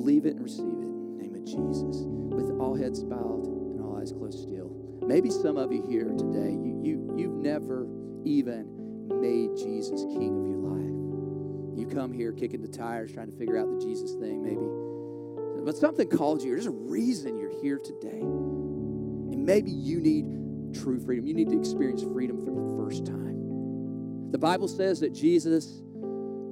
Believe 0.00 0.24
it 0.24 0.34
and 0.36 0.42
receive 0.42 0.64
it 0.64 0.88
in 0.88 1.16
the 1.18 1.22
name 1.22 1.34
of 1.34 1.44
Jesus. 1.44 2.06
With 2.32 2.58
all 2.58 2.74
heads 2.74 3.04
bowed 3.04 3.44
and 3.44 3.82
all 3.82 3.98
eyes 4.00 4.12
closed 4.12 4.38
still. 4.40 4.72
Maybe 5.06 5.28
some 5.28 5.58
of 5.58 5.70
you 5.72 5.84
here 5.86 6.06
today, 6.16 6.52
you, 6.52 6.80
you, 6.82 7.14
you've 7.18 7.34
never 7.34 7.86
even 8.24 8.64
made 9.20 9.54
Jesus 9.58 10.00
king 10.04 10.40
of 10.40 10.46
your 10.48 10.56
life. 10.56 11.78
You 11.78 11.86
come 11.86 12.14
here 12.14 12.32
kicking 12.32 12.62
the 12.62 12.68
tires, 12.68 13.12
trying 13.12 13.30
to 13.30 13.36
figure 13.36 13.58
out 13.58 13.68
the 13.68 13.84
Jesus 13.84 14.14
thing, 14.14 14.42
maybe. 14.42 15.66
But 15.66 15.76
something 15.76 16.08
called 16.08 16.42
you. 16.42 16.52
There's 16.52 16.64
a 16.64 16.70
reason 16.70 17.38
you're 17.38 17.60
here 17.60 17.78
today. 17.78 18.20
And 18.20 19.44
maybe 19.44 19.70
you 19.70 20.00
need 20.00 20.24
true 20.80 20.98
freedom. 20.98 21.26
You 21.26 21.34
need 21.34 21.50
to 21.50 21.58
experience 21.58 22.02
freedom 22.04 22.42
for 22.42 22.52
the 22.52 22.82
first 22.82 23.04
time. 23.04 24.30
The 24.30 24.38
Bible 24.38 24.66
says 24.66 25.00
that 25.00 25.12
Jesus 25.12 25.82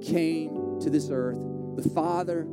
came 0.03 0.79
to 0.81 0.91
this 0.91 1.09
earth. 1.11 1.39
The 1.77 1.89
Father, 1.89 2.47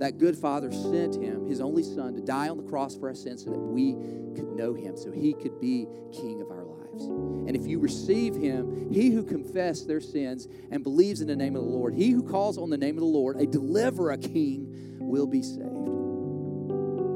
that 0.00 0.18
good 0.18 0.36
Father, 0.36 0.72
sent 0.72 1.14
him, 1.14 1.46
his 1.46 1.60
only 1.60 1.82
Son, 1.82 2.14
to 2.14 2.20
die 2.20 2.48
on 2.48 2.56
the 2.56 2.62
cross 2.62 2.96
for 2.96 3.08
our 3.08 3.14
sins 3.14 3.44
so 3.44 3.50
that 3.50 3.58
we 3.58 3.92
could 4.34 4.48
know 4.56 4.74
him, 4.74 4.96
so 4.96 5.10
he 5.12 5.34
could 5.34 5.60
be 5.60 5.86
King 6.12 6.40
of 6.40 6.50
our 6.50 6.64
lives. 6.64 7.04
And 7.04 7.54
if 7.54 7.66
you 7.66 7.78
receive 7.78 8.34
him, 8.34 8.90
he 8.90 9.10
who 9.10 9.22
confesses 9.22 9.86
their 9.86 10.00
sins 10.00 10.48
and 10.70 10.82
believes 10.82 11.20
in 11.20 11.28
the 11.28 11.36
name 11.36 11.54
of 11.54 11.62
the 11.62 11.68
Lord, 11.68 11.94
he 11.94 12.10
who 12.10 12.22
calls 12.22 12.56
on 12.58 12.70
the 12.70 12.78
name 12.78 12.96
of 12.96 13.00
the 13.00 13.06
Lord, 13.06 13.36
a 13.40 13.46
deliverer, 13.46 14.12
a 14.12 14.18
king, 14.18 14.98
will 14.98 15.26
be 15.26 15.42
saved. 15.42 15.60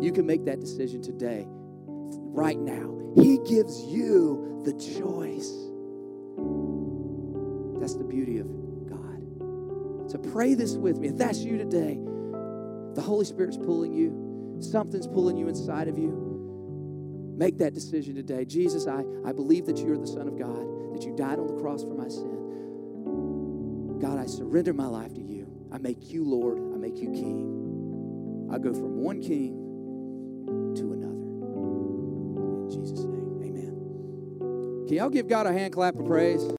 You 0.03 0.13
can 0.13 0.27
make 0.27 0.45
that 0.45 0.61
decision 0.61 1.01
today, 1.01 1.47
right 1.49 2.59
now. 2.59 2.95
He 3.17 3.39
gives 3.47 3.83
you 3.85 4.61
the 4.65 4.73
choice. 4.75 5.51
That's 7.81 7.95
the 7.95 8.05
beauty 8.05 8.39
of 8.39 8.47
God. 8.89 10.11
So 10.11 10.19
pray 10.19 10.55
this 10.55 10.75
with 10.75 10.99
me. 10.99 11.09
If 11.09 11.17
that's 11.17 11.39
you 11.39 11.57
today, 11.57 11.99
the 12.95 13.03
Holy 13.03 13.25
Spirit's 13.25 13.57
pulling 13.57 13.93
you, 13.93 14.59
something's 14.61 15.07
pulling 15.07 15.37
you 15.37 15.49
inside 15.49 15.89
of 15.89 15.99
you. 15.99 17.35
Make 17.37 17.59
that 17.59 17.75
decision 17.75 18.15
today. 18.15 18.45
Jesus, 18.45 18.87
I, 18.87 19.05
I 19.25 19.33
believe 19.33 19.67
that 19.67 19.79
you're 19.79 19.99
the 19.99 20.07
Son 20.07 20.29
of 20.29 20.39
God, 20.39 20.95
that 20.95 21.05
you 21.05 21.15
died 21.17 21.39
on 21.39 21.49
the 21.49 21.61
cross 21.61 21.83
for 21.83 21.95
my 21.95 22.09
sin. 22.09 23.99
God, 24.01 24.19
I 24.19 24.27
surrender 24.27 24.73
my 24.73 24.87
life 24.87 25.13
to 25.15 25.21
you. 25.21 25.49
I 25.73 25.79
make 25.79 26.11
you 26.11 26.25
Lord, 26.25 26.59
I 26.59 26.77
make 26.79 26.97
you 26.99 27.11
King. 27.11 28.49
I 28.53 28.59
go 28.59 28.73
from 28.73 28.99
one 28.99 29.21
king 29.21 29.57
to 30.77 30.93
another. 30.93 31.15
In 32.63 32.71
Jesus' 32.71 33.05
name, 33.05 33.41
amen. 33.43 34.87
Can 34.87 34.97
y'all 34.97 35.11
give 35.11 35.27
God 35.27 35.47
a 35.47 35.53
hand 35.53 35.73
clap 35.73 35.97
of 35.97 36.07
praise? 36.07 36.45